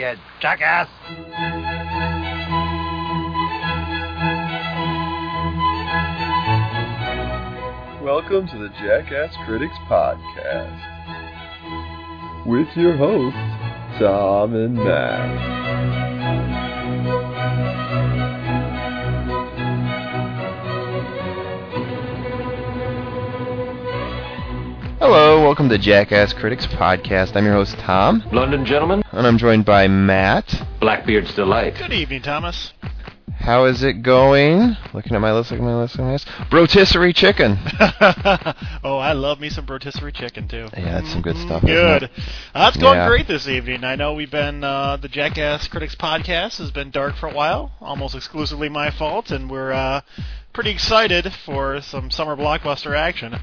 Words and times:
you 0.00 0.14
jackass! 0.40 0.88
Welcome 8.02 8.48
to 8.48 8.58
the 8.58 8.70
Jackass 8.80 9.34
Critics 9.44 9.74
Podcast 9.90 10.80
with 12.46 12.68
your 12.76 12.96
hosts, 12.96 14.00
Tom 14.00 14.54
and 14.54 14.74
Matt. 14.76 16.09
Hello, 25.00 25.40
welcome 25.42 25.68
to 25.70 25.78
Jackass 25.78 26.32
Critics 26.34 26.66
Podcast. 26.66 27.34
I'm 27.34 27.44
your 27.46 27.54
host, 27.54 27.78
Tom, 27.78 28.22
London 28.32 28.66
gentlemen, 28.66 29.02
and 29.12 29.26
I'm 29.26 29.38
joined 29.38 29.64
by 29.64 29.88
Matt. 29.88 30.62
Blackbeard's 30.78 31.34
delight. 31.34 31.76
Good 31.78 31.92
evening, 31.92 32.20
Thomas. 32.22 32.72
How 33.38 33.64
is 33.64 33.82
it 33.82 34.02
going? 34.02 34.76
Looking 34.92 35.14
at 35.14 35.20
my 35.22 35.32
list, 35.32 35.50
looking 35.50 35.64
at 35.66 35.70
my 35.70 35.80
list, 35.80 35.94
looking 35.94 36.04
at 36.04 36.08
my 36.08 36.12
list. 36.12 36.52
Rotisserie 36.52 37.14
chicken. 37.14 37.56
oh, 38.84 38.98
I 38.98 39.12
love 39.14 39.40
me 39.40 39.48
some 39.48 39.64
rotisserie 39.64 40.12
chicken 40.12 40.46
too. 40.46 40.68
Yeah, 40.76 41.00
that's 41.00 41.10
some 41.10 41.22
good 41.22 41.38
stuff. 41.38 41.62
Good. 41.62 42.02
it? 42.02 42.10
Uh, 42.54 42.70
it's 42.72 42.76
going 42.76 42.98
Yeah. 42.98 43.08
great 43.08 43.26
this 43.26 43.48
evening. 43.48 43.82
I 43.84 43.96
know 43.96 44.12
we've 44.12 44.30
been 44.30 44.62
uh, 44.62 44.98
the 44.98 45.08
Jackass 45.08 45.66
Critics 45.68 45.94
podcast 45.94 46.58
has 46.58 46.70
been 46.70 46.90
dark 46.90 47.16
for 47.16 47.28
a 47.28 47.32
while, 47.32 47.72
almost 47.80 48.14
exclusively 48.14 48.68
my 48.68 48.90
fault, 48.90 49.30
and 49.30 49.50
we're 49.50 49.72
uh, 49.72 50.02
pretty 50.52 50.70
excited 50.70 51.32
for 51.46 51.80
some 51.80 52.10
summer 52.10 52.36
blockbuster 52.36 52.94
action. 52.94 53.36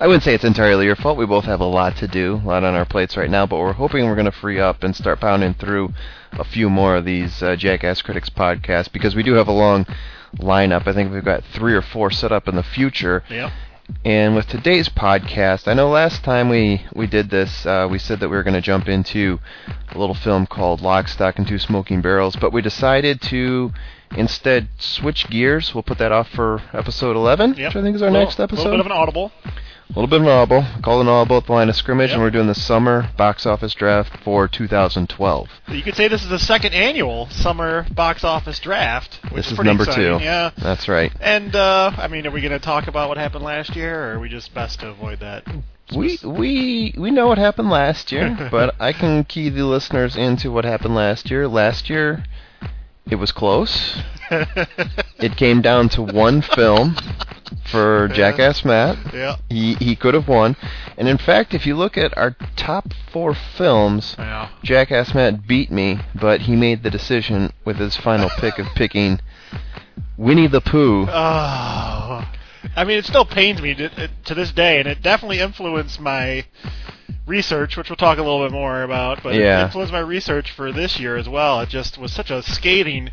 I 0.00 0.06
wouldn't 0.06 0.22
say 0.22 0.32
it's 0.34 0.44
entirely 0.44 0.84
your 0.86 0.94
fault. 0.96 1.18
We 1.18 1.26
both 1.26 1.44
have 1.46 1.60
a 1.60 1.64
lot 1.64 1.96
to 1.96 2.06
do, 2.06 2.40
a 2.44 2.46
lot 2.46 2.62
on 2.64 2.74
our 2.74 2.84
plates 2.84 3.16
right 3.16 3.28
now, 3.30 3.46
but 3.46 3.58
we're 3.58 3.72
hoping 3.72 4.04
we're 4.06 4.14
going 4.14 4.26
to 4.26 4.32
free 4.32 4.60
up 4.60 4.84
and 4.84 4.94
start 4.94 5.20
pounding 5.20 5.54
through 5.54 5.92
a 6.32 6.44
few 6.44 6.70
more 6.70 6.96
of 6.96 7.04
these 7.04 7.42
uh, 7.42 7.56
Jackass 7.56 8.00
Critics 8.02 8.30
podcasts 8.30 8.92
because 8.92 9.16
we 9.16 9.24
do 9.24 9.32
have 9.34 9.48
a 9.48 9.52
long 9.52 9.86
lineup. 10.36 10.86
I 10.86 10.92
think 10.92 11.12
we've 11.12 11.24
got 11.24 11.42
three 11.52 11.74
or 11.74 11.82
four 11.82 12.10
set 12.12 12.30
up 12.30 12.46
in 12.46 12.54
the 12.54 12.62
future. 12.62 13.24
Yep. 13.28 13.50
And 14.04 14.36
with 14.36 14.46
today's 14.46 14.88
podcast, 14.88 15.66
I 15.66 15.72
know 15.74 15.88
last 15.88 16.22
time 16.22 16.48
we, 16.48 16.84
we 16.94 17.06
did 17.06 17.30
this, 17.30 17.64
uh, 17.66 17.88
we 17.90 17.98
said 17.98 18.20
that 18.20 18.28
we 18.28 18.36
were 18.36 18.42
going 18.42 18.54
to 18.54 18.60
jump 18.60 18.86
into 18.86 19.40
a 19.90 19.98
little 19.98 20.14
film 20.14 20.46
called 20.46 20.80
Lock, 20.82 21.08
Stock, 21.08 21.38
and 21.38 21.48
Two 21.48 21.58
Smoking 21.58 22.02
Barrels, 22.02 22.36
but 22.36 22.52
we 22.52 22.60
decided 22.62 23.20
to 23.22 23.72
instead 24.14 24.68
switch 24.78 25.28
gears. 25.30 25.74
We'll 25.74 25.82
put 25.82 25.98
that 25.98 26.12
off 26.12 26.28
for 26.28 26.62
episode 26.74 27.16
11, 27.16 27.54
Yep. 27.54 27.58
which 27.70 27.76
I 27.76 27.82
think 27.82 27.96
is 27.96 28.02
our 28.02 28.10
Little- 28.10 28.26
next 28.26 28.38
episode. 28.38 28.60
A 28.60 28.64
little 28.70 28.76
bit 28.76 28.86
of 28.86 28.92
an 28.92 28.92
audible. 28.92 29.32
A 29.90 29.94
little 29.98 30.06
bit 30.06 30.20
of 30.20 30.26
an 30.26 30.28
audible. 30.28 30.66
Call 30.82 31.00
an 31.00 31.08
audible 31.08 31.38
at 31.38 31.46
the 31.46 31.52
line 31.52 31.68
of 31.70 31.74
scrimmage, 31.76 32.10
Yep. 32.10 32.14
and 32.16 32.22
we're 32.22 32.30
doing 32.30 32.46
the 32.46 32.54
summer 32.54 33.08
box 33.16 33.46
office 33.46 33.72
draft 33.74 34.18
for 34.22 34.46
2012. 34.46 35.48
You 35.68 35.82
could 35.82 35.96
say 35.96 36.08
this 36.08 36.22
is 36.22 36.28
the 36.28 36.38
second 36.38 36.74
annual 36.74 37.26
summer 37.30 37.86
box 37.90 38.22
office 38.22 38.58
draft. 38.60 39.18
Which 39.24 39.44
This 39.44 39.46
is, 39.46 39.52
is 39.58 39.64
number 39.64 39.84
exciting. 39.84 40.18
two. 40.18 40.24
Yeah. 40.24 40.50
That's 40.58 40.88
right. 40.88 41.10
And 41.20 41.56
uh, 41.56 41.92
I 41.96 42.06
mean, 42.06 42.26
are 42.26 42.30
we 42.30 42.42
going 42.42 42.52
to 42.52 42.58
talk 42.58 42.86
about 42.86 43.08
what 43.08 43.16
happened 43.16 43.44
last 43.44 43.74
year, 43.74 44.10
or 44.10 44.14
are 44.16 44.20
we 44.20 44.28
just 44.28 44.52
best 44.54 44.80
to 44.80 44.88
avoid 44.88 45.20
that? 45.20 45.44
We 45.96 46.18
we 46.22 46.94
we 46.98 47.10
know 47.10 47.26
what 47.28 47.38
happened 47.38 47.70
last 47.70 48.12
year, 48.12 48.36
but 48.50 48.74
I 48.78 48.92
can 48.92 49.24
key 49.24 49.48
the 49.48 49.64
listeners 49.64 50.16
into 50.16 50.52
what 50.52 50.66
happened 50.66 50.94
last 50.94 51.30
year. 51.30 51.48
Last 51.48 51.88
year, 51.88 52.24
it 53.10 53.14
was 53.16 53.32
close. 53.32 53.98
It 55.18 55.36
came 55.36 55.60
down 55.62 55.88
to 55.90 56.02
one 56.02 56.42
film 56.42 56.96
for 57.70 58.08
Jackass 58.08 58.64
Matt. 58.64 58.96
yeah. 59.12 59.36
He 59.48 59.74
he 59.74 59.96
could 59.96 60.14
have 60.14 60.28
won, 60.28 60.56
and 60.96 61.08
in 61.08 61.18
fact, 61.18 61.54
if 61.54 61.66
you 61.66 61.74
look 61.76 61.96
at 61.98 62.16
our 62.16 62.36
top 62.56 62.92
four 63.12 63.34
films, 63.34 64.14
Yeah. 64.18 64.48
Jackass 64.62 65.14
Matt 65.14 65.46
beat 65.46 65.70
me, 65.70 65.98
but 66.14 66.42
he 66.42 66.54
made 66.56 66.82
the 66.82 66.90
decision 66.90 67.52
with 67.64 67.76
his 67.78 67.96
final 67.96 68.30
pick 68.38 68.58
of 68.58 68.66
picking 68.74 69.20
Winnie 70.16 70.46
the 70.46 70.60
Pooh. 70.60 71.06
Oh, 71.08 72.28
I 72.76 72.84
mean, 72.84 72.98
it 72.98 73.06
still 73.06 73.24
pains 73.24 73.60
me 73.62 73.74
to, 73.74 73.86
uh, 74.04 74.08
to 74.26 74.34
this 74.34 74.52
day, 74.52 74.78
and 74.78 74.88
it 74.88 75.02
definitely 75.02 75.40
influenced 75.40 76.00
my 76.00 76.44
research, 77.26 77.76
which 77.76 77.90
we'll 77.90 77.96
talk 77.96 78.18
a 78.18 78.22
little 78.22 78.42
bit 78.42 78.52
more 78.52 78.82
about. 78.82 79.22
But 79.22 79.34
Yeah. 79.34 79.60
it 79.60 79.64
influenced 79.64 79.92
my 79.92 79.98
research 80.00 80.50
for 80.50 80.72
this 80.72 80.98
year 80.98 81.16
as 81.16 81.28
well. 81.28 81.60
It 81.60 81.68
just 81.68 81.98
was 81.98 82.12
such 82.12 82.30
a 82.30 82.42
scathing, 82.42 83.10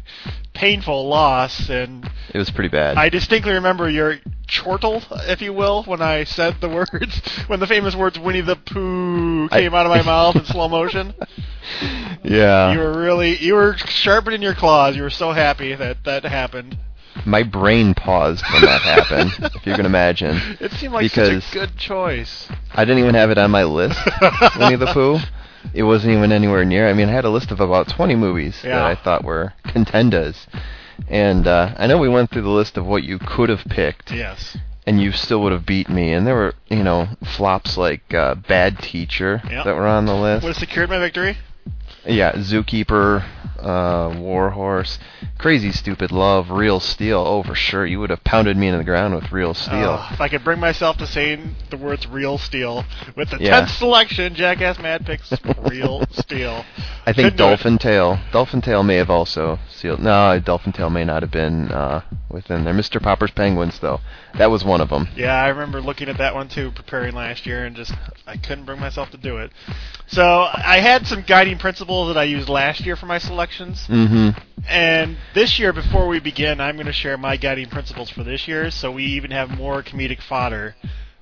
painful 0.54 1.08
loss, 1.08 1.70
and 1.70 2.10
It 2.34 2.38
was 2.38 2.50
pretty 2.50 2.70
bad. 2.70 2.98
I 2.98 3.10
distinctly 3.10 3.54
remember 3.54 3.90
your 3.90 4.20
chortle, 4.48 5.04
if 5.28 5.42
you 5.42 5.52
will, 5.54 5.84
when 5.84 6.02
I 6.02 6.24
said 6.24 6.56
the 6.62 6.70
words, 6.92 7.22
when 7.48 7.60
the 7.60 7.68
famous 7.68 7.94
words 7.96 8.18
"Winnie 8.18 8.42
the 8.42 8.56
Pooh" 8.56 9.50
I- 9.52 9.60
came 9.62 9.74
out 9.74 9.86
of 9.86 9.92
my 9.92 10.02
mouth 10.02 10.36
in 10.38 10.46
slow 10.46 10.70
motion. 10.70 11.14
yeah. 12.24 12.72
You 12.72 12.80
were 12.80 12.98
really, 12.98 13.38
you 13.38 13.54
were 13.56 13.76
sharpening 13.78 14.42
your 14.42 14.54
claws. 14.56 14.96
You 14.96 15.04
were 15.04 15.10
so 15.10 15.32
happy 15.34 15.76
that 15.76 16.04
that 16.06 16.24
happened. 16.24 16.78
My 17.26 17.44
brain 17.44 17.94
paused 17.94 18.44
when 18.52 18.62
that 18.64 18.82
happened, 18.82 19.32
if 19.56 19.66
you 19.66 19.74
can 19.76 19.86
imagine. 19.86 20.40
It 20.60 20.72
seemed 20.74 20.94
like 20.94 21.04
Because- 21.04 21.44
such 21.46 21.56
a 21.56 21.60
good 21.60 21.78
choice. 21.78 22.48
I 22.74 22.84
didn't 22.86 23.00
even 23.00 23.16
have 23.16 23.32
it 23.32 23.38
on 23.38 23.52
my 23.52 23.64
list, 23.64 24.00
Winnie 24.60 24.76
the 24.76 24.88
Pooh. 24.94 25.20
It 25.74 25.84
wasn't 25.84 26.14
even 26.14 26.32
anywhere 26.32 26.64
near. 26.66 26.88
I 26.90 26.94
mean, 26.94 27.10
I 27.10 27.14
had 27.14 27.26
a 27.26 27.30
list 27.30 27.52
of 27.52 27.60
about 27.60 27.88
20 27.88 28.16
movies 28.16 28.62
that 28.64 28.84
I 28.84 28.96
thought 28.96 29.24
were 29.24 29.54
contenders. 29.64 30.46
And 31.10 31.48
uh, 31.48 31.74
I 31.78 31.88
know 31.88 31.98
we 31.98 32.08
went 32.10 32.30
through 32.32 32.44
the 32.44 32.50
list 32.50 32.78
of 32.78 32.86
what 32.86 33.04
you 33.04 33.18
could 33.20 33.50
have 33.50 33.66
picked, 33.66 34.12
Yes. 34.12 34.56
and 34.86 35.02
you 35.02 35.12
still 35.12 35.42
would 35.42 35.52
have 35.52 35.66
beat 35.66 35.90
me. 35.90 36.14
And 36.14 36.26
there 36.28 36.36
were, 36.36 36.54
you 36.70 36.84
know, 36.84 37.08
flops 37.24 37.78
like 37.78 38.14
uh, 38.14 38.36
Bad 38.36 38.80
Teacher 38.80 39.42
Yep. 39.50 39.66
that 39.66 39.76
were 39.76 39.88
on 39.88 40.06
the 40.06 40.14
list. 40.16 40.44
Would 40.44 40.50
have 40.52 40.58
secured 40.58 40.90
my 40.90 41.00
victory. 41.00 41.38
Yeah, 42.08 42.34
Zookeeper, 42.34 43.24
uh, 43.60 44.16
Warhorse, 44.20 45.00
Crazy 45.40 45.72
Stupid 45.72 46.12
Love, 46.12 46.52
Real 46.52 46.80
Steel. 46.80 47.20
Oh, 47.26 47.42
for 47.44 47.56
sure, 47.56 47.86
you 47.86 48.00
would 48.00 48.10
have 48.12 48.24
pounded 48.24 48.56
me 48.58 48.68
into 48.68 48.78
the 48.78 48.84
ground 48.84 49.16
with 49.16 49.32
Real 49.32 49.54
Steel. 49.56 49.98
Oh, 50.00 50.10
if 50.12 50.22
I 50.22 50.30
could 50.30 50.44
bring 50.44 50.60
myself 50.60 50.98
to 50.98 51.08
saying 51.08 51.56
the 51.72 51.78
words 51.78 52.06
"real 52.08 52.38
steel" 52.38 52.84
with 53.16 53.32
the 53.32 53.38
Yeah. 53.40 53.60
tenth 53.62 53.72
selection, 53.72 54.36
Jackass 54.36 54.78
Matt 54.80 55.06
picks 55.06 55.34
"real 55.70 56.04
steel." 56.12 56.64
I 57.08 57.14
think 57.14 57.34
Couldn't. 57.34 57.38
Dolphin 57.38 57.78
Tale. 57.80 58.20
Dolphin 58.32 58.62
Tale 58.62 58.84
may 58.84 58.96
have 58.96 59.10
also 59.10 59.58
sealed. 59.72 60.00
No, 60.00 60.40
Dolphin 60.40 60.74
Tale 60.74 60.90
may 60.90 61.06
not 61.06 61.22
have 61.24 61.32
been 61.32 61.72
uh, 61.72 62.02
within 62.30 62.64
there. 62.66 62.74
Mr. 62.74 63.02
Popper's 63.02 63.32
Penguins, 63.32 63.80
though, 63.80 64.00
that 64.38 64.50
was 64.52 64.64
one 64.64 64.82
of 64.82 64.90
them. 64.90 65.08
Yeah, 65.16 65.34
I 65.34 65.48
remember 65.48 65.82
looking 65.82 66.10
at 66.10 66.18
that 66.20 66.36
one 66.36 66.50
too, 66.50 66.72
preparing 66.72 67.16
last 67.16 67.46
year, 67.48 67.66
and 67.66 67.76
just 67.76 67.94
I 68.28 68.38
couldn't 68.38 68.66
bring 68.66 68.80
myself 68.80 69.10
to 69.12 69.18
do 69.18 69.38
it. 69.38 69.52
So 70.08 70.24
I 70.24 70.80
had 70.80 71.08
some 71.08 71.24
guiding 71.24 71.58
principles 71.58 71.95
that 72.08 72.18
I 72.18 72.24
used 72.26 72.50
last 72.50 72.82
year 72.86 72.96
for 72.98 73.06
my 73.06 73.18
selections, 73.20 73.88
Mm-hmm. 73.88 74.38
and 74.68 75.18
this 75.34 75.58
year, 75.58 75.72
before 75.72 76.08
we 76.08 76.20
begin, 76.20 76.60
I'm 76.60 76.76
going 76.76 76.86
to 76.88 76.92
share 76.94 77.18
my 77.18 77.38
guiding 77.38 77.70
principles 77.70 78.10
for 78.10 78.24
this 78.24 78.48
year, 78.48 78.70
so 78.72 78.92
we 78.92 79.04
even 79.06 79.32
have 79.32 79.50
more 79.52 79.82
comedic 79.82 80.22
fodder 80.22 80.76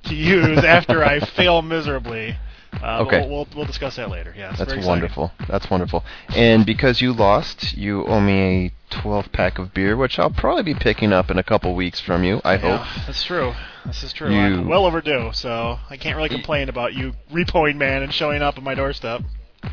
to 0.06 0.16
use 0.16 0.64
after 0.64 1.04
I 1.04 1.20
fail 1.20 1.62
miserably. 1.62 2.38
Uh, 2.82 3.04
Okay. 3.06 3.20
We'll, 3.20 3.30
we'll, 3.30 3.48
we'll 3.56 3.66
discuss 3.66 3.98
that 3.98 4.10
later. 4.10 4.34
Yeah, 4.36 4.56
That's 4.58 4.76
wonderful. 4.86 5.32
That's 5.48 5.70
wonderful. 5.70 6.04
And 6.36 6.66
because 6.66 7.02
you 7.02 7.14
lost, 7.14 7.78
you 7.78 8.04
owe 8.08 8.20
me 8.20 8.74
a 8.92 8.96
12 9.02 9.32
pack 9.32 9.60
of 9.60 9.76
beer, 9.76 9.96
which 9.96 10.18
I'll 10.18 10.32
probably 10.32 10.64
be 10.64 10.74
picking 10.74 11.14
up 11.14 11.30
in 11.30 11.38
a 11.38 11.44
couple 11.44 11.76
weeks 11.76 12.00
from 12.00 12.24
you. 12.24 12.42
I 12.44 12.54
Yeah, 12.56 12.78
hope. 12.84 13.06
that's 13.06 13.24
true. 13.24 13.54
This 13.86 14.02
is 14.04 14.12
true. 14.12 14.32
You- 14.34 14.40
I'm 14.40 14.68
well 14.68 14.86
overdue, 14.88 15.30
so 15.34 15.78
I 15.88 15.98
can't 15.98 16.18
really 16.18 16.30
complain 16.30 16.68
about 16.68 16.94
you 16.96 17.14
repoing 17.32 17.76
man 17.78 18.02
and 18.02 18.12
showing 18.12 18.42
up 18.42 18.58
at 18.58 18.64
my 18.64 18.74
doorstep. 18.74 19.22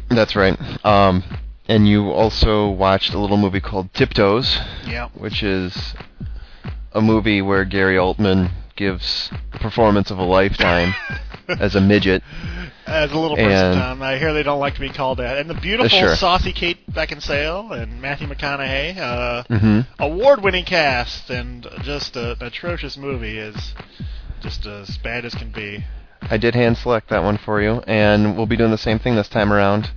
That's 0.08 0.34
right. 0.36 0.56
Um, 0.84 1.22
and 1.68 1.86
you 1.88 2.10
also 2.10 2.68
watched 2.68 3.14
a 3.14 3.18
little 3.18 3.36
movie 3.36 3.60
called 3.60 3.92
Tiptoes. 3.94 4.58
Yeah. 4.86 5.08
which 5.14 5.42
is 5.42 5.94
a 6.92 7.00
movie 7.00 7.40
where 7.42 7.64
Gary 7.64 7.96
Oldman 7.96 8.50
gives 8.76 9.30
the 9.52 9.58
performance 9.58 10.10
of 10.10 10.18
a 10.18 10.24
lifetime 10.24 10.94
as 11.48 11.74
a 11.76 11.80
midget. 11.80 12.22
As 12.86 13.12
a 13.12 13.18
little 13.18 13.36
person, 13.36 13.52
And- 13.52 13.74
Tom, 13.80 14.02
I 14.02 14.18
hear 14.18 14.32
they 14.32 14.42
don't 14.42 14.58
like 14.58 14.74
to 14.74 14.80
be 14.80 14.88
called 14.88 15.18
that. 15.18 15.38
And 15.38 15.48
the 15.48 15.54
beautiful, 15.54 15.96
sure. 15.96 16.16
saucy 16.16 16.52
Kate 16.52 16.78
Beckinsale 16.90 17.70
and 17.80 18.00
Matthew 18.02 18.26
McConaughey, 18.26 18.96
uh, 18.98 19.42
hmm 19.44 19.80
award-winning 20.00 20.64
cast, 20.64 21.30
and 21.30 21.68
just 21.82 22.16
a, 22.16 22.32
an 22.32 22.42
atrocious 22.42 22.96
movie 22.96 23.38
is 23.38 23.74
just 24.40 24.66
as 24.66 24.98
bad 24.98 25.24
as 25.24 25.34
can 25.34 25.50
be. 25.52 25.84
I 26.22 26.36
did 26.36 26.54
hand 26.54 26.76
select 26.76 27.08
that 27.10 27.22
one 27.22 27.38
for 27.38 27.60
you, 27.60 27.82
and 27.86 28.36
we'll 28.36 28.46
be 28.46 28.56
doing 28.56 28.70
the 28.70 28.78
same 28.78 28.98
thing 28.98 29.16
this 29.16 29.28
time 29.28 29.52
around. 29.52 29.90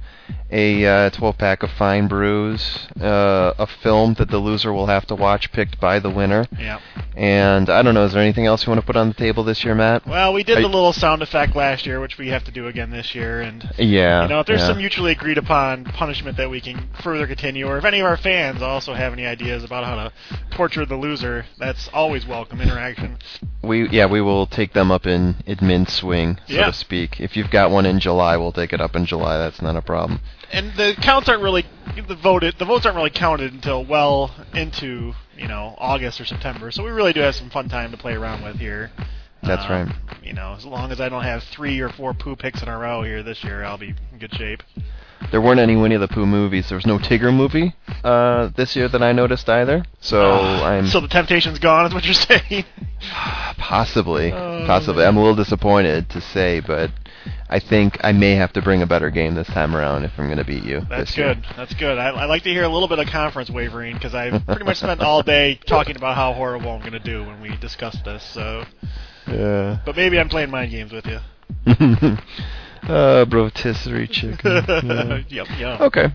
A 0.52 0.86
uh, 0.86 1.10
12 1.10 1.38
pack 1.38 1.64
of 1.64 1.72
fine 1.72 2.08
brews, 2.08 2.88
uh, 3.02 3.54
a 3.58 3.68
film 3.68 4.14
that 4.16 4.30
the 4.30 4.38
loser 4.38 4.72
will 4.72 4.86
have 4.86 5.06
to 5.08 5.16
watch, 5.16 5.52
picked 5.52 5.81
by 5.81 6.00
the 6.00 6.10
winner. 6.10 6.48
Yeah. 6.58 6.80
And 7.18 7.70
I 7.70 7.81
don't 7.81 7.94
know, 7.94 8.06
is 8.06 8.14
there 8.14 8.22
anything 8.22 8.46
else 8.46 8.66
you 8.66 8.70
want 8.70 8.80
to 8.80 8.86
put 8.86 8.96
on 8.96 9.10
the 9.10 9.16
table 9.16 9.44
this 9.44 9.66
year, 9.66 9.75
Matt? 9.75 10.08
Well, 10.08 10.31
we 10.31 10.44
did 10.44 10.60
Are 10.60 10.62
the 10.62 10.68
little 10.68 10.94
sound 10.94 11.24
effect 11.24 11.56
last 11.56 11.86
year, 11.86 12.00
which 12.00 12.18
we 12.18 12.30
have 12.30 12.44
to 12.46 12.52
do 12.52 12.68
again 12.68 12.92
this 12.92 13.14
year, 13.14 13.42
and 13.42 13.68
Yeah. 13.78 14.24
You 14.24 14.30
know, 14.30 14.40
if 14.40 14.48
there's 14.48 14.62
yeah. 14.62 14.68
some 14.68 14.78
mutually 14.78 15.12
agreed 15.12 15.40
upon 15.40 15.86
punishment 15.86 16.38
that 16.38 16.50
we 16.50 16.62
can 16.62 16.88
further 17.02 17.28
continue, 17.28 17.68
or 17.68 17.78
if 17.78 17.84
any 17.84 18.00
of 18.00 18.06
our 18.06 18.18
fans 18.18 18.62
also 18.62 18.94
have 18.94 19.12
any 19.12 19.25
ideas 19.25 19.64
about 19.64 19.84
how 19.84 19.96
to 19.96 20.14
torture 20.52 20.86
the 20.86 20.96
loser. 20.96 21.46
That's 21.58 21.90
always 21.94 22.25
welcome 22.25 22.62
interaction. 22.62 23.18
We 23.64 23.90
yeah 23.90 24.06
we 24.06 24.22
will 24.22 24.46
take 24.46 24.74
them 24.74 24.92
up 24.92 25.06
in 25.06 25.36
admin 25.48 25.90
swing 26.13 26.38
so 26.48 26.54
Yeah. 26.54 26.65
to 26.68 26.74
speak. 26.74 27.19
If 27.19 27.36
you've 27.36 27.50
got 27.50 27.71
one 27.71 27.86
in 27.86 28.00
July, 28.00 28.38
we'll 28.38 28.51
take 28.51 28.74
it 28.74 28.81
up 28.81 28.95
in 28.95 29.06
July. 29.06 29.38
That's 29.38 29.62
not 29.62 29.75
a 29.75 29.81
problem. 29.81 30.19
And 30.51 30.74
the 30.75 30.95
counts 31.01 31.27
aren't 31.30 31.42
really 31.42 31.65
the 32.07 32.15
voted. 32.15 32.56
The 32.60 32.65
votes 32.65 32.86
aren't 32.86 32.95
really 32.98 33.10
counted 33.10 33.54
until 33.54 33.83
well 33.83 34.31
into 34.54 35.13
you 35.38 35.48
know 35.48 35.75
August 35.80 36.21
or 36.21 36.25
September. 36.25 36.71
So 36.71 36.83
we 36.83 36.92
really 36.92 37.13
do 37.13 37.21
have 37.21 37.36
some 37.36 37.50
fun 37.50 37.69
time 37.69 37.92
to 37.92 37.98
play 37.98 38.13
around 38.13 38.44
with 38.44 38.57
here. 38.60 38.92
That's 39.42 39.65
Um, 39.65 39.71
right. 39.71 39.95
You 40.24 40.33
know, 40.33 40.54
as 40.56 40.65
long 40.65 40.92
as 40.92 41.01
I 41.01 41.10
don't 41.10 41.24
have 41.24 41.44
three 41.44 41.80
or 41.81 41.89
four 41.89 42.13
poo 42.13 42.36
picks 42.36 42.62
in 42.62 42.69
a 42.69 42.77
row 42.77 43.01
here 43.04 43.24
this 43.24 43.44
year, 43.44 43.63
I'll 43.63 43.77
be 43.77 43.94
in 44.12 44.19
good 44.19 44.33
shape. 44.36 44.63
There 45.31 45.42
weren't 45.42 45.60
any 45.60 45.75
Winnie 45.75 45.98
the 45.98 46.08
Pooh 46.08 46.25
movies. 46.25 46.70
There 46.70 46.75
was 46.75 46.86
no 46.86 47.00
Tigger 47.00 47.34
movie 47.36 47.74
uh, 48.04 48.50
this 48.56 48.75
year 48.75 48.88
that 48.90 49.02
I 49.02 49.12
noticed 49.14 49.50
either. 49.50 49.84
So 50.00 50.22
I'm 50.31 50.86
Ah, 50.86 50.88
So 50.90 51.00
the 51.00 51.08
temptation's 51.08 51.60
gone, 51.60 51.88
is 51.88 51.94
what 51.94 52.06
you're 52.06 52.14
saying. 52.14 52.66
possibly 53.58 54.31
Oh, 54.31 54.64
possibly. 54.66 55.06
I'm 55.06 55.18
a 55.18 55.20
little 55.20 55.36
disappointed 55.36 56.10
to 56.12 56.22
say, 56.22 56.60
but 56.60 56.92
I 57.50 57.60
think 57.60 57.98
I 58.04 58.12
may 58.12 58.36
have 58.36 58.54
to 58.54 58.62
bring 58.62 58.81
a 58.81 58.88
better 58.88 59.10
game 59.10 59.36
this 59.36 59.48
time 59.48 59.75
around 59.75 60.04
if 60.06 60.12
I'm 60.18 60.25
going 60.28 60.38
to 60.38 60.44
beat 60.44 60.64
you. 60.64 60.81
That's 60.90 61.12
this 61.12 61.18
year. 61.18 61.34
good. 61.36 61.46
That's 61.56 61.74
good. 61.74 61.98
I, 61.98 62.10
I 62.10 62.25
like 62.25 62.44
to 62.44 62.50
hear 62.50 62.64
a 62.64 62.70
little 62.70 62.88
bit 62.88 63.00
of 63.00 63.08
conference 63.08 63.50
wavering 63.50 63.94
because 63.96 64.14
I've 64.14 64.46
pretty 64.46 64.66
much 64.66 64.78
spent 64.78 65.02
all 65.02 65.24
day 65.24 65.60
talking 65.66 65.96
about 65.96 66.16
how 66.16 66.34
horrible 66.34 66.72
I'm 66.72 66.80
going 66.81 66.94
to 66.94 67.00
do 67.00 67.24
when 67.24 67.42
we 67.42 67.56
discuss 67.58 67.96
this. 68.04 68.24
So, 68.24 68.66
Yeah. 69.28 69.80
but 69.86 69.96
maybe 69.96 70.20
I'm 70.20 70.30
playing 70.30 70.52
mind 70.52 70.72
games 70.72 70.92
with 70.92 71.06
you. 71.06 71.20
uh, 72.89 73.25
rotisserie 73.30 74.07
chicken. 74.07 74.63
Yeah. 75.30 75.44
yep. 75.57 75.81
Okay. 75.81 76.07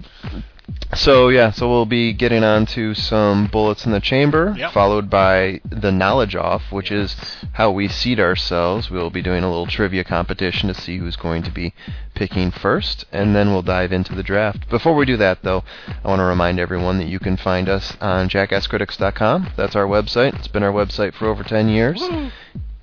So 0.94 1.28
yeah, 1.28 1.50
so 1.50 1.68
we'll 1.68 1.86
be 1.86 2.12
getting 2.12 2.44
on 2.44 2.66
to 2.66 2.94
some 2.94 3.46
bullets 3.46 3.86
in 3.86 3.92
the 3.92 4.00
chamber, 4.00 4.54
Yep. 4.56 4.72
followed 4.72 5.08
by 5.10 5.60
the 5.68 5.90
knowledge 5.90 6.34
off, 6.36 6.70
which 6.70 6.90
is 6.92 7.16
how 7.52 7.70
we 7.70 7.88
seed 7.88 8.20
ourselves. 8.20 8.90
We'll 8.90 9.08
be 9.10 9.22
doing 9.22 9.44
a 9.44 9.48
little 9.48 9.66
trivia 9.66 10.04
competition 10.04 10.68
to 10.68 10.74
see 10.74 10.98
who's 10.98 11.16
going 11.16 11.42
to 11.44 11.50
be 11.50 11.72
picking 12.14 12.50
first, 12.50 13.06
and 13.12 13.34
then 13.34 13.50
we'll 13.50 13.62
dive 13.62 13.92
into 13.92 14.14
the 14.14 14.22
draft. 14.22 14.68
Before 14.68 14.94
we 14.94 15.06
do 15.06 15.16
that, 15.16 15.42
though, 15.42 15.64
I 16.04 16.08
want 16.08 16.20
to 16.20 16.24
remind 16.24 16.58
everyone 16.58 16.98
that 16.98 17.08
you 17.08 17.18
can 17.18 17.36
find 17.38 17.68
us 17.68 17.96
on 18.00 18.28
jackasscritics.com. 18.28 19.50
That's 19.56 19.76
our 19.76 19.86
website. 19.86 20.38
It's 20.38 20.48
been 20.48 20.62
our 20.62 20.72
website 20.72 21.14
for 21.14 21.26
over 21.28 21.42
10 21.44 21.68
years. 21.70 22.00
Woo. 22.00 22.30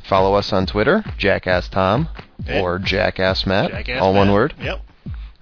Follow 0.08 0.36
us 0.36 0.54
on 0.54 0.66
Twitter, 0.66 1.04
Jackass 1.18 1.68
Tom 1.70 2.10
or 2.50 2.80
Jackass 2.80 3.46
Matt, 3.46 3.72
Jackass 3.72 4.02
all 4.02 4.14
one 4.14 4.32
word. 4.32 4.54
Yep. 4.62 4.82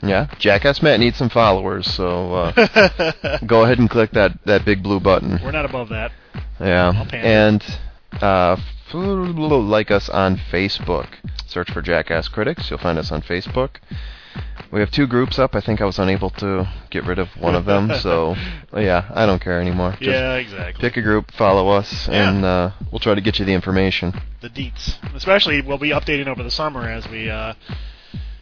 Yeah, 0.01 0.27
Jackass 0.37 0.81
Matt 0.81 0.99
needs 0.99 1.17
some 1.17 1.29
followers, 1.29 1.89
so 1.93 2.33
uh, 2.33 3.39
go 3.45 3.63
ahead 3.63 3.79
and 3.79 3.89
click 3.89 4.11
that, 4.11 4.37
that 4.45 4.65
big 4.65 4.83
blue 4.83 4.99
button. 4.99 5.39
We're 5.41 5.51
not 5.51 5.65
above 5.65 5.89
that. 5.89 6.11
Yeah, 6.59 7.07
and 7.13 7.63
uh, 8.21 8.57
like 8.93 9.91
us 9.91 10.09
on 10.09 10.37
Facebook. 10.51 11.07
Search 11.47 11.71
for 11.71 11.81
Jackass 11.81 12.27
Critics. 12.27 12.69
You'll 12.69 12.79
find 12.79 12.99
us 12.99 13.11
on 13.11 13.21
Facebook. 13.21 13.77
We 14.71 14.79
have 14.79 14.89
two 14.89 15.05
groups 15.05 15.37
up. 15.37 15.53
I 15.55 15.61
think 15.61 15.81
I 15.81 15.85
was 15.85 15.99
unable 15.99 16.31
to 16.31 16.67
get 16.89 17.03
rid 17.05 17.19
of 17.19 17.27
one 17.39 17.53
of 17.53 17.65
them, 17.65 17.93
so 18.01 18.35
yeah, 18.75 19.07
I 19.13 19.25
don't 19.27 19.39
care 19.41 19.61
anymore. 19.61 19.91
Just 19.91 20.03
yeah, 20.03 20.33
exactly. 20.35 20.81
pick 20.81 20.97
a 20.97 21.01
group, 21.03 21.31
follow 21.31 21.69
us, 21.69 22.07
Yeah. 22.07 22.29
and 22.29 22.43
uh, 22.45 22.71
we'll 22.91 22.99
try 22.99 23.13
to 23.13 23.21
get 23.21 23.37
you 23.37 23.45
the 23.45 23.53
information. 23.53 24.13
the 24.41 24.49
deets. 24.49 24.97
Especially, 25.15 25.61
we'll 25.61 25.77
be 25.77 25.91
updating 25.91 26.27
over 26.27 26.41
the 26.41 26.49
summer 26.51 26.89
as 26.89 27.07
we, 27.07 27.29
uh, 27.29 27.53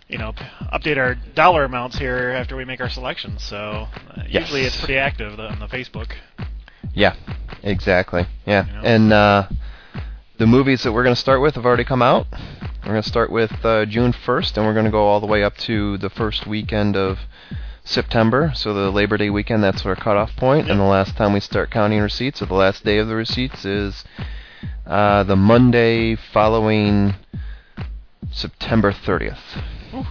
you 0.08 0.18
know, 0.18 0.32
update 0.74 0.98
our 0.98 1.16
dollar 1.36 1.66
amounts 1.66 1.98
here 1.98 2.30
after 2.32 2.56
we 2.56 2.64
make 2.64 2.80
our 2.80 2.90
selections. 2.90 3.44
So 3.44 3.88
uh, 4.16 4.24
Yes. 4.30 4.44
usually 4.44 4.62
it's 4.62 4.78
pretty 4.78 4.98
active 4.98 5.38
on 5.40 5.60
the 5.60 5.68
Facebook. 5.68 6.14
Yeah, 6.94 7.16
exactly. 7.62 8.26
Yeah, 8.46 8.66
You 8.68 8.74
know? 8.74 8.82
and 8.84 9.14
uh, 9.14 9.48
the 10.42 10.48
movies 10.48 10.82
that 10.82 10.92
we're 10.92 11.04
going 11.04 11.14
to 11.14 11.22
start 11.22 11.40
with 11.40 11.54
have 11.54 11.68
already 11.68 11.84
come 11.84 12.02
out. 12.02 12.26
We're 12.82 12.94
going 12.94 13.04
to 13.04 13.08
start 13.08 13.32
with 13.32 13.64
uh, 13.64 13.86
June 13.86 14.12
1st, 14.12 14.58
and 14.58 14.66
we're 14.66 14.74
going 14.74 14.86
to 14.86 14.92
go 14.92 15.06
all 15.06 15.20
the 15.20 15.28
way 15.28 15.44
up 15.44 15.56
to 15.58 16.00
the 16.00 16.10
first 16.10 16.48
weekend 16.48 16.96
of 16.98 17.20
September. 17.84 18.52
So 18.56 18.74
the 18.74 18.90
Labor 18.90 19.18
Day 19.18 19.30
weekend, 19.30 19.64
that's 19.64 19.86
our 19.86 19.96
cutoff 19.96 20.36
point. 20.36 20.68
And 20.68 20.80
the 20.80 20.84
last 20.86 21.16
time 21.16 21.34
we 21.34 21.42
start 21.42 21.70
counting 21.70 22.00
receipts, 22.02 22.42
or 22.42 22.48
the 22.48 22.56
last 22.56 22.84
day 22.84 22.98
of 22.98 23.08
the 23.08 23.14
receipts, 23.14 23.66
is 23.66 24.04
uh, 24.88 25.22
the 25.26 25.36
Monday 25.36 26.16
following 26.16 27.14
September 28.32 28.92
30th. 28.92 29.38
Ooh. 29.94 30.08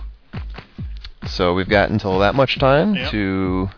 So 1.26 1.54
we've 1.54 1.68
got 1.68 1.90
until 1.90 2.20
that 2.20 2.36
much 2.36 2.56
time 2.60 2.94
Yep. 2.94 3.10
to 3.10 3.70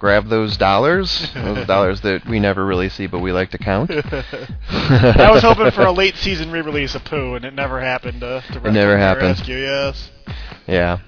grab 0.00 0.28
those 0.28 0.56
dollars, 0.56 1.30
those 1.34 1.66
dollars 1.66 2.00
that 2.00 2.26
we 2.26 2.40
never 2.40 2.64
really 2.66 2.88
see 2.88 3.06
but 3.06 3.20
we 3.20 3.30
like 3.32 3.50
to 3.50 3.58
count. 3.58 3.90
I 3.92 5.30
was 5.30 5.42
hoping 5.42 5.70
for 5.70 5.82
a 5.84 5.92
late 5.92 6.16
season 6.16 6.50
re-release 6.50 6.94
of 6.96 7.04
Pooh, 7.04 7.34
and 7.34 7.44
it 7.44 7.54
never 7.54 7.80
happened. 7.80 8.22
Uh, 8.24 8.40
to 8.40 8.58
It 8.66 8.72
never 8.72 8.94
to 8.94 8.98
happened. 8.98 9.38
Rescue, 9.38 9.58
yes. 9.58 10.10
Yeah. 10.66 10.98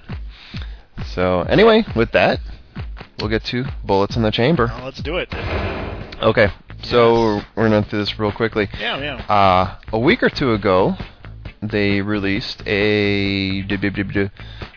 So 1.07 1.41
anyway, 1.41 1.83
with 1.95 2.11
that, 2.11 2.39
we'll 3.19 3.29
get 3.29 3.43
to 3.45 3.65
bullets 3.83 4.15
in 4.15 4.21
the 4.21 4.31
chamber. 4.31 4.67
Well, 4.67 4.85
let's 4.85 5.01
do 5.01 5.17
it. 5.17 5.33
Okay. 6.21 6.47
So 6.83 7.35
Yes. 7.37 7.45
we're 7.55 7.69
going 7.69 7.83
do 7.89 7.97
this 7.97 8.19
real 8.19 8.31
quickly. 8.31 8.69
Yeah, 8.79 8.97
yeah. 8.99 9.15
Uh, 9.27 9.77
a 9.91 9.99
week 9.99 10.21
or 10.21 10.29
two 10.29 10.53
ago, 10.53 10.95
they 11.61 12.01
released 12.01 12.61
a 12.67 13.61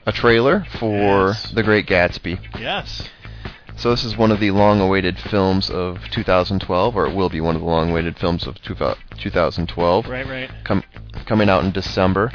a 0.07 0.13
trailer 0.13 0.65
for 0.79 1.29
Yes. 1.29 1.51
The 1.53 1.63
Great 1.63 1.87
Gatsby. 1.87 2.39
Yes. 2.59 3.09
So 3.76 3.90
this 3.90 4.05
is 4.05 4.17
one 4.17 4.32
of 4.32 4.40
the 4.40 4.50
long-awaited 4.52 5.19
films 5.19 5.69
of 5.70 5.99
2012, 6.11 6.96
or 6.96 7.06
it 7.06 7.14
will 7.14 7.28
be 7.28 7.40
one 7.43 7.55
of 7.56 7.61
the 7.61 7.69
long-awaited 7.69 8.19
films 8.19 8.46
of 8.46 8.61
two, 8.62 8.75
2012, 8.75 10.06
Right, 10.08 10.26
right. 10.26 10.50
com- 10.64 10.82
coming 11.26 11.49
out 11.50 11.62
in 11.64 11.73
December. 11.73 12.32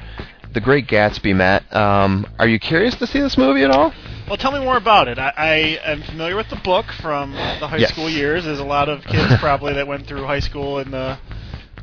The 0.53 0.59
Great 0.61 0.87
Gatsby, 0.87 1.35
Matt. 1.35 1.73
Um, 1.75 2.27
are 2.37 2.47
you 2.47 2.59
curious 2.59 2.95
to 2.95 3.07
see 3.07 3.19
this 3.21 3.37
movie 3.37 3.63
at 3.63 3.71
all? 3.71 3.91
Well, 4.27 4.37
tell 4.37 4.51
me 4.51 4.59
more 4.59 4.77
about 4.77 5.07
it. 5.07 5.17
I, 5.17 5.33
I 5.35 5.55
am 5.91 6.03
familiar 6.03 6.35
with 6.35 6.49
the 6.49 6.57
book 6.57 6.85
from 7.01 7.31
the 7.31 7.67
high 7.67 7.77
Yes. 7.77 7.89
school 7.91 8.09
years. 8.09 8.45
There's 8.45 8.59
a 8.59 8.63
lot 8.63 8.87
of 8.87 9.03
kids 9.05 9.33
probably 9.39 9.73
that 9.73 9.87
went 9.87 10.07
through 10.07 10.25
high 10.25 10.39
school 10.41 10.77
in 10.79 10.91
the 10.91 11.17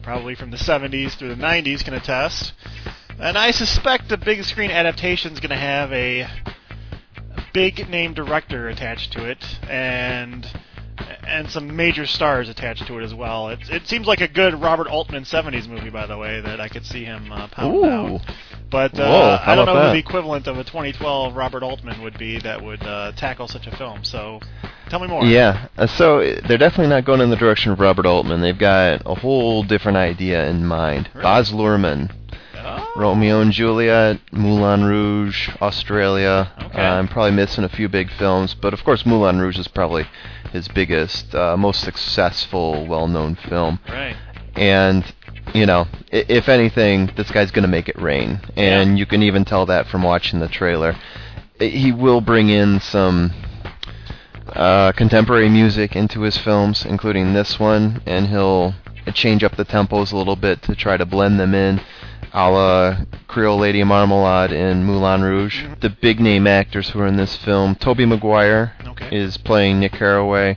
probably 0.02 0.34
from 0.34 0.50
the 0.50 0.56
70s 0.56 1.12
through 1.14 1.34
the 1.34 1.42
90s 1.42 1.84
can 1.84 1.94
attest. 1.94 2.52
And 3.18 3.36
I 3.36 3.50
suspect 3.50 4.08
the 4.08 4.16
big 4.16 4.44
screen 4.44 4.70
adaptation 4.70 5.32
is 5.32 5.40
going 5.40 5.50
to 5.50 5.56
have 5.56 5.92
a, 5.92 6.20
a 6.20 6.30
big 7.58 7.88
name 7.88 8.14
director 8.14 8.68
attached 8.68 9.10
to 9.10 9.28
it 9.28 9.44
and 9.68 10.46
and 11.26 11.50
some 11.50 11.74
major 11.74 12.06
stars 12.06 12.48
attached 12.48 12.86
to 12.86 12.98
it 12.98 13.02
as 13.02 13.12
well. 13.12 13.48
It, 13.48 13.58
it 13.68 13.88
seems 13.88 14.06
like 14.06 14.20
a 14.20 14.28
good 14.28 14.54
Robert 14.60 14.86
Altman 14.86 15.24
70s 15.24 15.68
movie, 15.68 15.90
by 15.90 16.06
the 16.06 16.16
way, 16.16 16.40
that 16.40 16.60
I 16.60 16.68
could 16.68 16.86
see 16.86 17.04
him 17.04 17.32
uh, 17.32 17.48
pound 17.48 17.84
out. 17.84 18.20
But 18.70 18.94
uh, 18.98 19.08
Whoa, 19.08 19.38
I 19.44 19.56
don't 19.56 19.66
know 19.66 19.86
who 19.86 19.92
the 19.92 19.98
equivalent 19.98 20.46
of 20.46 20.56
a 20.56 20.62
2012 20.62 21.34
Robert 21.34 21.64
Altman 21.64 22.00
would 22.02 22.16
be 22.16 22.38
that 22.40 22.62
would 22.62 22.82
uh, 22.84 23.12
tackle 23.16 23.48
such 23.48 23.66
a 23.66 23.76
film. 23.76 24.04
So, 24.04 24.38
tell 24.88 25.00
me 25.00 25.08
more. 25.08 25.24
Yeah, 25.24 25.66
uh, 25.76 25.86
so 25.88 26.20
uh, 26.20 26.40
they're 26.46 26.58
definitely 26.58 26.88
not 26.88 27.04
going 27.04 27.20
in 27.20 27.30
the 27.30 27.36
direction 27.36 27.72
of 27.72 27.80
Robert 27.80 28.06
Altman. 28.06 28.40
They've 28.40 28.58
got 28.58 29.02
a 29.04 29.14
whole 29.16 29.64
different 29.64 29.98
idea 29.98 30.48
in 30.48 30.64
mind. 30.64 31.10
Really? 31.12 31.24
Baz 31.24 31.50
Luhrmann. 31.50 32.12
Romeo 32.98 33.40
and 33.40 33.52
Juliet, 33.52 34.18
Moulin 34.32 34.82
Rouge, 34.84 35.48
Australia. 35.62 36.50
Okay. 36.60 36.80
Uh, 36.80 36.94
I'm 36.98 37.06
probably 37.06 37.30
missing 37.30 37.62
a 37.64 37.68
few 37.68 37.88
big 37.88 38.10
films, 38.10 38.54
but 38.54 38.74
of 38.74 38.82
course 38.82 39.06
Moulin 39.06 39.38
Rouge 39.38 39.58
is 39.58 39.68
probably 39.68 40.04
his 40.52 40.66
biggest, 40.66 41.32
uh, 41.34 41.56
most 41.56 41.80
successful, 41.82 42.86
well-known 42.86 43.36
film. 43.36 43.78
Right. 43.88 44.16
And 44.56 45.04
you 45.54 45.64
know, 45.64 45.86
i- 46.12 46.26
if 46.28 46.48
anything, 46.48 47.10
this 47.16 47.30
guy's 47.30 47.50
going 47.52 47.62
to 47.62 47.68
make 47.68 47.88
it 47.88 47.98
rain, 48.00 48.40
and 48.56 48.90
Yeah. 48.90 48.96
you 48.96 49.06
can 49.06 49.22
even 49.22 49.44
tell 49.46 49.64
that 49.66 49.86
from 49.86 50.02
watching 50.02 50.40
the 50.40 50.48
trailer. 50.48 50.94
He 51.58 51.90
will 51.92 52.20
bring 52.20 52.48
in 52.50 52.80
some 52.80 53.30
uh, 54.54 54.92
contemporary 54.92 55.48
music 55.48 55.94
into 55.94 56.22
his 56.22 56.36
films, 56.38 56.84
including 56.84 57.32
this 57.34 57.60
one, 57.60 58.00
and 58.06 58.26
he'll 58.28 58.74
change 59.14 59.42
up 59.44 59.56
the 59.56 59.64
tempos 59.64 60.12
a 60.12 60.16
little 60.16 60.36
bit 60.36 60.62
to 60.62 60.74
try 60.74 60.96
to 60.96 61.04
blend 61.06 61.38
them 61.40 61.54
in, 61.54 61.80
a 62.32 62.50
la 62.50 62.96
Creole 63.26 63.58
Lady 63.58 63.82
Marmalade 63.84 64.52
in 64.52 64.84
Moulin 64.84 65.22
Rouge. 65.22 65.62
Mhm. 65.64 65.80
The 65.80 65.90
big 65.90 66.20
name 66.20 66.46
actors 66.46 66.90
who 66.90 67.00
are 67.00 67.06
in 67.06 67.16
this 67.16 67.36
film, 67.36 67.74
Tobey 67.74 68.04
Maguire 68.06 68.72
Okay. 68.86 69.08
is 69.16 69.36
playing 69.36 69.80
Nick 69.80 69.92
Carraway. 69.92 70.56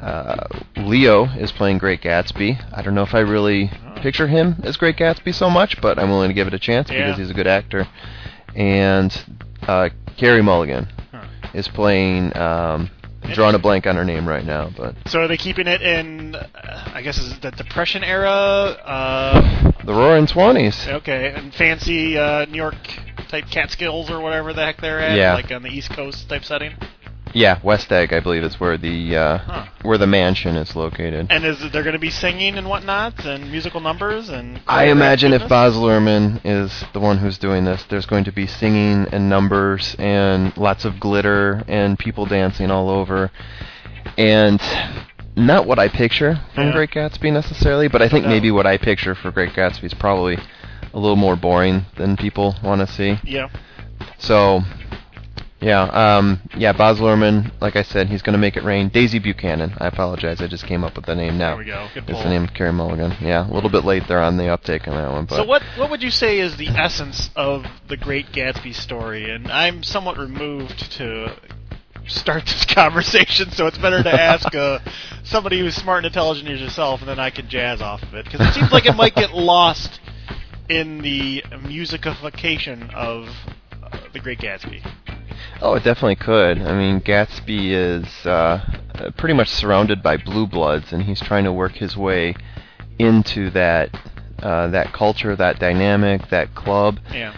Uh, 0.00 0.36
Leo 0.76 1.24
is 1.38 1.52
playing 1.52 1.78
Great 1.78 2.02
Gatsby. 2.02 2.58
I 2.72 2.82
don't 2.82 2.94
know 2.94 3.02
if 3.02 3.14
I 3.14 3.20
really 3.20 3.70
Oh. 3.96 4.00
picture 4.00 4.26
him 4.28 4.56
as 4.62 4.76
Great 4.76 4.96
Gatsby 4.96 5.32
so 5.34 5.48
much, 5.48 5.80
but 5.80 5.98
I'm 5.98 6.10
willing 6.10 6.28
to 6.28 6.34
give 6.34 6.46
it 6.46 6.54
a 6.54 6.58
chance 6.58 6.90
Yeah. 6.90 6.98
because 7.06 7.18
he's 7.18 7.30
a 7.30 7.34
good 7.34 7.46
actor. 7.46 7.86
And 8.54 9.16
uh, 9.66 9.88
Carey 10.16 10.42
Mulligan 10.42 10.88
Huh. 11.12 11.20
is 11.54 11.68
playing. 11.68 12.36
Um, 12.36 12.90
I'm 13.26 13.34
drawing 13.34 13.54
a 13.54 13.58
blank 13.58 13.86
on 13.86 13.96
her 13.96 14.04
name 14.04 14.26
right 14.28 14.44
now, 14.44 14.70
but 14.76 14.94
So 15.06 15.20
are 15.20 15.28
they 15.28 15.36
keeping 15.36 15.66
it 15.66 15.82
in? 15.82 16.34
Uh, 16.34 16.90
I 16.94 17.02
guess 17.02 17.18
is 17.18 17.38
the 17.40 17.50
Depression 17.50 18.04
era? 18.04 18.28
Uh, 18.30 19.72
the 19.84 19.92
Roaring 19.92 20.26
Twenties. 20.26 20.86
okay, 20.88 21.32
and 21.34 21.52
fancy 21.54 22.16
uh, 22.18 22.44
New 22.46 22.56
York 22.56 22.74
type 23.28 23.44
Catskills 23.50 24.10
or 24.10 24.20
whatever 24.20 24.52
the 24.52 24.64
heck 24.64 24.80
they're 24.80 25.00
at, 25.00 25.16
Yeah. 25.16 25.34
like 25.34 25.50
on 25.50 25.62
the 25.62 25.68
East 25.68 25.90
Coast 25.90 26.28
type 26.28 26.44
setting. 26.44 26.72
Yeah, 27.36 27.58
West 27.62 27.92
Egg, 27.92 28.14
I 28.14 28.20
believe, 28.20 28.42
is 28.44 28.58
where 28.58 28.78
the 28.78 29.14
uh, 29.14 29.38
Huh. 29.38 29.66
where 29.82 29.98
the 29.98 30.06
mansion 30.06 30.56
is 30.56 30.74
located. 30.74 31.26
And 31.28 31.44
is 31.44 31.58
there 31.70 31.82
going 31.82 31.92
to 31.92 31.98
be 31.98 32.08
singing 32.08 32.56
and 32.56 32.66
whatnot 32.66 33.26
and 33.26 33.50
musical 33.50 33.80
numbers 33.80 34.30
and? 34.30 34.58
I 34.66 34.86
imagine 34.86 35.34
if 35.34 35.46
Baz 35.46 35.74
Luhrmann 35.76 36.40
is 36.46 36.82
the 36.94 36.98
one 37.00 37.18
who's 37.18 37.36
doing 37.36 37.66
this, 37.66 37.84
there's 37.90 38.06
going 38.06 38.24
to 38.24 38.32
be 38.32 38.46
singing 38.46 39.06
and 39.12 39.28
numbers 39.28 39.94
and 39.98 40.56
lots 40.56 40.86
of 40.86 40.98
glitter 40.98 41.62
and 41.68 41.98
people 41.98 42.24
dancing 42.24 42.70
all 42.70 42.88
over. 42.88 43.30
And 44.16 44.58
not 45.36 45.66
what 45.66 45.78
I 45.78 45.88
picture 45.88 46.40
from 46.54 46.68
Yeah. 46.68 46.72
Great 46.72 46.90
Gatsby 46.92 47.30
necessarily, 47.30 47.88
but 47.88 48.00
I 48.00 48.08
think 48.08 48.24
No. 48.24 48.30
maybe 48.30 48.50
what 48.50 48.66
I 48.66 48.78
picture 48.78 49.14
for 49.14 49.30
Great 49.30 49.52
Gatsby 49.52 49.84
is 49.84 49.92
probably 49.94 50.38
a 50.94 50.98
little 50.98 51.16
more 51.16 51.36
boring 51.36 51.84
than 51.96 52.16
people 52.16 52.56
want 52.62 52.80
to 52.80 52.86
see. 52.86 53.18
Yeah. 53.24 53.48
So, 54.16 54.62
yeah, 55.66 56.16
um, 56.18 56.40
yeah, 56.56 56.72
Baz 56.72 56.98
Luhrmann, 57.00 57.50
like 57.60 57.74
I 57.74 57.82
said, 57.82 58.06
he's 58.06 58.22
going 58.22 58.34
to 58.34 58.38
make 58.38 58.56
it 58.56 58.62
rain. 58.62 58.88
Daisy 58.88 59.18
Buchanan, 59.18 59.74
I 59.78 59.88
apologize, 59.88 60.40
I 60.40 60.46
just 60.46 60.64
came 60.64 60.84
up 60.84 60.94
with 60.94 61.06
the 61.06 61.14
name 61.16 61.38
now. 61.38 61.56
There 61.56 61.58
we 61.58 61.64
go. 61.64 61.88
Good 61.92 62.04
It's 62.08 62.22
the 62.22 62.28
name 62.28 62.44
of 62.44 62.54
Carey 62.54 62.72
Mulligan. 62.72 63.16
Yeah, 63.20 63.50
a 63.50 63.52
little 63.52 63.68
bit 63.68 63.84
late 63.84 64.04
there 64.06 64.20
on 64.20 64.36
the 64.36 64.46
uptake 64.46 64.86
on 64.86 64.94
that 64.94 65.10
one, 65.10 65.26
but 65.26 65.36
So 65.36 65.44
what 65.44 65.62
what 65.76 65.90
would 65.90 66.04
you 66.04 66.12
say 66.12 66.38
is 66.38 66.56
the 66.56 66.68
essence 66.68 67.30
of 67.34 67.64
the 67.88 67.96
Great 67.96 68.26
Gatsby 68.26 68.76
story? 68.76 69.28
And 69.28 69.50
I'm 69.50 69.82
somewhat 69.82 70.18
removed 70.18 70.92
to 70.92 71.36
start 72.06 72.44
this 72.46 72.64
conversation, 72.72 73.50
so 73.50 73.66
it's 73.66 73.78
better 73.78 74.04
to 74.04 74.12
ask 74.12 74.54
uh, 74.54 74.78
somebody 75.24 75.58
who's 75.58 75.74
smart 75.74 76.04
and 76.04 76.06
intelligent 76.06 76.48
as 76.48 76.60
yourself, 76.60 77.00
and 77.00 77.08
then 77.08 77.18
I 77.18 77.30
can 77.30 77.48
jazz 77.48 77.82
off 77.82 78.04
of 78.04 78.14
it 78.14 78.24
because 78.24 78.40
it 78.46 78.52
seems 78.54 78.70
like 78.70 78.86
it 78.86 78.94
might 78.94 79.16
get 79.16 79.32
lost 79.32 79.98
in 80.68 80.98
the 81.02 81.42
musicification 81.64 82.88
of 82.90 83.28
uh, 83.82 83.98
the 84.12 84.20
Great 84.20 84.38
Gatsby. 84.38 84.80
Oh, 85.62 85.74
it 85.74 85.84
definitely 85.84 86.16
could. 86.16 86.58
I 86.60 86.76
mean, 86.76 87.00
Gatsby 87.00 87.70
is 87.72 88.26
uh, 88.26 88.60
uh, 88.94 89.10
pretty 89.16 89.34
much 89.34 89.48
surrounded 89.48 90.02
by 90.02 90.16
blue 90.16 90.46
bloods, 90.46 90.92
and 90.92 91.02
he's 91.02 91.20
trying 91.20 91.44
to 91.44 91.52
work 91.52 91.72
his 91.72 91.96
way 91.96 92.34
into 92.98 93.50
that 93.50 93.90
uh, 94.42 94.68
that 94.68 94.92
culture, 94.92 95.34
that 95.36 95.58
dynamic, 95.58 96.28
that 96.28 96.54
club. 96.54 96.98
Yeah. 97.12 97.34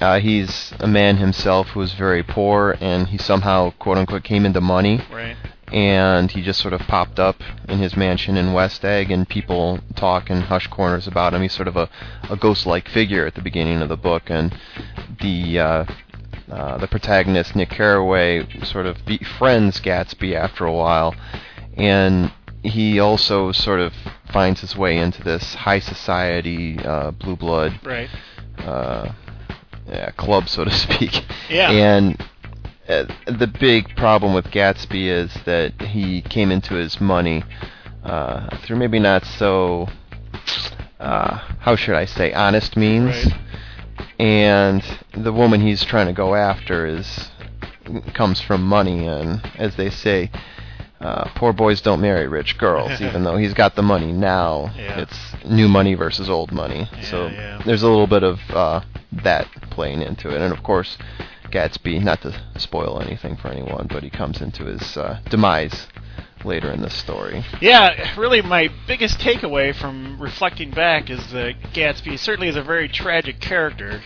Uh, 0.00 0.20
he's 0.20 0.72
a 0.78 0.86
man 0.86 1.16
himself 1.16 1.68
who 1.70 1.80
is 1.80 1.92
very 1.94 2.22
poor, 2.22 2.76
and 2.80 3.08
he 3.08 3.18
somehow, 3.18 3.70
quote 3.80 3.98
unquote, 3.98 4.22
came 4.22 4.46
into 4.46 4.60
money, 4.60 5.00
Right. 5.12 5.36
and 5.72 6.30
he 6.30 6.40
just 6.40 6.60
sort 6.60 6.72
of 6.72 6.80
popped 6.82 7.18
up 7.18 7.34
in 7.68 7.78
his 7.78 7.96
mansion 7.96 8.36
in 8.36 8.52
West 8.52 8.84
Egg, 8.84 9.10
and 9.10 9.28
people 9.28 9.80
talk 9.96 10.30
in 10.30 10.42
hush 10.42 10.68
corners 10.68 11.08
about 11.08 11.34
him. 11.34 11.42
He's 11.42 11.52
sort 11.52 11.66
of 11.66 11.76
a, 11.76 11.88
a 12.30 12.36
ghost-like 12.36 12.88
figure 12.88 13.26
at 13.26 13.34
the 13.34 13.42
beginning 13.42 13.82
of 13.82 13.88
the 13.88 13.96
book, 13.96 14.30
and 14.30 14.56
the 15.20 15.58
uh, 16.50 16.78
the 16.78 16.86
protagonist 16.88 17.54
Nick 17.56 17.70
Carraway 17.70 18.46
sort 18.64 18.86
of 18.86 19.04
befriends 19.04 19.80
Gatsby 19.80 20.34
after 20.34 20.64
a 20.64 20.72
while, 20.72 21.14
and 21.76 22.32
he 22.62 22.98
also 22.98 23.52
sort 23.52 23.80
of 23.80 23.92
finds 24.32 24.60
his 24.60 24.76
way 24.76 24.98
into 24.98 25.22
this 25.22 25.54
high 25.54 25.78
society 25.78 26.78
uh, 26.80 27.10
blue 27.12 27.36
blood 27.36 27.78
Right. 27.84 28.08
uh, 28.58 29.12
yeah, 29.86 30.10
club, 30.12 30.48
so 30.48 30.64
to 30.64 30.70
speak. 30.70 31.24
Yeah. 31.48 31.70
And 31.70 32.20
uh, 32.88 33.04
the 33.26 33.46
big 33.46 33.94
problem 33.96 34.34
with 34.34 34.46
Gatsby 34.46 35.06
is 35.06 35.32
that 35.44 35.80
he 35.80 36.20
came 36.22 36.50
into 36.50 36.74
his 36.74 37.00
money 37.00 37.42
uh, 38.04 38.56
through 38.58 38.76
maybe 38.76 38.98
not 38.98 39.24
so, 39.24 39.88
uh, 41.00 41.36
how 41.60 41.76
should 41.76 41.94
I 41.94 42.04
say, 42.06 42.32
honest 42.32 42.76
means. 42.76 43.24
Right. 43.26 43.34
And 44.18 44.82
the 45.16 45.32
woman 45.32 45.60
he's 45.60 45.84
trying 45.84 46.06
to 46.06 46.12
go 46.12 46.34
after 46.34 46.86
is 46.86 47.30
comes 48.14 48.40
from 48.40 48.62
money, 48.62 49.06
and 49.06 49.40
as 49.56 49.76
they 49.76 49.88
say, 49.90 50.30
uh, 51.00 51.24
poor 51.36 51.52
boys 51.52 51.80
don't 51.80 52.00
marry 52.00 52.26
rich 52.28 52.58
girls. 52.58 53.00
even 53.00 53.24
though 53.24 53.36
he's 53.36 53.54
got 53.54 53.76
the 53.76 53.82
money 53.82 54.12
now, 54.12 54.70
Yeah. 54.76 55.00
it's 55.00 55.18
new 55.44 55.68
money 55.68 55.94
versus 55.94 56.28
old 56.28 56.52
money. 56.52 56.88
so 57.02 57.28
yeah. 57.28 57.62
there's 57.64 57.82
a 57.82 57.88
little 57.88 58.06
bit 58.06 58.22
of 58.24 58.40
uh, 58.50 58.80
that 59.12 59.46
playing 59.70 60.02
into 60.02 60.28
it, 60.34 60.40
and 60.42 60.52
of 60.52 60.62
course, 60.62 60.98
Gatsby. 61.50 62.02
Not 62.02 62.20
to 62.22 62.34
spoil 62.58 63.00
anything 63.00 63.36
for 63.36 63.48
anyone, 63.48 63.86
but 63.88 64.02
he 64.02 64.10
comes 64.10 64.42
into 64.42 64.64
his 64.64 64.96
uh, 64.96 65.20
demise 65.30 65.86
later 66.44 66.70
in 66.70 66.80
the 66.82 66.90
story. 66.90 67.44
Yeah, 67.60 68.16
really, 68.18 68.42
my 68.42 68.68
biggest 68.86 69.18
takeaway 69.18 69.74
from 69.74 70.20
reflecting 70.20 70.70
back 70.70 71.10
is 71.10 71.32
that 71.32 71.60
Gatsby 71.74 72.18
certainly 72.18 72.48
is 72.48 72.56
a 72.56 72.62
very 72.62 72.88
tragic 72.88 73.40
character. 73.40 74.02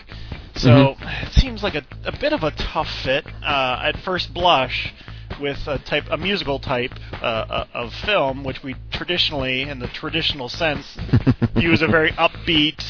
So 0.55 0.95
it 0.99 1.33
seems 1.33 1.63
like 1.63 1.75
a, 1.75 1.83
a 2.05 2.17
bit 2.17 2.31
of 2.31 2.43
a 2.43 2.51
tough 2.51 2.89
fit 3.03 3.25
uh, 3.43 3.81
at 3.83 3.97
first 4.03 4.33
blush 4.33 4.93
with 5.41 5.67
a 5.67 5.79
type, 5.79 6.05
a 6.11 6.17
musical 6.17 6.59
type 6.59 6.93
uh, 7.13 7.25
uh, 7.25 7.67
of 7.73 7.93
film, 7.93 8.43
which 8.43 8.61
we 8.63 8.75
traditionally, 8.91 9.61
in 9.61 9.79
the 9.79 9.87
traditional 9.87 10.49
sense, 10.49 10.97
use 11.55 11.81
a 11.81 11.87
very 11.87 12.11
upbeat 12.11 12.81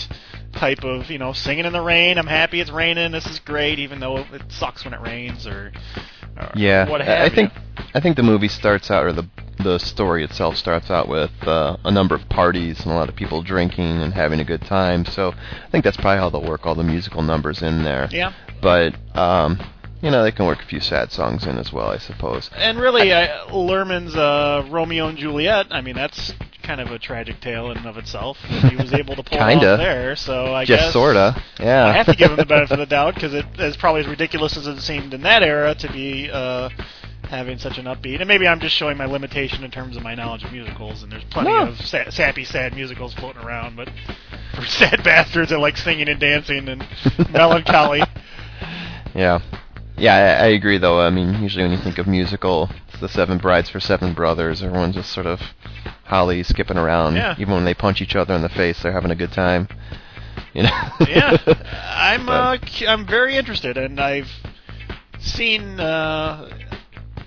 type 0.53 0.83
of, 0.83 1.09
you 1.09 1.17
know, 1.17 1.33
singing 1.33 1.65
in 1.65 1.73
the 1.73 1.81
rain. 1.81 2.17
I'm 2.17 2.27
happy 2.27 2.59
it's 2.59 2.71
raining. 2.71 3.11
This 3.11 3.25
is 3.25 3.39
great, 3.39 3.79
even 3.79 3.99
though 3.99 4.17
it 4.17 4.43
sucks 4.49 4.83
when 4.83 4.93
it 4.93 5.01
rains, 5.01 5.47
or 5.47 5.71
Yeah, 6.55 6.85
I- 6.89 7.23
I 7.25 7.29
think 7.29 7.53
you. 7.55 7.83
I 7.95 7.99
think 7.99 8.15
the 8.17 8.23
movie 8.23 8.47
starts 8.47 8.89
out, 8.91 9.03
or 9.05 9.13
the 9.13 9.25
the 9.59 9.77
story 9.77 10.23
itself 10.23 10.57
starts 10.57 10.89
out 10.89 11.07
with 11.07 11.31
uh, 11.47 11.77
a 11.85 11.91
number 11.91 12.15
of 12.15 12.27
parties 12.29 12.81
and 12.81 12.91
a 12.91 12.95
lot 12.95 13.07
of 13.09 13.15
people 13.15 13.41
drinking 13.43 14.01
and 14.01 14.13
having 14.13 14.39
a 14.39 14.43
good 14.43 14.61
time. 14.63 15.05
So 15.05 15.29
I 15.31 15.69
think 15.69 15.83
that's 15.83 15.97
probably 15.97 16.17
how 16.17 16.29
they'll 16.29 16.43
work 16.49 16.65
all 16.65 16.75
the 16.75 16.83
musical 16.83 17.21
numbers 17.21 17.61
in 17.61 17.83
there. 17.83 18.07
Yeah. 18.11 18.33
But 18.61 18.95
um, 19.15 19.59
you 20.01 20.09
know, 20.11 20.23
they 20.23 20.31
can 20.31 20.45
work 20.47 20.61
a 20.61 20.65
few 20.65 20.79
sad 20.79 21.11
songs 21.11 21.45
in 21.45 21.57
as 21.57 21.71
well, 21.71 21.89
I 21.89 21.97
suppose. 21.97 22.49
And 22.55 22.79
really, 22.79 23.11
uh, 23.13 23.45
Luhrmann's 23.47 24.15
uh, 24.15 24.65
Romeo 24.69 25.07
and 25.07 25.17
Juliet. 25.17 25.67
I 25.71 25.81
mean, 25.81 25.95
that's 25.95 26.33
kind 26.63 26.81
of 26.81 26.89
a 26.91 26.97
tragic 26.99 27.39
tale 27.41 27.69
in 27.71 27.77
and 27.77 27.85
of 27.85 27.97
itself. 27.97 28.37
He 28.69 28.75
was 28.75 28.93
able 28.93 29.15
to 29.15 29.23
pull 29.23 29.37
it 29.37 29.41
Kinda. 29.41 29.73
off 29.73 29.79
there. 29.79 30.15
So 30.15 30.53
I 30.53 30.65
Just 30.65 30.83
guess 30.85 30.93
sorta, 30.93 31.43
yeah. 31.59 31.85
I 31.85 31.91
have 31.93 32.05
to 32.07 32.15
give 32.15 32.31
him 32.31 32.37
the 32.37 32.45
benefit 32.45 32.73
of 32.73 32.79
the 32.79 32.85
doubt 32.95 33.15
because 33.15 33.33
it 33.33 33.45
is 33.59 33.77
probably 33.77 34.01
as 34.01 34.07
ridiculous 34.07 34.57
as 34.57 34.65
it 34.67 34.81
seemed 34.81 35.13
in 35.13 35.21
that 35.21 35.43
era 35.43 35.75
to 35.75 35.91
be 35.91 36.29
uh, 36.31 36.69
having 37.29 37.57
such 37.59 37.77
an 37.77 37.85
upbeat. 37.85 38.19
And 38.19 38.27
maybe 38.27 38.47
I'm 38.47 38.59
just 38.59 38.75
showing 38.75 38.97
my 38.97 39.05
limitation 39.05 39.63
in 39.63 39.71
terms 39.71 39.97
of 39.97 40.03
my 40.03 40.15
knowledge 40.15 40.43
of 40.43 40.51
musicals. 40.51 41.03
And 41.03 41.11
there's 41.11 41.23
plenty 41.25 41.49
No. 41.51 41.67
of 41.69 41.81
sa- 41.81 42.09
sappy, 42.09 42.45
sad 42.45 42.73
musicals 42.73 43.13
floating 43.13 43.43
around, 43.43 43.75
but 43.75 43.89
for 44.55 44.65
sad 44.65 45.03
bastards 45.03 45.49
that 45.51 45.59
like 45.59 45.77
singing 45.77 46.07
and 46.09 46.19
dancing 46.19 46.67
and 46.69 46.87
melancholy. 47.31 48.01
Yeah. 49.15 49.39
Yeah, 49.97 50.15
I, 50.15 50.45
I 50.45 50.47
agree 50.47 50.77
though. 50.79 50.99
I 50.99 51.09
mean, 51.11 51.41
usually 51.43 51.63
when 51.63 51.71
you 51.71 51.77
think 51.83 51.97
of 51.99 52.07
musical, 52.07 52.69
the 53.03 53.09
Seven 53.09 53.37
Brides 53.37 53.69
for 53.69 53.81
Seven 53.81 54.13
Brothers. 54.13 54.63
Everyone's 54.63 54.95
just 54.95 55.11
sort 55.11 55.25
of 55.25 55.41
holly 56.05 56.41
skipping 56.41 56.77
around. 56.77 57.15
Yeah. 57.15 57.35
Even 57.37 57.53
when 57.53 57.65
they 57.65 57.73
punch 57.73 58.01
each 58.01 58.15
other 58.15 58.33
in 58.33 58.41
the 58.41 58.49
face, 58.49 58.81
they're 58.81 58.93
having 58.93 59.11
a 59.11 59.15
good 59.15 59.33
time. 59.33 59.67
You 60.53 60.63
know. 60.63 60.69
yeah, 61.07 61.37
I'm 61.85 62.29
uh, 62.29 62.57
I'm 62.87 63.05
very 63.05 63.35
interested, 63.35 63.77
and 63.77 63.99
I've 63.99 64.29
seen 65.19 65.79
uh, 65.81 66.49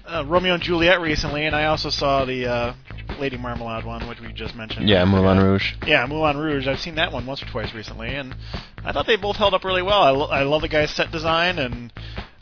uh, 0.06 0.24
Romeo 0.26 0.54
and 0.54 0.62
Juliet 0.62 1.00
recently, 1.00 1.44
and 1.44 1.54
I 1.54 1.66
also 1.66 1.90
saw 1.90 2.24
the 2.24 2.46
uh, 2.46 2.74
Lady 3.18 3.36
Marmalade 3.36 3.84
one, 3.84 4.08
which 4.08 4.20
we 4.20 4.32
just 4.32 4.54
mentioned. 4.54 4.88
yeah, 4.88 5.04
Moulin 5.04 5.38
Rouge. 5.38 5.74
Yeah, 5.86 6.06
Moulin 6.06 6.38
Rouge. 6.38 6.66
I've 6.66 6.80
seen 6.80 6.94
that 6.94 7.12
one 7.12 7.26
once 7.26 7.42
or 7.42 7.46
twice 7.46 7.74
recently, 7.74 8.14
and 8.14 8.34
I 8.82 8.92
thought 8.92 9.06
they 9.06 9.16
both 9.16 9.36
held 9.36 9.52
up 9.52 9.62
really 9.64 9.82
well. 9.82 10.02
I, 10.02 10.10
lo- 10.10 10.28
I 10.28 10.42
love 10.44 10.62
the 10.62 10.68
guy's 10.68 10.90
set 10.90 11.12
design, 11.12 11.58
and 11.58 11.92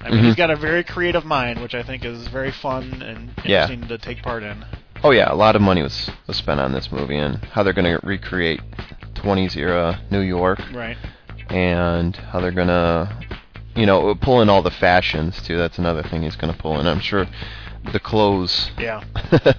I 0.05 0.11
mean, 0.11 0.21
Mhm. 0.21 0.25
he's 0.27 0.35
got 0.37 0.51
a 0.51 0.57
very 0.57 0.85
creative 0.85 1.25
mind, 1.25 1.61
which 1.61 1.75
I 1.75 1.83
think 1.83 2.05
is 2.05 2.29
very 2.29 2.51
fun 2.51 3.03
and 3.03 3.31
Yeah. 3.45 3.63
interesting 3.63 3.89
to 3.89 3.99
take 3.99 4.23
part 4.23 4.43
in. 4.43 4.65
Oh 5.03 5.11
yeah, 5.11 5.31
a 5.33 5.35
lot 5.35 5.57
of 5.57 5.63
money 5.63 5.83
was 5.83 6.11
was 6.27 6.37
spent 6.37 6.61
on 6.61 6.73
this 6.73 6.91
movie 6.93 7.17
and 7.17 7.43
how 7.53 7.63
they're 7.63 7.73
going 7.73 7.99
to 7.99 8.07
recreate 8.07 8.61
20s 9.15 9.57
era 9.57 10.01
New 10.11 10.21
York 10.21 10.61
Right. 10.73 10.97
and 11.51 12.15
how 12.17 12.41
they're 12.41 12.51
going 12.53 12.69
to 12.69 13.09
you 13.77 13.87
know, 13.87 14.15
pull 14.15 14.41
in 14.41 14.49
all 14.49 14.63
the 14.63 14.71
fashions 14.71 15.43
too. 15.43 15.57
That's 15.57 15.79
another 15.79 16.03
thing 16.05 16.23
he's 16.23 16.37
going 16.37 16.53
to 16.53 16.59
pull 16.59 16.79
in. 16.79 16.87
I'm 16.87 17.01
sure 17.01 17.27
the 17.93 17.99
clothes 17.99 18.71
Yeah. 18.79 19.03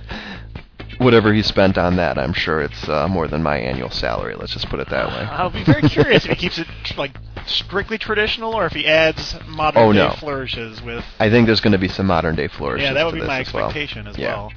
whatever 0.99 1.33
he 1.33 1.41
spent 1.41 1.77
on 1.77 1.97
that, 1.97 2.17
I'm 2.17 2.31
sure 2.33 2.61
it's 2.61 2.87
uh, 2.87 3.07
more 3.09 3.27
than 3.27 3.43
my 3.43 3.57
annual 3.57 3.89
salary. 3.89 4.35
Let's 4.35 4.53
just 4.53 4.69
put 4.69 4.79
it 4.79 4.89
that 4.89 5.07
way. 5.09 5.27
I'll 5.29 5.49
be 5.49 5.63
very 5.65 5.81
curious 5.81 6.23
if 6.25 6.31
he 6.31 6.35
keeps 6.37 6.57
it 6.59 6.67
like 6.97 7.11
strictly 7.45 7.97
traditional, 7.97 8.53
or 8.53 8.65
if 8.65 8.73
he 8.73 8.85
adds 8.87 9.35
modern 9.47 9.81
Oh, 9.83 9.91
day 9.93 9.99
no. 9.99 10.11
flourishes 10.11 10.81
with. 10.81 11.03
I 11.19 11.29
think 11.29 11.45
there's 11.47 11.61
going 11.61 11.73
to 11.73 11.77
be 11.79 11.87
some 11.87 12.07
modern 12.07 12.35
day 12.35 12.47
flourishes. 12.47 12.85
Yeah, 12.87 12.93
that 12.93 13.05
would 13.05 13.15
be 13.15 13.21
my 13.21 13.39
as 13.41 13.53
well. 13.53 13.65
expectation 13.65 14.07
as 14.07 14.17
Yeah. 14.17 14.35
well. 14.35 14.53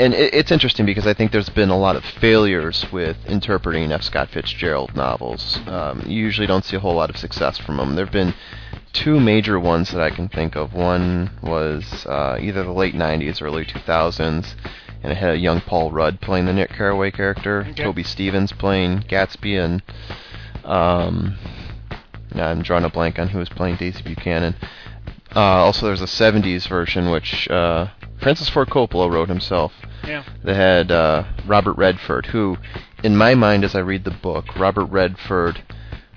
And 0.00 0.14
it, 0.14 0.32
it's 0.32 0.52
interesting 0.52 0.86
because 0.86 1.06
I 1.06 1.14
think 1.14 1.32
there's 1.32 1.48
been 1.48 1.70
a 1.70 1.78
lot 1.78 1.96
of 1.96 2.04
failures 2.04 2.86
with 2.92 3.16
interpreting 3.26 3.90
F. 3.90 4.02
Scott 4.02 4.28
Fitzgerald 4.30 4.94
novels. 4.94 5.58
Um, 5.66 6.02
you 6.06 6.16
usually 6.22 6.46
don't 6.46 6.64
see 6.64 6.76
a 6.76 6.80
whole 6.80 6.94
lot 6.94 7.10
of 7.10 7.16
success 7.16 7.58
from 7.58 7.78
them. 7.78 7.96
There 7.96 8.04
have 8.04 8.12
been 8.12 8.32
two 8.92 9.18
major 9.18 9.58
ones 9.58 9.90
that 9.90 10.00
I 10.00 10.10
can 10.10 10.28
think 10.28 10.54
of. 10.56 10.72
One 10.72 11.30
was 11.42 12.06
uh, 12.06 12.38
either 12.40 12.62
the 12.62 12.72
late 12.72 12.94
90s 12.94 13.42
or 13.42 13.46
early 13.46 13.64
2000s, 13.64 14.54
and 15.02 15.12
it 15.12 15.16
had 15.16 15.30
a 15.34 15.38
young 15.38 15.60
Paul 15.60 15.90
Rudd 15.90 16.20
playing 16.20 16.46
the 16.46 16.52
Nick 16.52 16.70
Carraway 16.70 17.10
character, 17.10 17.66
Okay. 17.70 17.82
Toby 17.82 18.02
Stephens 18.04 18.52
playing 18.52 19.00
Gatsby, 19.08 19.58
and 19.62 19.82
um, 20.64 21.36
I'm 22.38 22.62
drawing 22.62 22.84
a 22.84 22.90
blank 22.90 23.18
on 23.18 23.28
who 23.28 23.38
was 23.38 23.48
playing 23.48 23.76
Daisy 23.76 24.02
Buchanan. 24.02 24.54
Uh, 25.34 25.40
also, 25.40 25.86
there's 25.86 26.00
a 26.00 26.04
'70s 26.04 26.68
version 26.68 27.10
which 27.10 27.48
uh, 27.50 27.88
Francis 28.20 28.48
Ford 28.48 28.68
Coppola 28.68 29.10
wrote 29.10 29.28
himself. 29.28 29.72
Yeah. 30.04 30.24
They 30.42 30.54
had 30.54 30.90
uh, 30.90 31.24
Robert 31.46 31.76
Redford, 31.76 32.26
who, 32.26 32.56
in 33.02 33.16
my 33.16 33.34
mind, 33.34 33.64
as 33.64 33.74
I 33.74 33.80
read 33.80 34.04
the 34.04 34.10
book, 34.10 34.56
Robert 34.56 34.86
Redford, 34.86 35.62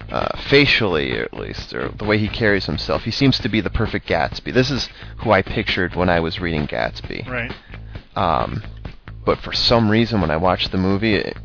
uh, 0.10 0.38
facially 0.50 1.18
at 1.20 1.34
least, 1.34 1.74
or 1.74 1.90
the 1.90 2.06
way 2.06 2.18
he 2.18 2.28
carries 2.28 2.66
himself, 2.66 3.04
he 3.04 3.12
seems 3.12 3.40
to 3.40 3.50
be 3.50 3.62
the 3.62 3.70
perfect 3.70 4.08
Gatsby. 4.08 4.54
This 4.54 4.72
is 4.72 4.90
who 5.18 5.32
I 5.32 5.42
pictured 5.42 5.96
when 5.96 6.10
I 6.10 6.20
was 6.20 6.40
reading 6.40 6.68
Gatsby. 6.68 7.28
Right. 7.28 7.54
Um, 8.16 8.64
but 9.26 9.40
for 9.40 9.54
some 9.54 9.90
reason, 9.90 10.22
when 10.22 10.32
I 10.32 10.38
watched 10.38 10.72
the 10.72 10.78
movie, 10.78 11.16
it, 11.16 11.38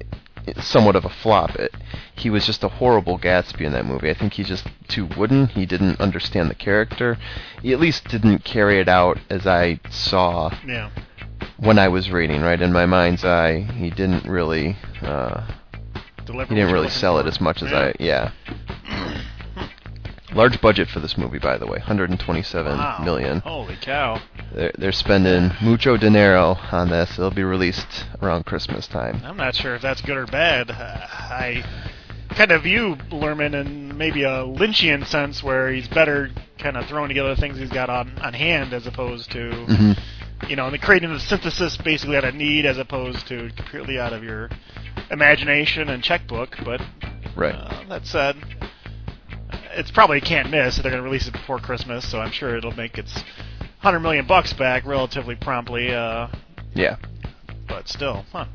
somewhat 0.61 0.97
of 0.97 1.05
a 1.05 1.09
flop. 1.09 1.55
It, 1.57 1.75
he 2.15 2.31
was 2.31 2.47
just 2.47 2.65
a 2.65 2.69
horrible 2.69 3.19
Gatsby 3.19 3.63
in 3.63 3.73
that 3.73 3.85
movie. 3.87 4.11
I 4.11 4.15
think 4.15 4.35
he's 4.35 4.49
just 4.49 4.67
too 4.89 5.07
wooden. 5.17 5.49
He 5.49 5.67
didn't 5.67 6.01
understand 6.01 6.51
the 6.51 6.55
character. 6.55 7.19
He 7.63 7.73
at 7.73 7.81
least 7.81 8.09
didn't 8.09 8.45
carry 8.45 8.81
it 8.81 8.89
out 8.89 9.19
as 9.31 9.47
I 9.47 9.81
saw 9.91 10.51
Yeah. 10.67 10.91
when 11.59 11.79
I 11.79 11.89
was 11.89 12.11
reading. 12.11 12.43
Right 12.43 12.61
in 12.61 12.73
my 12.73 12.87
mind's 12.87 13.25
eye, 13.25 13.61
he 13.61 13.91
didn't 13.91 14.25
really. 14.27 14.77
Uh, 15.03 15.47
he 16.27 16.33
didn't 16.55 16.73
really 16.73 16.89
sell 16.91 17.19
it 17.19 17.27
as 17.27 17.41
much 17.41 17.63
as 17.63 17.71
Yeah. 17.71 17.79
I. 17.79 17.95
Yeah. 18.01 19.21
Large 20.37 20.61
budget 20.61 20.89
for 20.89 21.01
this 21.01 21.17
movie, 21.17 21.39
by 21.39 21.57
the 21.57 21.67
way, 21.67 21.79
127 21.79 22.77
Wow. 22.77 23.01
million. 23.03 23.41
Holy 23.41 23.77
cow. 23.77 24.21
They're, 24.55 24.73
they're 24.77 24.93
spending 24.93 25.51
mucho 25.63 25.97
dinero 25.97 26.59
on 26.71 26.91
this. 26.91 27.11
It'll 27.19 27.31
be 27.31 27.43
released 27.43 28.05
around 28.21 28.45
Christmas 28.45 28.87
time. 28.87 29.21
I'm 29.25 29.39
not 29.39 29.55
sure 29.55 29.75
if 29.75 29.81
that's 29.83 30.03
good 30.03 30.17
or 30.19 30.27
bad. 30.27 30.71
Uh, 30.71 30.75
I 31.11 31.65
kind 32.37 32.51
of 32.53 32.65
view 32.65 32.97
Luhrmann 33.11 33.55
in 33.55 33.97
maybe 33.97 34.25
a 34.25 34.45
Lynchian 34.45 35.07
sense 35.07 35.43
where 35.43 35.73
he's 35.73 35.89
better 35.89 36.29
kind 36.59 36.77
of 36.77 36.85
throwing 36.87 37.09
together 37.09 37.35
the 37.35 37.41
things 37.41 37.57
he's 37.59 37.71
got 37.71 37.89
on, 37.89 38.19
on 38.19 38.35
hand 38.35 38.75
as 38.75 38.87
opposed 38.87 39.31
to, 39.33 39.51
hmm 39.67 39.93
you 40.49 40.55
know, 40.55 40.67
and 40.67 40.83
creating 40.83 41.11
the 41.11 41.19
synthesis 41.19 41.79
basically 41.79 42.15
out 42.15 42.25
of 42.25 42.35
need 42.35 42.67
as 42.67 42.77
opposed 42.77 43.27
to 43.27 43.51
completely 43.57 43.99
out 43.99 44.13
of 44.13 44.23
your 44.23 44.51
imagination 45.11 45.89
and 45.89 46.03
checkbook. 46.03 46.55
But 46.63 46.83
Right. 47.35 47.55
uh, 47.55 47.85
that 47.89 48.05
said, 48.07 48.37
it's 49.77 49.91
probably 49.91 50.19
a 50.19 50.21
can't 50.21 50.51
miss. 50.51 50.77
They're 50.77 50.91
going 50.91 51.03
to 51.03 51.09
release 51.09 51.27
it 51.29 51.33
before 51.33 51.59
Christmas, 51.59 52.09
so 52.11 52.21
I'm 52.21 52.33
sure 52.33 52.57
it'll 52.57 52.73
make 52.73 52.99
its 52.99 53.15
100 53.15 54.01
million 54.01 54.27
bucks 54.27 54.53
back 54.53 54.85
relatively 54.87 55.37
promptly. 55.37 55.93
Uh, 55.93 56.29
Yeah. 56.75 56.97
but 57.69 57.89
still, 57.89 58.25
huh. 58.33 58.47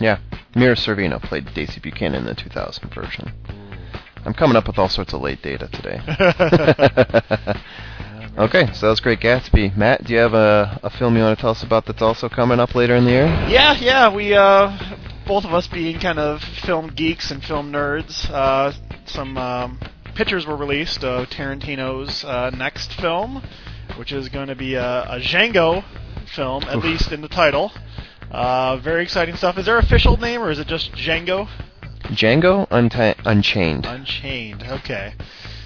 Yeah. 0.00 0.18
Mira 0.54 0.74
Sorvino 0.76 1.20
played 1.22 1.52
Daisy 1.54 1.80
Buchanan 1.80 2.20
in 2.20 2.24
the 2.26 2.34
2000 2.34 2.92
version. 2.92 3.32
I'm 4.24 4.34
coming 4.34 4.56
up 4.56 4.66
with 4.66 4.78
all 4.78 4.88
sorts 4.88 5.12
of 5.12 5.20
late 5.20 5.42
data 5.42 5.68
today. 5.68 6.00
okay, 8.38 8.72
so 8.74 8.88
that's 8.88 9.00
Great 9.00 9.20
Gatsby. 9.20 9.76
Matt, 9.76 10.04
do 10.04 10.12
you 10.12 10.18
have 10.18 10.34
a, 10.34 10.80
a 10.82 10.90
film 10.90 11.16
you 11.16 11.22
want 11.22 11.38
to 11.38 11.40
tell 11.40 11.50
us 11.50 11.62
about 11.62 11.86
that's 11.86 12.02
also 12.02 12.28
coming 12.28 12.60
up 12.60 12.74
later 12.74 12.96
in 12.96 13.04
the 13.04 13.10
year? 13.10 13.26
Yeah, 13.48 13.76
yeah, 13.78 14.14
we 14.14 14.34
uh, 14.34 14.76
both 15.26 15.44
of 15.44 15.54
us 15.54 15.66
being 15.68 15.98
kind 16.00 16.18
of 16.18 16.40
film 16.42 16.88
geeks 16.88 17.30
and 17.30 17.42
film 17.44 17.70
nerds. 17.72 18.28
Uh, 18.30 18.72
some 19.06 19.36
um, 19.38 19.78
pictures 20.18 20.44
were 20.44 20.56
released 20.56 21.04
of 21.04 21.28
Tarantino's 21.30 22.24
uh, 22.24 22.50
next 22.50 22.92
film, 22.94 23.40
which 23.96 24.10
is 24.10 24.28
going 24.28 24.48
to 24.48 24.56
be 24.56 24.74
a, 24.74 25.02
a 25.04 25.20
Django 25.20 25.84
film, 26.34 26.64
at 26.64 26.78
Oof. 26.78 26.84
least 26.84 27.12
in 27.12 27.20
the 27.20 27.28
title. 27.28 27.70
Uh, 28.28 28.78
very 28.78 29.04
exciting 29.04 29.36
stuff. 29.36 29.56
Is 29.58 29.66
there 29.66 29.78
an 29.78 29.84
official 29.84 30.16
name 30.16 30.42
or 30.42 30.50
is 30.50 30.58
it 30.58 30.66
just 30.66 30.90
Django? 30.90 31.48
Django 32.06 32.68
Unti- 32.68 33.14
Unchained. 33.24 33.86
Unchained. 33.86 34.64
Okay. 34.64 35.14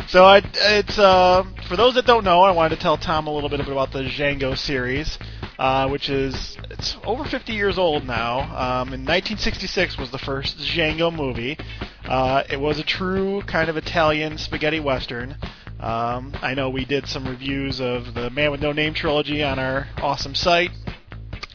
So 0.09 0.25
I, 0.25 0.43
it's 0.55 0.99
uh, 0.99 1.45
for 1.69 1.77
those 1.77 1.95
that 1.95 2.05
don't 2.05 2.25
know, 2.25 2.43
I 2.43 2.51
wanted 2.51 2.77
to 2.77 2.83
tell 2.83 2.99
Tom 2.99 3.27
a 3.27 3.31
little 3.33 3.49
bit 3.49 3.61
about 3.61 3.93
the 3.93 4.03
Django 4.03 4.57
series, 4.59 5.19
uh, 5.59 5.89
which 5.89 6.11
is 6.11 6.59
it's 6.71 6.97
over 7.05 7.25
50 7.25 7.53
years 7.53 7.79
old 7.79 8.07
now. 8.07 8.41
Um, 8.41 8.89
in 8.89 9.01
1966 9.07 9.97
was 9.97 10.11
the 10.11 10.19
first 10.19 10.59
Django 10.59 11.15
movie. 11.15 11.57
Uh, 12.05 12.43
it 12.51 12.61
was 12.61 12.79
a 12.79 12.83
true 12.83 13.43
kind 13.43 13.71
of 13.71 13.77
Italian 13.77 14.37
spaghetti 14.37 14.81
western. 14.81 15.37
Um, 15.81 16.33
I 16.43 16.55
know 16.55 16.69
we 16.69 16.85
did 16.85 17.07
some 17.09 17.27
reviews 17.27 17.81
of 17.81 18.15
the 18.15 18.31
Man 18.31 18.51
with 18.51 18.61
No 18.61 18.73
Name 18.73 18.95
trilogy 18.95 19.43
on 19.43 19.59
our 19.59 19.89
awesome 19.99 20.35
site. 20.35 20.71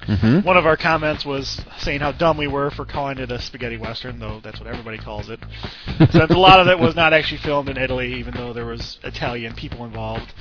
Hmm 0.07 0.39
One 0.39 0.57
of 0.57 0.65
our 0.65 0.77
comments 0.77 1.25
was 1.25 1.61
saying 1.79 1.99
how 1.99 2.13
dumb 2.13 2.37
we 2.37 2.47
were 2.47 2.71
for 2.71 2.85
calling 2.85 3.17
it 3.17 3.31
a 3.31 3.41
spaghetti 3.41 3.77
western, 3.77 4.19
though 4.19 4.39
that's 4.41 4.59
what 4.59 4.67
everybody 4.67 4.97
calls 4.97 5.29
it. 5.29 5.39
Since 6.11 6.31
a 6.31 6.37
lot 6.37 6.59
of 6.59 6.67
it 6.67 6.79
was 6.79 6.95
not 6.95 7.13
actually 7.13 7.39
filmed 7.39 7.69
in 7.69 7.77
Italy, 7.77 8.13
even 8.15 8.33
though 8.33 8.53
there 8.53 8.65
was 8.65 8.99
Italian 9.03 9.53
people 9.53 9.85
involved. 9.85 10.33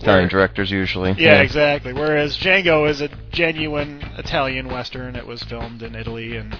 Italian 0.00 0.28
directors 0.28 0.70
usually. 0.70 1.14
Yeah, 1.16 1.40
exactly. 1.40 1.92
Whereas 1.92 2.36
Django 2.36 2.88
is 2.88 3.00
a 3.00 3.08
genuine 3.30 4.02
Italian 4.18 4.68
western. 4.68 5.14
It 5.14 5.26
was 5.26 5.42
filmed 5.44 5.82
in 5.82 5.94
Italy, 5.94 6.36
and 6.36 6.58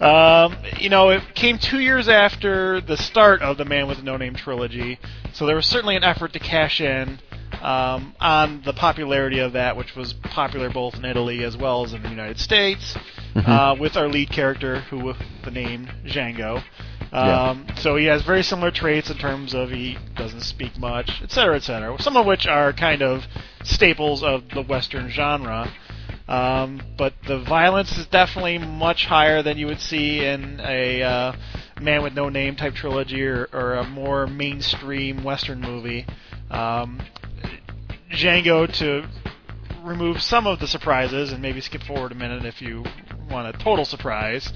um, 0.00 0.56
you 0.78 0.88
know, 0.88 1.10
it 1.10 1.34
came 1.34 1.58
two 1.58 1.80
years 1.80 2.08
after 2.08 2.80
the 2.80 2.96
start 2.96 3.42
of 3.42 3.58
the 3.58 3.64
Man 3.64 3.88
with 3.88 4.02
No 4.02 4.16
Name 4.16 4.34
trilogy, 4.34 4.98
so 5.32 5.46
there 5.46 5.56
was 5.56 5.66
certainly 5.66 5.96
an 5.96 6.04
effort 6.04 6.32
to 6.34 6.38
cash 6.38 6.80
in 6.80 7.18
um, 7.62 8.14
on 8.20 8.62
the 8.64 8.72
popularity 8.72 9.38
of 9.38 9.52
that, 9.52 9.76
which 9.76 9.94
was 9.96 10.12
popular 10.12 10.70
both 10.70 10.96
in 10.96 11.04
Italy 11.04 11.44
as 11.44 11.56
well 11.56 11.84
as 11.84 11.92
in 11.92 12.02
the 12.02 12.10
United 12.10 12.38
States, 12.38 12.96
Mhm. 13.34 13.48
uh, 13.48 13.74
with 13.78 13.96
our 13.96 14.08
lead 14.08 14.30
character, 14.30 14.80
who 14.90 14.98
with 14.98 15.16
the 15.44 15.50
name 15.50 15.88
Django. 16.06 16.62
Yeah. 17.12 17.50
Um, 17.50 17.66
So 17.76 17.96
he 17.96 18.06
has 18.06 18.22
very 18.22 18.42
similar 18.42 18.70
traits 18.70 19.10
in 19.10 19.16
terms 19.16 19.54
of 19.54 19.70
he 19.70 19.96
doesn't 20.16 20.42
speak 20.42 20.78
much, 20.78 21.22
et 21.22 21.30
cetera, 21.30 21.56
et 21.56 21.62
cetera. 21.62 21.96
Some 22.00 22.16
of 22.16 22.26
which 22.26 22.46
are 22.46 22.72
kind 22.72 23.02
of 23.02 23.26
staples 23.64 24.22
of 24.22 24.48
the 24.50 24.62
Western 24.62 25.08
genre. 25.10 25.70
Um, 26.28 26.82
but 26.98 27.14
the 27.26 27.38
violence 27.38 27.96
is 27.96 28.06
definitely 28.06 28.58
much 28.58 29.06
higher 29.06 29.42
than 29.42 29.56
you 29.56 29.66
would 29.66 29.80
see 29.80 30.22
in 30.22 30.60
a 30.62 31.02
uh, 31.02 31.32
Man 31.80 32.02
with 32.02 32.12
No 32.14 32.28
Name 32.28 32.54
type 32.56 32.74
trilogy 32.74 33.26
or, 33.26 33.48
or 33.52 33.74
a 33.74 33.84
more 33.84 34.26
mainstream 34.26 35.24
Western 35.24 35.60
movie. 35.62 36.04
Um, 36.50 37.00
Django 38.10 38.70
to 38.78 39.06
remove 39.82 40.20
some 40.22 40.46
of 40.46 40.58
the 40.60 40.66
surprises 40.66 41.32
and 41.32 41.40
maybe 41.40 41.60
skip 41.60 41.82
forward 41.82 42.12
a 42.12 42.14
minute 42.14 42.44
if 42.44 42.60
you 42.60 42.84
want 43.30 43.54
a 43.54 43.58
total 43.58 43.84
surprise 43.84 44.52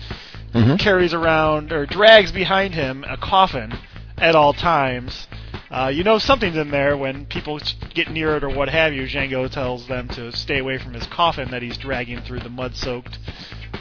Mhm. 0.54 0.78
carries 0.78 1.14
around 1.14 1.72
or 1.72 1.86
drags 1.86 2.30
behind 2.32 2.74
him 2.74 3.04
a 3.08 3.16
coffin 3.16 3.72
at 4.18 4.34
all 4.34 4.52
times. 4.52 5.26
Uh, 5.70 5.90
you 5.92 6.04
know 6.04 6.18
something's 6.18 6.56
in 6.56 6.70
there 6.70 6.96
when 6.96 7.24
people 7.26 7.58
get 7.94 8.10
near 8.10 8.36
it 8.36 8.44
or 8.44 8.50
what 8.50 8.68
have 8.68 8.92
you. 8.92 9.04
Django 9.04 9.50
tells 9.50 9.86
them 9.86 10.08
to 10.10 10.30
stay 10.32 10.58
away 10.58 10.76
from 10.76 10.92
his 10.92 11.06
coffin 11.06 11.50
that 11.50 11.62
he's 11.62 11.78
dragging 11.78 12.20
through 12.20 12.40
the 12.40 12.50
mud-soaked 12.50 13.18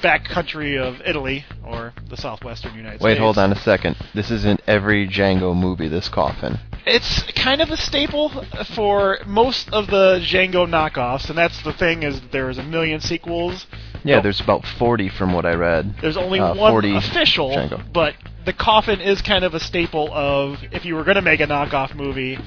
back 0.02 0.24
country 0.24 0.78
of 0.78 1.02
Italy 1.06 1.44
or 1.66 1.94
the 2.10 2.16
southwestern 2.16 2.74
United 2.76 3.02
Wait, 3.02 3.12
States. 3.12 3.20
Wait, 3.20 3.20
hold 3.20 3.38
on 3.38 3.52
a 3.52 3.56
second. 3.58 3.98
This 4.14 4.32
isn't 4.32 4.62
every 4.68 5.06
Django 5.08 5.54
movie. 5.56 5.90
This 5.90 6.08
coffin. 6.08 6.58
It's 6.86 7.22
kind 7.34 7.62
of 7.62 7.70
a 7.70 7.78
staple 7.78 8.30
for 8.76 9.20
most 9.26 9.70
of 9.72 9.88
the 9.88 10.20
Django 10.24 10.68
knockoffs, 10.68 11.30
and 11.30 11.38
that's 11.38 11.62
the 11.64 11.74
thing 11.74 12.04
is 12.04 12.20
there's 12.32 12.58
a 12.58 12.64
million 12.64 13.00
sequels. 13.02 13.68
Yeah, 14.04 14.20
there's 14.20 14.42
about 14.42 14.66
40 14.66 15.10
from 15.10 15.32
what 15.34 15.46
I 15.46 15.54
read. 15.54 15.96
There's 16.02 16.18
only 16.18 16.40
Uh, 16.40 16.56
one 16.56 16.72
40 16.72 16.96
official, 16.96 17.50
Django. 17.52 17.84
but 17.94 18.16
the 18.46 18.54
coffin 18.54 19.00
is 19.00 19.22
kind 19.22 19.44
of 19.46 19.54
a 19.54 19.60
staple 19.60 20.10
of 20.12 20.58
if 20.72 20.84
you 20.86 20.96
were 20.96 21.04
going 21.04 21.16
to 21.16 21.22
make 21.22 21.40
a 21.40 21.46
knockoff 21.46 21.94
movie, 21.94 22.40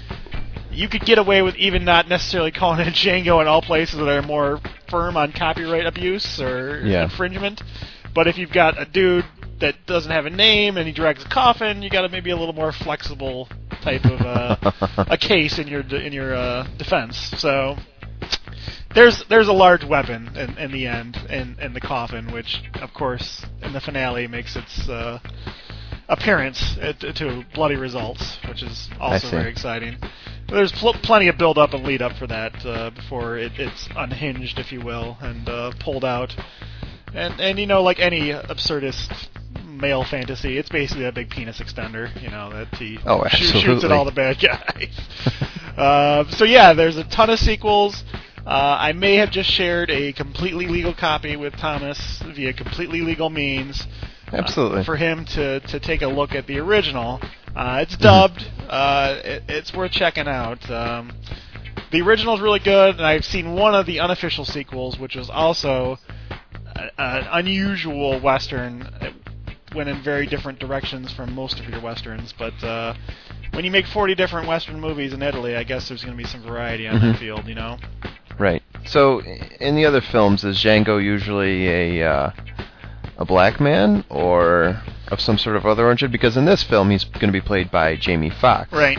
you 0.73 0.88
could 0.88 1.05
get 1.05 1.18
away 1.18 1.40
with 1.42 1.55
even 1.55 1.85
not 1.85 2.09
necessarily 2.09 2.51
calling 2.51 2.81
it 2.81 2.92
Django 2.94 3.40
in 3.40 3.47
all 3.47 3.62
places 3.62 3.99
that 4.01 4.09
are 4.09 4.23
more 4.23 4.61
firm 4.90 5.16
on 5.16 5.31
copyright 5.31 5.87
abuse 5.87 6.40
or 6.40 6.81
Yeah. 6.85 7.05
infringement. 7.05 7.62
But 8.12 8.27
if 8.27 8.37
you've 8.37 8.53
got 8.53 8.81
a 8.81 8.85
dude 8.85 9.25
that 9.64 9.87
doesn't 9.87 10.11
have 10.11 10.27
a 10.27 10.31
name 10.31 10.77
and 10.77 10.87
he 10.87 10.92
drags 10.92 11.24
a 11.24 11.29
coffin, 11.29 11.81
you 11.81 11.88
got 11.88 12.03
to 12.03 12.11
maybe 12.11 12.29
a 12.29 12.37
little 12.37 12.53
more 12.53 12.70
flexible 12.70 13.48
type 13.81 14.05
of 14.05 14.20
uh, 14.20 14.72
a 15.09 15.16
case 15.20 15.59
in 15.59 15.66
your 15.66 15.81
in 15.81 16.12
your 16.12 16.35
uh, 16.35 16.68
defense. 16.77 17.16
So 17.38 17.77
there's 18.94 19.24
there's 19.31 19.48
a 19.48 19.55
large 19.55 19.83
weapon 19.83 20.37
in, 20.37 20.59
in 20.59 20.70
the 20.70 20.87
end 20.87 21.16
in, 21.31 21.57
in 21.61 21.72
the 21.72 21.81
coffin, 21.81 22.31
which 22.31 22.62
of 22.83 22.92
course 22.92 23.42
in 23.62 23.72
the 23.72 23.81
finale 23.81 24.27
makes 24.27 24.55
its 24.55 24.87
uh, 24.87 25.18
appearance 26.11 26.77
to, 27.00 27.14
to 27.14 27.46
bloody 27.55 27.77
results, 27.77 28.37
which 28.46 28.62
is 28.62 28.90
also 29.00 29.31
very 29.31 29.50
exciting. 29.50 29.96
There's 30.46 30.72
pl- 30.72 30.92
plenty 31.03 31.29
of 31.29 31.38
build 31.38 31.57
up 31.57 31.72
and 31.72 31.87
lead 31.87 32.03
up 32.03 32.18
for 32.18 32.27
that 32.27 32.66
uh, 32.66 32.90
before 32.90 33.38
it, 33.38 33.53
it's 33.57 33.88
unhinged, 33.96 34.59
if 34.59 34.72
you 34.72 34.83
will, 34.83 35.16
and 35.22 35.48
uh, 35.48 35.72
pulled 35.81 36.05
out. 36.05 36.37
And 37.14 37.40
and 37.40 37.59
you 37.59 37.66
know, 37.66 37.83
like 37.83 37.98
any 37.98 38.29
absurdist 38.29 39.29
male 39.78 40.04
fantasy, 40.04 40.58
it's 40.58 40.68
basically 40.68 41.04
a 41.04 41.12
big 41.12 41.30
penis 41.30 41.58
extender. 41.60 42.10
You 42.22 42.30
know 42.30 42.50
that 42.50 42.74
he 42.76 42.98
Oh, 43.06 43.26
shoots 43.28 43.84
at 43.84 43.92
all 43.92 44.04
the 44.04 44.12
bad 44.12 44.38
guys. 44.40 44.98
uh, 45.76 46.24
so 46.30 46.44
yeah, 46.44 46.72
there's 46.72 46.96
a 46.96 47.04
ton 47.04 47.30
of 47.30 47.38
sequels. 47.38 48.04
Uh, 48.46 48.76
I 48.78 48.92
may 48.92 49.14
have 49.16 49.30
just 49.30 49.50
shared 49.50 49.90
a 49.90 50.12
completely 50.12 50.66
legal 50.66 50.92
copy 50.94 51.34
with 51.37 51.56
Thomas 51.56 52.20
via 52.34 52.52
completely 52.52 53.00
legal 53.00 53.30
means. 53.30 53.87
uh, 54.32 54.37
Absolutely. 54.37 54.84
for 54.84 54.96
him 54.96 55.24
to, 55.26 55.60
to 55.60 55.80
take 55.80 56.02
a 56.02 56.08
look 56.08 56.34
at 56.34 56.46
the 56.46 56.58
original. 56.58 57.20
Uh, 57.56 57.78
it's 57.80 57.96
dubbed. 57.96 58.46
Uh, 58.68 59.16
it, 59.24 59.42
it's 59.48 59.72
worth 59.72 59.92
checking 59.92 60.28
out. 60.28 60.68
Um, 60.70 61.12
the 61.90 62.02
original 62.02 62.34
is 62.34 62.40
really 62.42 62.58
good, 62.58 62.96
and 62.96 63.06
I've 63.06 63.24
seen 63.24 63.54
one 63.54 63.74
of 63.74 63.87
the 63.87 63.98
unofficial 64.00 64.44
sequels, 64.44 64.98
which 64.98 65.14
was 65.16 65.30
also 65.30 65.98
an 66.98 67.26
unusual 67.32 68.20
western. 68.20 68.82
Went 69.74 69.88
in 69.88 70.00
very 70.02 70.26
different 70.26 70.58
directions 70.60 71.12
from 71.12 71.34
most 71.34 71.58
of 71.58 71.68
your 71.68 71.80
westerns, 71.80 72.32
but 72.38 72.54
uh, 72.62 72.94
when 73.54 73.64
you 73.64 73.70
make 73.72 73.87
40 73.87 74.14
different 74.14 74.46
western 74.46 74.80
movies 74.80 75.12
in 75.12 75.20
Italy, 75.22 75.56
I 75.56 75.64
guess 75.64 75.88
there's 75.88 76.04
going 76.04 76.16
to 76.16 76.22
be 76.22 76.28
some 76.28 76.42
variety 76.42 76.87
on 76.87 77.00
Mhm. 77.00 77.12
the 77.12 77.18
field, 77.18 77.46
you 77.48 77.54
know. 77.56 77.78
Right. 78.38 78.62
So, 78.84 79.20
in 79.60 79.74
the 79.74 79.84
other 79.84 80.00
films, 80.00 80.44
is 80.44 80.58
Django 80.58 81.02
usually 81.02 81.68
a 82.00 82.08
uh, 82.08 82.30
a 83.18 83.24
black 83.24 83.60
man 83.60 84.04
or 84.10 84.80
of 85.08 85.20
some 85.20 85.38
sort 85.38 85.56
of 85.56 85.66
other 85.66 85.84
origin? 85.87 86.10
Because 86.10 86.37
in 86.37 86.44
this 86.44 86.62
film, 86.62 86.90
he's 86.90 87.04
going 87.04 87.26
to 87.28 87.32
be 87.32 87.40
played 87.40 87.70
by 87.70 87.96
Jamie 87.96 88.30
Foxx. 88.30 88.72
Right. 88.72 88.98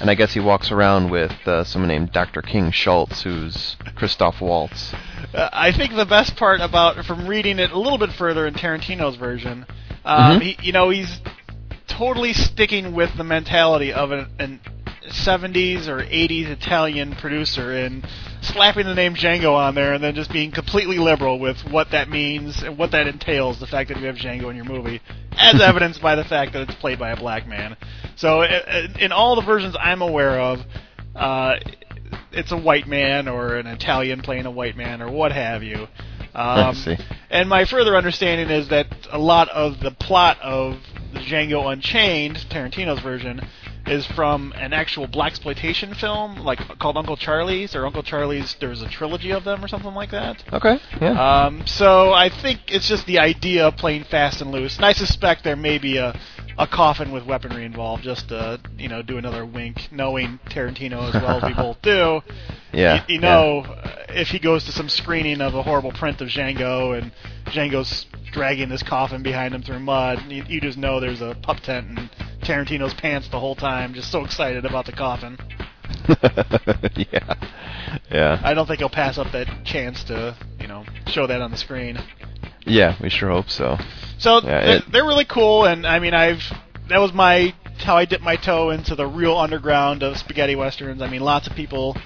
And 0.00 0.10
I 0.10 0.14
guess 0.14 0.34
he 0.34 0.40
walks 0.40 0.70
around 0.70 1.10
with 1.10 1.32
uh, 1.48 1.64
someone 1.64 1.88
named 1.88 2.12
Dr. 2.12 2.42
King 2.42 2.70
Schultz, 2.70 3.22
who's 3.22 3.76
Christoph 3.94 4.40
Waltz. 4.40 4.92
Uh, 5.34 5.48
I 5.52 5.72
think 5.72 5.94
the 5.94 6.04
best 6.04 6.36
part 6.36 6.60
about 6.60 7.04
from 7.06 7.26
reading 7.26 7.58
it 7.58 7.70
a 7.70 7.78
little 7.78 7.98
bit 7.98 8.12
further 8.12 8.46
in 8.46 8.54
Tarantino's 8.54 9.16
version, 9.16 9.64
um, 10.06 10.40
Mhm. 10.40 10.42
he, 10.42 10.56
you 10.62 10.72
know, 10.72 10.88
he's 10.88 11.20
totally 11.88 12.32
sticking 12.32 12.94
with 12.94 13.14
the 13.16 13.24
mentality 13.24 13.92
of 13.92 14.12
an, 14.12 14.26
an 14.38 14.60
70s 15.08 15.86
or 15.88 16.00
80s 16.02 16.48
Italian 16.48 17.14
producer 17.14 17.72
and 17.72 18.06
slapping 18.40 18.86
the 18.86 18.94
name 18.94 19.14
Django 19.14 19.52
on 19.54 19.74
there 19.74 19.94
and 19.94 20.02
then 20.02 20.14
just 20.14 20.32
being 20.32 20.50
completely 20.50 20.98
liberal 20.98 21.38
with 21.38 21.58
what 21.70 21.90
that 21.92 22.08
means 22.08 22.62
and 22.62 22.76
what 22.76 22.90
that 22.92 23.06
entails, 23.06 23.58
the 23.60 23.66
fact 23.66 23.88
that 23.88 23.98
you 24.00 24.06
have 24.06 24.16
Django 24.16 24.50
in 24.50 24.56
your 24.56 24.64
movie, 24.64 25.00
as 25.38 25.60
evidenced 25.62 26.00
by 26.02 26.14
the 26.16 26.24
fact 26.24 26.52
that 26.54 26.62
it's 26.62 26.74
played 26.76 26.98
by 26.98 27.10
a 27.10 27.16
black 27.16 27.46
man. 27.46 27.76
So 28.16 28.42
i- 28.42 28.46
i- 28.68 28.88
in 28.98 29.12
all 29.12 29.36
the 29.36 29.42
versions 29.42 29.76
I'm 29.80 30.02
aware 30.02 30.40
of, 30.40 30.64
uh, 31.14 31.56
it's 32.32 32.52
a 32.52 32.56
white 32.56 32.86
man 32.86 33.28
or 33.28 33.56
an 33.56 33.66
Italian 33.66 34.20
playing 34.22 34.46
a 34.46 34.50
white 34.50 34.76
man 34.76 35.00
or 35.02 35.08
what 35.10 35.32
have 35.32 35.62
you. 35.62 35.88
I 36.40 36.68
Um, 36.68 36.74
see. 36.74 36.96
and 37.30 37.48
my 37.48 37.64
further 37.64 37.96
understanding 37.96 38.50
is 38.50 38.68
that 38.68 38.86
a 39.10 39.18
lot 39.18 39.48
of 39.48 39.80
the 39.80 39.90
plot 39.90 40.38
of 40.42 40.78
the 41.12 41.20
Django 41.20 41.72
Unchained, 41.72 42.36
Tarantino's 42.50 43.00
version, 43.00 43.40
is 43.86 44.04
from 44.08 44.52
an 44.56 44.72
actual 44.72 45.06
black 45.06 45.30
exploitation 45.32 45.94
film, 45.94 46.38
like 46.38 46.58
called 46.80 46.96
Uncle 46.96 47.16
Charlie's 47.16 47.74
or 47.76 47.86
Uncle 47.86 48.02
Charlie's. 48.02 48.54
There 48.58 48.68
was 48.68 48.82
a 48.82 48.88
trilogy 48.88 49.30
of 49.32 49.44
them 49.44 49.64
or 49.64 49.68
something 49.68 49.94
like 49.94 50.10
that. 50.10 50.42
Okay. 50.52 50.78
Yeah. 51.00 51.44
Um, 51.44 51.64
so 51.66 52.12
I 52.12 52.28
think 52.28 52.62
it's 52.68 52.88
just 52.88 53.06
the 53.06 53.20
idea 53.20 53.66
of 53.68 53.76
playing 53.76 54.04
fast 54.04 54.40
and 54.42 54.50
loose. 54.50 54.76
And 54.76 54.84
I 54.84 54.92
suspect 54.92 55.44
there 55.44 55.54
may 55.56 55.78
be 55.78 55.98
a, 55.98 56.18
a 56.58 56.66
coffin 56.66 57.12
with 57.12 57.26
weaponry 57.26 57.64
involved, 57.64 58.02
just 58.02 58.28
to 58.28 58.60
you 58.78 58.88
know 58.88 59.02
do 59.02 59.18
another 59.18 59.44
wink, 59.44 59.88
knowing 59.92 60.38
Tarantino 60.48 61.08
as 61.08 61.14
well 61.14 61.38
as 61.38 61.42
we 61.42 61.54
both 61.54 61.80
do. 61.82 62.20
yeah. 62.72 63.04
You, 63.08 63.14
you 63.16 63.20
know, 63.20 63.60
uh, 63.60 64.04
if 64.10 64.28
he 64.28 64.38
goes 64.38 64.64
to 64.64 64.72
some 64.72 64.88
screening 64.88 65.40
of 65.40 65.54
a 65.54 65.62
horrible 65.62 65.92
print 65.92 66.20
of 66.20 66.28
Django 66.28 66.96
and 66.96 67.12
Django's 67.46 68.06
dragging 68.32 68.68
this 68.68 68.82
coffin 68.82 69.22
behind 69.22 69.54
him 69.54 69.62
through 69.62 69.80
mud, 69.80 70.22
you, 70.28 70.44
you 70.48 70.60
just 70.60 70.78
know 70.78 71.00
there's 71.00 71.22
a 71.22 71.36
pup 71.42 71.60
tent 71.60 71.86
and 71.98 72.10
Tarantino's 72.42 72.94
pants 72.94 73.28
the 73.28 73.40
whole 73.40 73.56
time, 73.56 73.94
just 73.94 74.10
so 74.10 74.24
excited 74.24 74.64
about 74.64 74.86
the 74.86 74.92
coffin. 74.92 75.38
yeah. 76.96 77.34
Yeah. 78.10 78.40
I 78.42 78.54
don't 78.54 78.66
think 78.66 78.78
he'll 78.78 78.88
pass 78.88 79.18
up 79.18 79.32
that 79.32 79.64
chance 79.64 80.04
to, 80.04 80.36
you 80.60 80.68
know, 80.68 80.84
show 81.08 81.26
that 81.26 81.40
on 81.40 81.50
the 81.50 81.56
screen. 81.56 81.98
Yeah. 82.66 82.96
We 83.00 83.08
sure 83.08 83.30
hope 83.30 83.50
so. 83.50 83.78
So 84.18 84.36
Yeah, 84.36 84.40
they're, 84.42 84.76
it- 84.76 84.92
they're 84.92 85.06
really 85.06 85.24
cool, 85.24 85.64
and 85.64 85.86
I 85.86 85.98
mean, 85.98 86.14
I've 86.14 86.42
that 86.88 86.98
was 87.00 87.12
my 87.12 87.54
how 87.78 87.96
I 87.96 88.04
dipped 88.04 88.24
my 88.24 88.36
toe 88.36 88.70
into 88.70 88.94
the 88.94 89.06
real 89.06 89.36
underground 89.36 90.02
of 90.02 90.16
spaghetti 90.16 90.56
westerns. 90.56 91.02
I 91.02 91.08
mean, 91.08 91.20
lots 91.20 91.46
of 91.46 91.54
people 91.54 91.96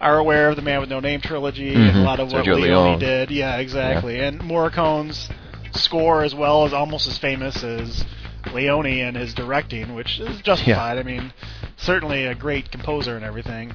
are 0.00 0.18
aware 0.18 0.50
of 0.50 0.56
the 0.56 0.62
Man 0.62 0.80
with 0.80 0.90
No 0.90 1.00
Name 1.00 1.20
trilogy 1.20 1.68
and 1.74 1.78
mm-hmm. 1.78 1.98
a 1.98 2.02
lot 2.02 2.20
of 2.20 2.32
what 2.32 2.44
Sergio 2.44 2.60
Leone, 2.60 2.98
did. 2.98 3.30
Yeah, 3.30 3.56
exactly. 3.56 4.20
And 4.20 4.42
Morricone's 4.42 5.28
score 5.72 6.22
as 6.22 6.34
well 6.34 6.66
is 6.66 6.72
almost 6.72 7.08
as 7.08 7.16
famous 7.18 7.64
as 7.64 8.04
Leone 8.52 9.00
and 9.00 9.16
his 9.16 9.32
directing, 9.32 9.94
which 9.94 10.20
is 10.20 10.40
justified. 10.42 10.98
I 10.98 11.02
mean, 11.02 11.32
certainly 11.76 12.26
a 12.26 12.34
great 12.34 12.70
composer 12.70 13.16
and 13.16 13.24
everything. 13.24 13.72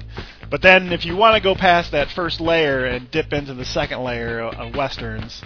But 0.48 0.62
then, 0.62 0.92
if 0.92 1.04
you 1.04 1.16
want 1.16 1.36
to 1.36 1.42
go 1.42 1.54
past 1.54 1.92
that 1.92 2.10
first 2.10 2.40
layer 2.40 2.84
and 2.84 3.10
dip 3.10 3.32
into 3.32 3.54
the 3.54 3.64
second 3.64 4.02
layer 4.02 4.40
of 4.40 4.74
westerns, 4.74 5.42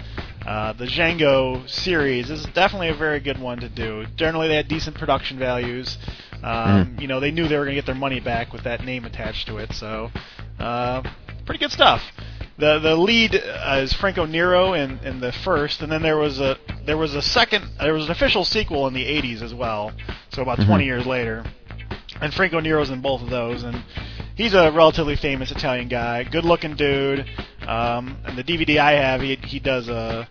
uh, 0.47 0.73
the 0.75 0.87
Django 0.87 1.69
series 1.69 2.31
is 2.31 2.45
definitely 2.47 2.89
a 2.89 2.95
very 2.95 3.21
good 3.21 3.39
one 3.39 3.59
to 3.61 3.69
do. 3.69 4.07
Generally, 4.17 4.49
they 4.49 4.57
had 4.57 4.69
decent 4.69 4.97
production 4.97 5.39
values. 5.39 5.97
Um, 6.43 6.97
You 7.01 7.09
know, 7.09 7.21
they 7.21 7.31
knew 7.31 7.49
they 7.49 7.57
were 7.57 7.65
going 7.65 7.75
to 7.77 7.81
get 7.81 7.87
their 7.87 7.95
money 7.95 8.21
back 8.21 8.53
with 8.53 8.63
that 8.65 8.85
name 8.85 9.05
attached 9.07 9.47
to 9.49 9.57
it. 9.59 9.73
So, 9.73 10.11
uh, 10.59 11.03
pretty 11.47 11.59
good 11.61 11.73
stuff. 11.73 12.03
The 12.59 12.79
the 12.79 12.95
lead 12.95 13.35
uh, 13.35 13.81
is 13.83 13.93
Franco 13.95 14.27
Nero 14.27 14.75
in, 14.75 14.99
in 14.99 15.21
the 15.21 15.33
first, 15.33 15.83
and 15.83 15.91
then 15.91 16.03
there 16.03 16.19
was 16.19 16.39
a 16.41 16.57
there 16.85 16.97
was 16.99 17.15
a 17.15 17.23
second 17.23 17.65
there 17.81 17.95
was 17.95 18.05
an 18.05 18.11
official 18.13 18.45
sequel 18.45 18.87
in 18.87 18.95
the 18.95 19.05
80s 19.05 19.43
as 19.43 19.53
well. 19.55 19.93
So 20.31 20.43
about 20.43 20.59
Mhm. 20.59 20.67
20 20.67 20.85
years 20.85 21.07
later, 21.07 21.45
and 22.21 22.33
Franco 22.33 22.61
Nero's 22.61 22.91
in 22.91 23.01
both 23.01 23.23
of 23.23 23.31
those, 23.31 23.63
and 23.65 23.83
he's 24.35 24.55
a 24.55 24.71
relatively 24.73 25.17
famous 25.17 25.51
Italian 25.51 25.89
guy, 25.89 26.25
good-looking 26.25 26.77
dude. 26.77 27.29
Um, 27.67 28.17
and 28.25 28.37
the 28.37 28.45
DVD 28.45 28.79
I 28.79 28.93
have, 28.93 29.21
he 29.21 29.37
he 29.37 29.59
does 29.59 29.89
a 29.89 30.29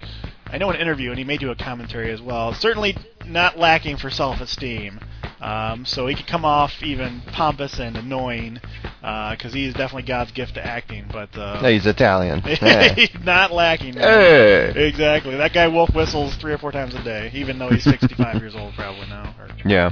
I 0.47 0.57
know 0.57 0.69
an 0.69 0.79
interview, 0.79 1.09
and 1.09 1.17
he 1.17 1.25
may 1.25 1.37
do 1.37 1.49
a 1.49 1.55
commentary 1.55 2.11
as 2.11 2.21
well. 2.21 2.53
Certainly 2.53 2.95
not 3.25 3.57
lacking 3.57 3.97
for 3.97 4.11
self-esteem. 4.11 4.99
Um, 5.43 5.85
so 5.85 6.07
he 6.07 6.15
could 6.15 6.27
come 6.27 6.45
off 6.45 6.81
even 6.81 7.21
pompous 7.33 7.77
and 7.79 7.97
annoying 7.97 8.61
because 9.01 9.53
he 9.53 9.65
is 9.65 9.73
definitely 9.73 10.03
God's 10.03 10.31
gift 10.31 10.53
to 10.55 10.65
acting. 10.65 11.05
But 11.11 11.37
uh, 11.37 11.59
No, 11.61 11.69
he's 11.69 11.85
Italian. 11.85 12.41
He's 12.95 13.09
not 13.25 13.51
lacking. 13.51 13.95
Hey. 13.95 14.71
Exactly. 14.87 15.35
That 15.35 15.51
guy 15.53 15.67
wolf 15.67 15.93
whistles 15.93 16.35
three 16.37 16.53
or 16.53 16.57
four 16.57 16.71
times 16.71 16.95
a 16.95 17.03
day, 17.03 17.29
even 17.33 17.59
though 17.59 17.69
he's 17.69 17.83
65 17.83 18.35
years 18.39 18.55
old 18.55 18.73
probably 18.75 19.05
now. 19.07 19.35
Or, 19.37 19.49
Yeah. 19.69 19.91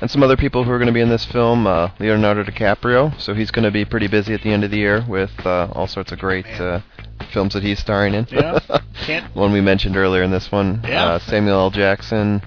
And 0.00 0.10
some 0.10 0.24
other 0.24 0.36
people 0.36 0.64
who 0.64 0.70
are 0.72 0.78
going 0.78 0.88
to 0.88 0.92
be 0.92 1.00
in 1.00 1.08
this 1.08 1.24
film, 1.24 1.66
uh, 1.68 1.90
Leonardo 2.00 2.42
DiCaprio. 2.42 3.18
So 3.20 3.32
he's 3.34 3.52
going 3.52 3.64
to 3.64 3.70
be 3.70 3.84
pretty 3.84 4.08
busy 4.08 4.34
at 4.34 4.42
the 4.42 4.50
end 4.50 4.64
of 4.64 4.72
the 4.72 4.78
year 4.78 5.04
with 5.08 5.30
uh, 5.46 5.68
all 5.72 5.86
sorts 5.86 6.10
of 6.10 6.18
great 6.18 6.46
uh, 6.60 6.80
films 7.32 7.54
that 7.54 7.62
he's 7.62 7.78
starring 7.78 8.14
in. 8.14 8.26
Yeah. 8.30 8.58
Can't- 9.06 9.34
one 9.36 9.52
we 9.52 9.60
mentioned 9.60 9.96
earlier 9.96 10.24
in 10.24 10.32
this 10.32 10.50
one. 10.50 10.80
Yeah. 10.84 11.04
Uh, 11.04 11.18
Samuel 11.20 11.60
L. 11.60 11.70
Jackson, 11.70 12.42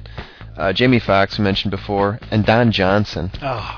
uh, 0.57 0.73
Jamie 0.73 0.99
Foxx, 0.99 1.37
we 1.37 1.43
mentioned 1.43 1.71
before, 1.71 2.19
and 2.31 2.45
Don 2.45 2.71
Johnson. 2.71 3.31
Oh, 3.41 3.77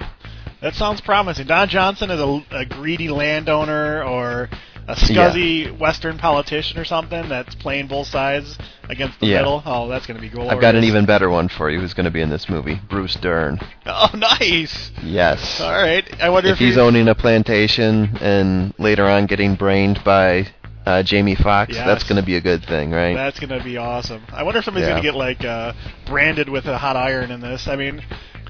that 0.62 0.74
sounds 0.76 1.02
promising. 1.02 1.48
Don 1.48 1.68
Johnson 1.70 2.10
is 2.10 2.20
a, 2.20 2.46
a 2.52 2.66
greedy 2.66 3.10
landowner 3.10 4.04
or 4.04 4.50
a 4.88 4.96
scuzzy 4.96 5.78
Western 5.78 6.18
politician 6.18 6.80
or 6.80 6.84
something 6.84 7.30
that's 7.30 7.54
playing 7.54 7.88
both 7.88 8.08
sides 8.08 8.58
against 8.90 9.20
the 9.20 9.28
Yeah. 9.28 9.38
middle. 9.38 9.62
Oh, 9.64 9.88
that's 9.88 10.08
going 10.08 10.18
to 10.18 10.22
be 10.22 10.30
glorious. 10.30 10.52
I've 10.52 10.62
got 10.62 10.74
an 10.74 10.84
even 10.84 11.06
better 11.06 11.30
one 11.30 11.48
for 11.48 11.70
you 11.70 11.80
who's 11.80 11.94
going 11.94 12.06
to 12.06 12.12
be 12.12 12.22
in 12.22 12.30
this 12.32 12.50
movie 12.50 12.82
Bruce 12.90 13.14
Dern. 13.16 13.60
Oh, 13.86 14.10
nice. 14.16 14.90
Yes. 15.04 15.62
All 15.62 15.72
right. 15.72 16.04
I 16.20 16.30
wonder 16.30 16.50
if, 16.50 16.54
If 16.54 16.60
he's 16.60 16.78
owning 16.78 17.08
a 17.08 17.14
plantation 17.14 18.18
and 18.20 18.74
later 18.80 19.06
on 19.06 19.28
getting 19.28 19.54
brained 19.54 20.04
by 20.04 20.48
uh, 20.86 21.04
Jamie 21.04 21.36
Foxx, 21.36 21.76
Yes. 21.76 21.86
that's 21.86 22.04
going 22.04 22.20
to 22.20 22.26
be 22.26 22.36
a 22.36 22.42
good 22.42 22.64
thing, 22.66 22.92
right? 22.92 23.14
That's 23.16 23.40
going 23.40 23.58
to 23.58 23.64
be 23.64 23.78
awesome. 23.78 24.24
I 24.32 24.44
wonder 24.44 24.60
if 24.60 24.66
somebody's 24.66 24.88
Yeah. 24.88 24.94
going 24.94 25.04
to 25.04 25.08
get 25.10 25.16
like 25.16 25.44
uh, 25.46 25.74
branded 26.06 26.50
with 26.50 26.66
a 26.66 26.78
hot 26.78 26.96
iron 26.96 27.32
in 27.32 27.42
this. 27.42 27.68
I 27.68 27.76
mean, 27.76 28.02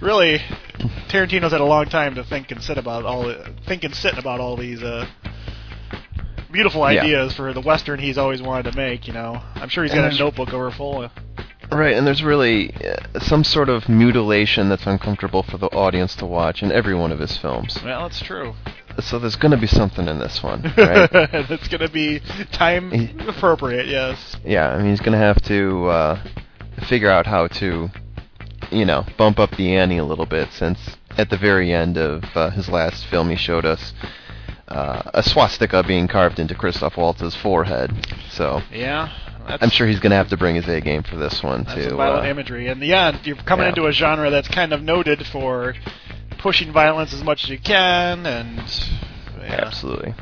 really, 0.01 0.39
Tarantino's 1.09 1.51
had 1.51 1.61
a 1.61 1.65
long 1.65 1.85
time 1.85 2.15
to 2.15 2.23
think 2.23 2.51
and 2.51 2.61
sit 2.63 2.77
about 2.77 3.05
all 3.05 3.33
think 3.67 3.83
and 3.83 3.93
sit 3.95 4.17
about 4.17 4.39
all 4.39 4.55
these 4.55 4.81
uh, 4.81 5.05
beautiful 6.51 6.81
Yeah. 6.91 7.01
ideas 7.03 7.33
for 7.33 7.53
the 7.53 7.61
western 7.61 7.99
he's 7.99 8.17
always 8.17 8.41
wanted 8.41 8.71
to 8.71 8.77
make. 8.77 9.07
You 9.07 9.13
know, 9.13 9.41
I'm 9.55 9.69
sure 9.69 9.83
he's 9.83 9.93
got 9.93 10.11
a 10.11 10.17
notebook 10.17 10.53
overfull. 10.53 11.03
Of, 11.03 11.11
Right, 11.71 11.95
and 11.95 12.07
there's 12.07 12.23
really 12.23 12.73
uh, 12.73 13.19
some 13.19 13.43
sort 13.43 13.69
of 13.69 13.87
mutilation 13.87 14.69
that's 14.69 14.87
uncomfortable 14.87 15.43
for 15.43 15.59
the 15.59 15.67
audience 15.67 16.15
to 16.15 16.25
watch 16.25 16.63
in 16.63 16.71
every 16.71 16.95
one 16.95 17.11
of 17.11 17.19
his 17.19 17.37
films. 17.37 17.77
well, 17.85 18.03
that's 18.07 18.21
true. 18.23 18.55
So 19.05 19.19
there's 19.19 19.35
going 19.35 19.51
to 19.51 19.57
be 19.57 19.67
something 19.67 20.07
in 20.07 20.19
this 20.19 20.41
one, 20.43 20.61
right? 20.77 21.09
it's 21.13 21.67
going 21.67 21.81
to 21.81 21.89
be 21.89 22.19
time 22.51 22.91
He- 22.91 23.27
appropriate. 23.27 23.87
Yes. 23.87 24.35
yeah, 24.45 24.69
I 24.69 24.77
mean 24.77 24.89
he's 24.89 24.99
going 25.01 25.13
to 25.13 25.17
have 25.25 25.41
to 25.43 25.85
uh, 25.87 26.23
figure 26.87 27.09
out 27.09 27.25
how 27.25 27.47
to, 27.47 27.89
you 28.71 28.85
know, 28.85 29.05
bump 29.17 29.39
up 29.39 29.51
the 29.57 29.75
ante 29.75 29.97
a 29.97 30.05
little 30.05 30.25
bit 30.25 30.51
since 30.51 30.97
at 31.17 31.29
the 31.29 31.37
very 31.37 31.73
end 31.73 31.97
of 31.97 32.23
uh, 32.35 32.49
his 32.51 32.69
last 32.69 33.05
film 33.07 33.29
he 33.29 33.35
showed 33.35 33.65
us 33.65 33.93
uh, 34.67 35.01
a 35.13 35.23
swastika 35.23 35.83
being 35.83 36.07
carved 36.07 36.39
into 36.39 36.53
Christoph 36.55 36.95
Waltz's 36.97 37.35
forehead. 37.35 37.91
So 38.31 38.61
Yeah. 38.71 39.09
That's, 39.47 39.63
I'm 39.63 39.69
sure 39.71 39.87
he's 39.87 39.99
going 39.99 40.11
to 40.11 40.15
have 40.15 40.29
to 40.29 40.37
bring 40.37 40.55
his 40.55 40.67
A 40.67 40.79
game 40.79 41.01
for 41.01 41.15
this 41.15 41.41
one 41.41 41.63
That's 41.63 41.87
too. 41.87 41.95
violent 41.95 42.27
uh, 42.27 42.29
imagery, 42.29 42.67
and 42.67 42.79
yeah, 42.83 43.17
you're 43.23 43.35
coming 43.35 43.63
yeah. 43.63 43.69
into 43.69 43.87
a 43.87 43.91
genre 43.91 44.29
that's 44.29 44.47
kind 44.47 44.73
of 44.73 44.83
noted 44.83 45.25
for 45.25 45.73
pushing 46.39 46.71
violence 46.71 47.13
as 47.13 47.23
much 47.23 47.43
as 47.43 47.49
you 47.49 47.59
can, 47.59 48.25
and 48.25 48.57
yeah. 49.41 49.65
Absolutely. 49.65 50.13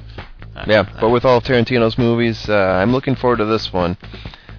Yeah, 0.66 0.90
but 1.00 1.10
with 1.10 1.24
all 1.24 1.38
of 1.38 1.44
Tarantino's 1.44 1.98
movies, 1.98 2.50
uh, 2.50 2.56
I'm 2.56 2.92
looking 2.92 3.16
forward 3.16 3.38
to 3.38 3.46
this 3.46 3.72
one 3.72 3.96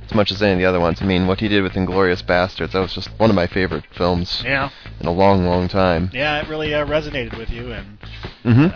as 0.05 0.15
much 0.15 0.31
as 0.31 0.41
any 0.43 0.53
of 0.53 0.59
the 0.59 0.65
other 0.65 0.81
ones. 0.81 1.03
I 1.03 1.05
mean, 1.05 1.27
what 1.27 1.41
he 1.41 1.49
did 1.49 1.63
with 1.63 1.73
Inglourious 1.73 2.25
Basterds, 2.25 2.73
that 2.73 2.81
was 2.81 2.95
just 2.95 3.11
one 3.19 3.31
of 3.31 3.37
my 3.37 3.47
favorite 3.47 3.85
films 3.97 4.43
yeah, 4.45 4.71
in 5.01 5.07
a 5.07 5.13
long, 5.13 5.45
long 5.45 5.69
time. 5.69 6.11
yeah, 6.13 6.41
it 6.41 6.49
really 6.49 6.73
uh, 6.73 6.87
resonated 6.87 7.37
with 7.37 7.51
you, 7.51 7.73
and 7.73 7.99
hmm 8.45 8.67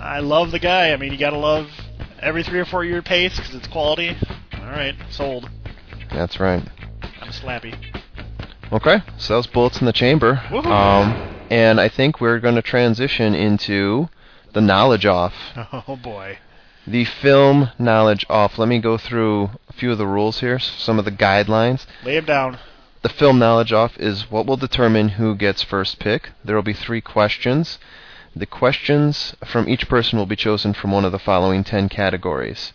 I 0.00 0.20
love 0.20 0.50
the 0.50 0.58
guy. 0.58 0.92
I 0.92 0.96
mean, 0.96 1.12
you 1.12 1.18
gotta 1.18 1.38
love 1.38 1.68
every 2.20 2.42
three 2.42 2.58
or 2.58 2.64
four 2.64 2.84
year 2.84 3.02
pace 3.02 3.36
because 3.36 3.54
it's 3.54 3.68
quality. 3.68 4.16
All 4.54 4.66
right, 4.70 4.94
sold. 5.10 5.48
That's 6.10 6.40
right. 6.40 6.62
I'm 7.20 7.30
slappy. 7.30 7.74
Okay, 8.72 8.98
so 9.16 9.34
those 9.34 9.46
bullets 9.46 9.80
in 9.80 9.86
the 9.86 9.92
chamber. 9.92 10.34
Woohoo. 10.50 10.66
Um, 10.66 11.37
and 11.50 11.80
I 11.80 11.88
think 11.88 12.20
we're 12.20 12.40
going 12.40 12.54
to 12.54 12.62
transition 12.62 13.34
into 13.34 14.08
the 14.52 14.60
knowledge 14.60 15.06
off. 15.06 15.34
Oh 15.88 15.96
boy. 15.96 16.38
The 16.86 17.04
film 17.04 17.70
knowledge 17.78 18.24
off. 18.30 18.58
Let 18.58 18.68
me 18.68 18.78
go 18.78 18.96
through 18.96 19.50
a 19.68 19.72
few 19.74 19.92
of 19.92 19.98
the 19.98 20.06
rules 20.06 20.40
here, 20.40 20.58
some 20.58 20.98
of 20.98 21.04
the 21.04 21.10
guidelines. 21.12 21.86
Lay 22.02 22.16
him 22.16 22.24
down. 22.24 22.58
The 23.02 23.10
film 23.10 23.38
knowledge 23.38 23.72
off 23.72 23.98
is 23.98 24.30
what 24.30 24.46
will 24.46 24.56
determine 24.56 25.10
who 25.10 25.34
gets 25.34 25.62
first 25.62 25.98
pick. 25.98 26.30
There 26.42 26.56
will 26.56 26.62
be 26.62 26.72
three 26.72 27.00
questions. 27.00 27.78
The 28.34 28.46
questions 28.46 29.34
from 29.44 29.68
each 29.68 29.88
person 29.88 30.18
will 30.18 30.26
be 30.26 30.36
chosen 30.36 30.72
from 30.72 30.90
one 30.90 31.04
of 31.04 31.12
the 31.12 31.18
following 31.18 31.62
ten 31.62 31.88
categories. 31.88 32.72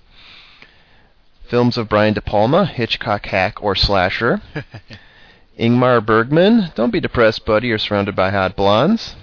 Films 1.47 1.77
of 1.77 1.89
Brian 1.89 2.13
De 2.13 2.21
Palma, 2.21 2.65
Hitchcock 2.65 3.25
hack 3.27 3.61
or 3.61 3.75
slasher. 3.75 4.41
Ingmar 5.57 6.03
Bergman, 6.03 6.71
don't 6.75 6.91
be 6.91 6.99
depressed, 6.99 7.45
buddy, 7.45 7.67
you're 7.67 7.77
surrounded 7.77 8.15
by 8.15 8.31
hot 8.31 8.55
blondes. 8.55 9.15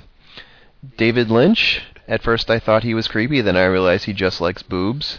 David 0.97 1.29
Lynch, 1.29 1.83
at 2.07 2.23
first 2.23 2.49
I 2.51 2.59
thought 2.61 2.85
he 2.85 2.95
was 2.95 3.09
creepy, 3.09 3.41
then 3.41 3.57
I 3.57 3.65
realized 3.65 4.05
he 4.05 4.13
just 4.13 4.41
likes 4.41 4.63
boobs. 4.63 5.19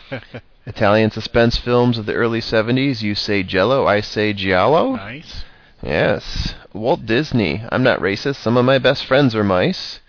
Italian 0.66 1.10
suspense 1.10 1.56
films 1.56 1.96
of 1.98 2.06
the 2.06 2.14
early 2.14 2.40
70s, 2.40 3.00
you 3.00 3.14
say 3.14 3.42
Jello, 3.42 3.86
I 3.86 4.00
say 4.00 4.32
Giallo. 4.32 4.96
nice. 4.96 5.44
Yes. 5.82 6.54
Walt 6.72 7.06
Disney, 7.06 7.62
I'm 7.70 7.82
not 7.82 8.00
racist, 8.00 8.36
some 8.36 8.56
of 8.56 8.64
my 8.64 8.78
best 8.78 9.06
friends 9.06 9.34
are 9.34 9.44
mice. 9.44 10.00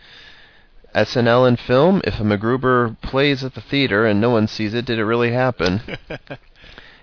SNL 0.93 1.47
in 1.47 1.55
film, 1.57 2.01
if 2.05 2.19
a 2.19 2.23
MacGruber 2.23 2.99
plays 3.01 3.43
at 3.43 3.53
the 3.53 3.61
theater 3.61 4.05
and 4.05 4.21
no 4.21 4.29
one 4.29 4.47
sees 4.47 4.73
it, 4.73 4.85
did 4.85 4.97
it 4.99 5.05
really 5.05 5.31
happen? 5.31 5.81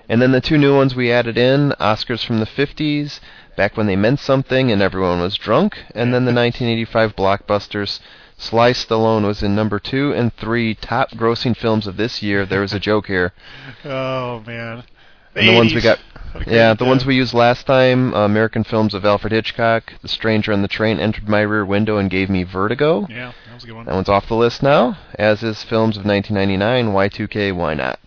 And 0.09 0.21
then 0.21 0.33
the 0.33 0.41
two 0.41 0.59
new 0.59 0.75
ones 0.77 0.95
we 0.95 1.13
added 1.13 1.39
in 1.39 1.73
Oscars 1.81 2.25
from 2.25 2.41
the 2.41 2.47
50s, 2.47 3.21
back 3.57 3.77
when 3.77 3.87
they 3.87 3.97
meant 3.97 4.21
something 4.21 4.71
and 4.71 4.83
everyone 4.83 5.21
was 5.21 5.37
drunk, 5.37 5.79
and 5.95 6.13
then 6.13 6.25
the 6.25 6.33
1985 6.33 7.17
blockbusters. 7.17 8.01
Sly 8.37 8.73
Stallone 8.73 9.25
was 9.25 9.43
in 9.43 9.55
number 9.55 9.79
two 9.79 10.13
and 10.13 10.35
three 10.35 10.75
top 10.75 11.11
grossing 11.13 11.57
films 11.57 11.87
of 11.87 11.97
this 11.97 12.23
year. 12.23 12.45
There 12.45 12.61
was 12.61 12.73
a 12.73 12.81
joke 12.81 13.07
here. 13.07 13.33
oh 13.85 14.43
man. 14.47 14.83
And 15.35 15.49
the 15.49 15.55
ones 15.55 15.75
we 15.75 15.81
got, 15.81 15.99
yeah, 16.47 16.75
the 16.75 16.85
ones 16.85 17.07
we 17.07 17.15
used 17.15 17.33
last 17.33 17.67
time 17.67 18.13
uh, 18.13 18.25
American 18.25 18.65
films 18.65 18.95
of 18.95 19.05
Alfred 19.05 19.33
Hitchcock, 19.33 19.95
The 20.03 20.09
Stranger 20.09 20.53
on 20.53 20.61
the 20.61 20.69
Train 20.69 20.99
entered 20.99 21.29
my 21.29 21.41
rear 21.41 21.65
window 21.65 21.97
and 21.97 22.11
gave 22.11 22.29
me 22.29 22.43
vertigo. 22.43 23.07
Yeah, 23.09 23.33
that 23.47 23.55
was 23.55 23.65
a 23.65 23.67
good 23.67 23.77
one. 23.77 23.87
That 23.87 23.95
one's 23.95 24.09
off 24.09 24.29
the 24.29 24.35
list 24.35 24.63
now, 24.63 24.99
as 25.19 25.43
is 25.43 25.63
films 25.63 25.97
of 25.97 26.05
1999, 26.05 26.93
Y2K, 26.93 27.55
Why 27.55 27.75
Not? 27.75 27.99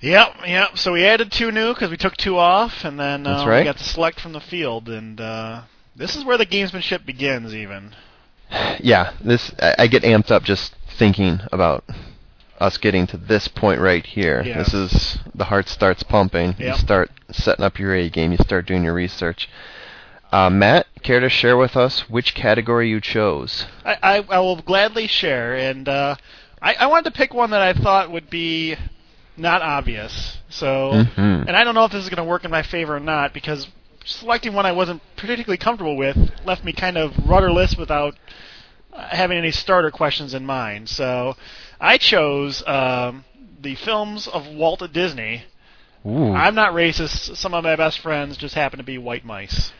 Yep, 0.00 0.34
yep. 0.46 0.78
So 0.78 0.92
we 0.92 1.06
added 1.06 1.32
two 1.32 1.50
new 1.50 1.72
because 1.72 1.90
we 1.90 1.96
took 1.96 2.16
two 2.16 2.36
off, 2.36 2.84
and 2.84 3.00
then 3.00 3.26
uh, 3.26 3.46
right. 3.46 3.60
we 3.60 3.64
got 3.64 3.78
to 3.78 3.84
select 3.84 4.20
from 4.20 4.32
the 4.32 4.40
field, 4.40 4.88
and 4.88 5.20
uh, 5.20 5.62
this 5.94 6.16
is 6.16 6.24
where 6.24 6.36
the 6.36 6.46
gamesmanship 6.46 7.06
begins. 7.06 7.54
Even 7.54 7.94
yeah, 8.80 9.12
this 9.20 9.52
I, 9.60 9.86
get 9.86 10.02
amped 10.02 10.30
up 10.30 10.42
just 10.42 10.74
thinking 10.98 11.40
about 11.50 11.84
us 12.58 12.78
getting 12.78 13.06
to 13.06 13.16
this 13.16 13.48
point 13.48 13.80
right 13.80 14.04
here. 14.04 14.42
Yeah. 14.42 14.58
This 14.58 14.74
is 14.74 15.18
the 15.34 15.44
heart 15.44 15.68
starts 15.68 16.02
pumping. 16.02 16.56
You 16.58 16.74
start 16.74 17.10
setting 17.30 17.64
up 17.64 17.78
your 17.78 17.94
A 17.94 18.08
game. 18.10 18.32
You 18.32 18.38
start 18.38 18.66
doing 18.66 18.84
your 18.84 18.94
research. 18.94 19.48
Uh, 20.32 20.50
Matt, 20.50 20.86
care 21.02 21.20
to 21.20 21.28
share 21.28 21.56
with 21.56 21.76
us 21.76 22.10
which 22.10 22.34
category 22.34 22.90
you 22.90 23.00
chose? 23.00 23.66
I, 23.84 23.96
I, 24.02 24.24
I 24.28 24.38
will 24.40 24.56
gladly 24.56 25.06
share, 25.06 25.54
and 25.54 25.88
uh, 25.88 26.16
I, 26.60 26.74
I 26.74 26.86
wanted 26.86 27.04
to 27.04 27.16
pick 27.16 27.32
one 27.32 27.50
that 27.50 27.62
I 27.62 27.72
thought 27.72 28.10
would 28.10 28.28
be 28.28 28.76
not 29.36 29.62
obvious. 29.62 30.38
So, 30.48 30.92
Mhm. 30.92 31.46
and 31.48 31.56
I 31.56 31.64
don't 31.64 31.74
know 31.74 31.84
if 31.84 31.92
this 31.92 32.02
is 32.04 32.08
going 32.10 32.24
to 32.24 32.30
work 32.30 32.44
in 32.44 32.50
my 32.50 32.62
favor 32.62 32.96
or 32.96 33.00
not 33.00 33.32
because 33.32 33.68
selecting 34.04 34.52
one 34.54 34.66
I 34.66 34.72
wasn't 34.72 35.02
particularly 35.16 35.58
comfortable 35.58 35.96
with 35.96 36.16
left 36.44 36.64
me 36.64 36.72
kind 36.72 36.96
of 36.96 37.12
rudderless 37.28 37.76
without 37.76 38.14
uh, 38.92 39.08
having 39.08 39.36
any 39.36 39.50
starter 39.50 39.90
questions 39.90 40.32
in 40.34 40.46
mind. 40.46 40.88
So, 40.88 41.36
I 41.80 41.98
chose 41.98 42.62
um, 42.66 43.24
the 43.60 43.74
films 43.74 44.26
of 44.26 44.46
Walt 44.46 44.82
Disney. 44.92 45.44
Ooh. 46.06 46.32
I'm 46.32 46.54
not 46.54 46.72
racist. 46.72 47.36
Some 47.36 47.52
of 47.52 47.64
my 47.64 47.76
best 47.76 47.98
friends 47.98 48.36
just 48.36 48.54
happen 48.54 48.78
to 48.78 48.84
be 48.84 48.96
white 48.96 49.24
mice. 49.24 49.72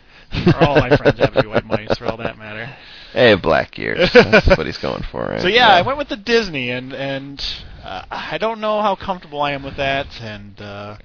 or 0.47 0.65
all 0.65 0.77
my 0.77 0.97
friends 0.97 1.19
happen 1.21 1.35
to 1.35 1.43
be 1.43 1.49
white 1.49 1.65
mice, 1.65 1.97
for 1.99 2.07
all 2.07 2.17
that 2.17 2.37
matter. 2.37 2.69
Hey, 3.17 3.35
black 3.35 3.79
ears. 3.79 4.11
That's 4.15 4.47
what 4.47 4.67
he's 4.67 4.77
going 4.77 5.03
for, 5.11 5.23
right? 5.23 5.41
So 5.41 5.49
yeah, 5.49 5.71
I 5.71 5.81
went 5.81 5.97
with 5.97 6.11
the 6.11 6.19
Disney, 6.19 6.71
and 6.71 6.93
and 6.93 7.43
uh, 7.83 8.03
I 8.11 8.37
don't 8.37 8.61
know 8.61 8.83
how 8.83 8.95
comfortable 8.95 9.41
I 9.41 9.53
am 9.53 9.63
with 9.63 9.79
that, 9.79 10.21
and 10.21 10.61
uh, 10.61 10.99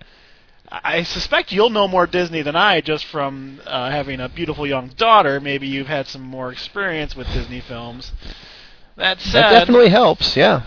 I 0.70 1.04
suspect 1.04 1.54
you'll 1.54 1.70
know 1.70 1.88
more 1.88 2.06
Disney 2.08 2.42
than 2.42 2.58
I, 2.58 2.82
just 2.82 3.06
from 3.06 3.62
uh, 3.66 3.90
having 3.92 4.20
a 4.20 4.28
beautiful 4.28 4.68
young 4.68 4.90
daughter. 4.90 5.40
Maybe 5.40 5.68
you've 5.68 5.88
had 5.88 6.06
some 6.06 6.22
more 6.22 6.52
experience 6.52 7.16
with 7.16 7.28
Disney 7.28 7.62
films. 7.62 8.12
That 8.98 9.22
said, 9.22 9.44
That 9.44 9.60
definitely 9.60 9.90
helps. 9.90 10.36
Yeah. 10.36 10.64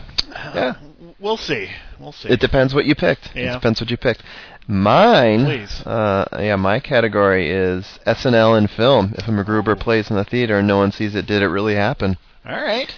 yeah. 0.55 0.77
we'll 1.21 1.37
see. 1.37 1.69
We'll 2.01 2.13
see. 2.13 2.31
It 2.31 2.41
depends 2.41 2.75
what 2.75 2.87
you 2.87 2.95
picked. 2.95 3.37
It 3.37 3.53
depends 3.53 3.83
what 3.83 3.91
you 3.91 3.99
picked. 3.99 4.23
Mine, 4.67 5.45
Please. 5.45 5.83
uh, 5.87 6.27
yeah, 6.39 6.57
my 6.57 6.81
category 6.81 7.51
is 7.51 7.99
SNL 8.07 8.57
in 8.57 8.67
film. 8.67 9.15
If 9.19 9.29
a 9.29 9.31
MacGruber 9.31 9.79
plays 9.79 10.11
in 10.11 10.17
the 10.17 10.25
theater 10.25 10.59
and 10.59 10.67
no 10.69 10.79
one 10.79 10.91
sees 10.93 11.15
it, 11.15 11.27
did 11.27 11.43
it 11.43 11.49
really 11.49 11.75
happen? 11.75 12.17
All 12.47 12.63
right. 12.63 12.95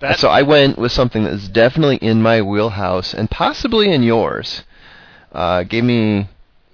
That, 0.00 0.20
so 0.20 0.28
I 0.28 0.42
went 0.42 0.78
with 0.78 0.92
something 0.92 1.24
that 1.24 1.32
is 1.32 1.48
definitely 1.48 1.96
in 1.96 2.22
my 2.22 2.40
wheelhouse 2.40 3.12
and 3.14 3.28
possibly 3.28 3.92
in 3.92 4.04
yours. 4.04 4.62
Uh, 5.32 5.64
gave 5.64 5.82
me, 5.82 6.28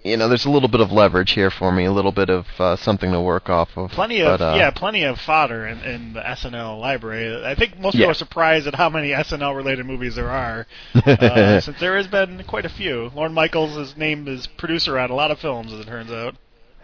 you 0.04 0.18
know, 0.18 0.28
there's 0.28 0.44
a 0.44 0.50
little 0.50 0.68
bit 0.68 0.80
of 0.80 0.92
leverage 0.92 1.32
here 1.32 1.50
for 1.50 1.72
me, 1.72 1.86
a 1.86 1.92
little 1.92 2.12
bit 2.12 2.28
of 2.28 2.46
uh, 2.58 2.76
something 2.76 3.10
to 3.10 3.20
work 3.20 3.48
off 3.48 3.70
of. 3.76 3.90
Plenty 3.90 4.20
of 4.20 4.38
but, 4.38 4.44
uh, 4.52 4.54
yeah, 4.56 4.70
plenty 4.70 5.02
of 5.02 5.18
fodder 5.18 5.66
in, 5.66 5.80
in 5.80 6.12
the 6.12 6.20
SNL 6.20 6.78
library. 6.78 7.42
I 7.44 7.54
think 7.54 7.78
most 7.78 7.94
Yeah. 7.94 8.00
people 8.00 8.10
are 8.10 8.14
surprised 8.14 8.66
at 8.66 8.74
how 8.74 8.90
many 8.90 9.10
SNL 9.10 9.56
related 9.56 9.86
movies 9.86 10.14
there 10.16 10.30
are, 10.30 10.66
uh, 10.94 11.60
since 11.60 11.80
there 11.80 11.96
has 11.96 12.06
been 12.06 12.44
quite 12.46 12.66
a 12.66 12.68
few. 12.68 13.10
Lorne 13.14 13.32
Michaels 13.32 13.76
is 13.78 13.96
named 13.96 14.28
as 14.28 14.46
producer 14.46 14.98
on 14.98 15.10
a 15.10 15.14
lot 15.14 15.30
of 15.30 15.38
films, 15.38 15.72
as 15.72 15.80
it 15.80 15.86
turns 15.86 16.12
out. 16.12 16.36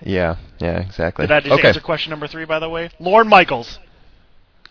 Yeah, 0.03 0.37
yeah, 0.59 0.79
exactly. 0.81 1.27
Did 1.27 1.33
I 1.33 1.41
just 1.41 1.53
okay. 1.53 1.69
answer 1.69 1.81
question 1.81 2.11
number 2.11 2.27
three, 2.27 2.47
by 2.47 2.59
the 2.59 2.71
way? 2.71 2.89
Lorne 2.99 3.29
Michaels. 3.29 3.79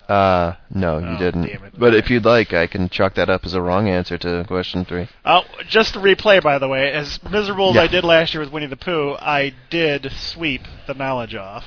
Uh, 0.09 0.55
no, 0.73 0.97
you 0.97 1.05
Oh, 1.07 1.17
didn't. 1.19 1.45
it. 1.45 1.61
But 1.77 1.93
if 1.93 2.09
you'd 2.09 2.25
like, 2.25 2.51
I 2.51 2.65
can 2.65 2.89
chalk 2.89 3.13
that 3.13 3.29
up 3.29 3.45
as 3.45 3.53
a 3.53 3.61
wrong 3.61 3.87
answer 3.87 4.17
to 4.17 4.43
question 4.47 4.83
three. 4.83 5.07
Oh, 5.23 5.43
just 5.67 5.93
to 5.93 5.99
replay, 5.99 6.41
by 6.41 6.57
the 6.57 6.67
way, 6.67 6.91
as 6.91 7.19
miserable 7.29 7.69
as 7.69 7.75
Yeah. 7.75 7.83
I 7.83 7.87
did 7.87 8.03
last 8.03 8.33
year 8.33 8.41
with 8.41 8.51
Winnie 8.51 8.65
the 8.65 8.75
Pooh, 8.75 9.15
I 9.21 9.53
did 9.69 10.11
sweep 10.11 10.63
the 10.87 10.95
knowledge 10.95 11.35
off. 11.35 11.63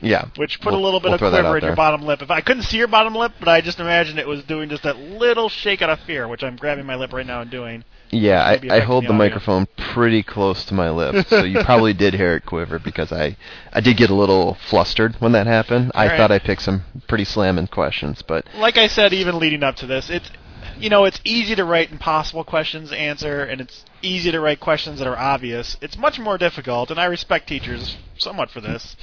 Yeah. 0.00 0.26
Which 0.36 0.60
put 0.60 0.72
We'll- 0.72 0.80
a 0.80 0.84
little 0.84 1.00
bit 1.00 1.08
we'll 1.08 1.14
of 1.14 1.20
quiver 1.20 1.58
in 1.58 1.64
your 1.64 1.74
bottom 1.76 2.02
lip. 2.02 2.22
If 2.22 2.30
I 2.30 2.40
couldn't 2.40 2.62
see 2.64 2.76
your 2.78 2.88
bottom 2.88 3.14
lip, 3.16 3.32
but 3.40 3.48
I 3.48 3.60
just 3.60 3.80
imagined 3.80 4.18
it 4.20 4.26
was 4.28 4.42
doing 4.44 4.68
just 4.68 4.84
that 4.84 4.98
little 4.98 5.48
shake 5.48 5.82
out 5.82 5.90
of 5.90 5.98
fear, 6.00 6.26
which 6.28 6.42
I'm 6.44 6.56
grabbing 6.56 6.86
my 6.86 6.94
lip 6.94 7.12
right 7.12 7.26
now 7.26 7.40
and 7.40 7.50
doing. 7.50 7.84
Yeah, 8.12 8.42
I, 8.42 8.76
I 8.76 8.80
hold 8.80 9.04
the 9.04 9.08
the 9.08 9.14
microphone 9.14 9.66
pretty 9.78 10.22
close 10.22 10.66
to 10.66 10.74
my 10.74 10.90
lips, 10.90 11.30
so 11.30 11.44
you 11.44 11.58
probably 11.64 11.94
did 11.94 12.12
hear 12.12 12.36
it 12.36 12.44
quiver 12.44 12.78
because 12.78 13.10
I, 13.10 13.38
I 13.72 13.80
did 13.80 13.96
get 13.96 14.10
a 14.10 14.14
little 14.14 14.58
flustered 14.68 15.14
when 15.18 15.32
that 15.32 15.46
happened. 15.46 15.92
I 15.94 16.02
All 16.02 16.08
right. 16.10 16.16
thought 16.18 16.30
I 16.30 16.38
picked 16.38 16.60
some 16.60 16.82
pretty 17.08 17.24
slamming 17.24 17.68
questions, 17.68 18.20
but 18.20 18.46
Like 18.54 18.76
I 18.76 18.86
said, 18.86 19.14
even 19.14 19.38
leading 19.38 19.62
up 19.62 19.76
to 19.76 19.86
this, 19.86 20.10
it's 20.10 20.30
you 20.78 20.90
know 20.90 21.04
it's 21.04 21.22
easy 21.24 21.54
to 21.54 21.64
write 21.64 21.90
impossible 21.90 22.44
questions 22.44 22.90
to 22.90 22.98
answer, 22.98 23.44
and 23.44 23.62
it's 23.62 23.82
easy 24.02 24.30
to 24.30 24.40
write 24.40 24.60
questions 24.60 24.98
that 24.98 25.08
are 25.08 25.18
obvious. 25.18 25.78
It's 25.80 25.96
much 25.96 26.18
more 26.18 26.36
difficult, 26.36 26.90
and 26.90 27.00
I 27.00 27.06
respect 27.06 27.48
teachers 27.48 27.96
somewhat 28.18 28.50
for 28.50 28.60
this, 28.60 28.94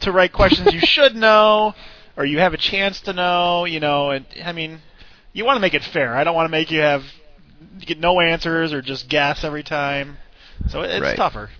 to 0.00 0.12
write 0.12 0.34
questions 0.34 0.74
you 0.74 0.80
should 0.84 1.16
know 1.16 1.74
or 2.14 2.26
you 2.26 2.38
have 2.40 2.52
a 2.52 2.58
chance 2.58 3.00
to 3.02 3.14
know. 3.14 3.64
You 3.64 3.80
know, 3.80 4.10
and 4.10 4.26
I 4.44 4.52
mean, 4.52 4.82
you 5.32 5.46
want 5.46 5.56
to 5.56 5.60
make 5.62 5.72
it 5.72 5.82
fair. 5.82 6.14
I 6.14 6.24
don't 6.24 6.34
want 6.34 6.44
to 6.46 6.50
make 6.50 6.70
you 6.70 6.80
have 6.80 7.04
you 7.78 7.86
get 7.86 7.98
no 8.00 8.20
answers 8.20 8.72
or 8.72 8.82
just 8.82 9.08
guess 9.08 9.44
every 9.44 9.62
time. 9.62 10.16
So 10.68 10.82
it- 10.82 10.90
it's 10.90 11.00
Right. 11.02 11.16
tougher. 11.16 11.50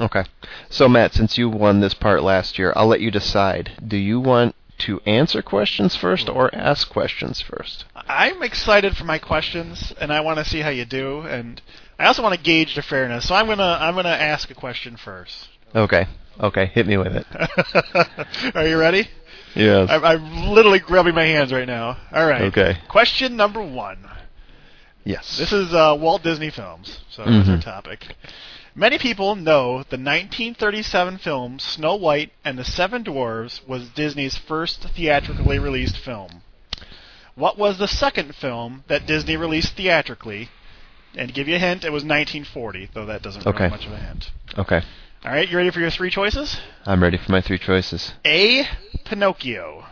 okay. 0.00 0.24
So 0.70 0.88
Matt, 0.88 1.12
since 1.14 1.36
you 1.38 1.48
won 1.48 1.80
this 1.80 1.94
part 1.94 2.22
last 2.22 2.58
year, 2.58 2.72
I'll 2.76 2.86
let 2.86 3.00
you 3.00 3.10
decide. 3.10 3.72
Do 3.86 3.96
you 3.96 4.18
want 4.20 4.54
to 4.78 5.00
answer 5.04 5.42
questions 5.42 5.94
first 5.94 6.28
or 6.30 6.48
ask 6.54 6.88
questions 6.88 7.40
first? 7.42 7.84
I'm 8.08 8.42
excited 8.42 8.96
for 8.96 9.04
my 9.04 9.18
questions, 9.18 9.92
and 10.00 10.10
I 10.12 10.20
want 10.20 10.38
to 10.38 10.44
see 10.44 10.60
how 10.60 10.70
you 10.70 10.86
do, 10.86 11.20
and 11.20 11.60
I 11.98 12.06
also 12.06 12.22
want 12.22 12.34
to 12.34 12.40
gauge 12.40 12.74
the 12.74 12.82
fairness. 12.82 13.26
So 13.28 13.34
I'm 13.34 13.46
gonna 13.46 13.76
I'm 13.80 13.94
gonna 13.94 14.08
ask 14.08 14.50
a 14.50 14.54
question 14.54 14.96
first. 14.96 15.48
Okay. 15.74 16.06
Okay, 16.40 16.66
hit 16.66 16.86
me 16.86 16.96
with 16.96 17.14
it. 17.14 17.26
Are 18.54 18.66
you 18.66 18.78
ready? 18.78 19.06
Yes. 19.54 19.90
I'm, 19.90 20.02
I'm 20.04 20.48
literally 20.48 20.80
rubbing 20.88 21.14
my 21.14 21.24
hands 21.26 21.52
right 21.52 21.66
now. 21.66 21.98
All 22.12 22.26
right. 22.26 22.42
Okay. 22.42 22.78
Question 22.88 23.36
number 23.36 23.60
one. 23.62 23.98
Yes. 25.04 25.36
This 25.38 25.52
is 25.52 25.72
uh, 25.72 25.96
Walt 25.98 26.22
Disney 26.22 26.50
films, 26.50 27.00
so 27.10 27.24
that's 27.24 27.48
our 27.48 27.60
topic. 27.60 28.14
Many 28.74 28.98
people 28.98 29.34
know 29.34 29.78
the 29.78 29.96
1937 29.98 31.18
film 31.18 31.58
Snow 31.58 31.96
White 31.96 32.32
and 32.44 32.56
the 32.58 32.64
Seven 32.64 33.02
Dwarfs 33.02 33.66
was 33.66 33.88
Disney's 33.90 34.38
first 34.38 34.82
theatrically 34.94 35.58
released 35.58 35.96
film. 35.98 36.42
What 37.34 37.58
was 37.58 37.78
the 37.78 37.88
second 37.88 38.34
film 38.34 38.84
that 38.88 39.06
Disney 39.06 39.36
released 39.36 39.74
theatrically? 39.76 40.48
And 41.16 41.28
to 41.28 41.34
give 41.34 41.48
you 41.48 41.56
a 41.56 41.58
hint, 41.58 41.84
it 41.84 41.90
was 41.90 42.04
1940, 42.04 42.90
though 42.94 43.06
that 43.06 43.22
doesn't 43.22 43.44
Okay. 43.46 43.64
really 43.64 43.70
much 43.70 43.86
of 43.86 43.92
a 43.92 43.96
hint. 43.96 44.30
Okay. 44.56 44.82
All 45.24 45.32
right, 45.32 45.48
you 45.48 45.56
ready 45.56 45.70
for 45.70 45.80
your 45.80 45.90
three 45.90 46.10
choices? 46.10 46.56
I'm 46.86 47.02
ready 47.02 47.18
for 47.18 47.32
my 47.32 47.40
three 47.40 47.58
choices. 47.58 48.14
A. 48.24 48.64
Pinocchio. 49.04 49.84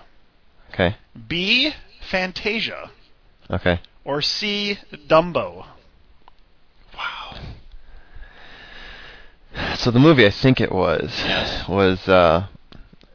Okay. 0.73 0.97
B. 1.27 1.73
Fantasia. 2.09 2.91
Okay. 3.51 3.81
Or 4.05 4.23
C. 4.23 4.79
Dumbo. 5.07 5.67
Wow. 6.97 7.37
So 9.77 9.91
the 9.91 9.99
movie 9.99 10.27
I 10.27 10.31
think 10.31 10.61
it 10.61 10.73
was 10.73 11.11
was 11.69 12.09
uh, 12.09 12.47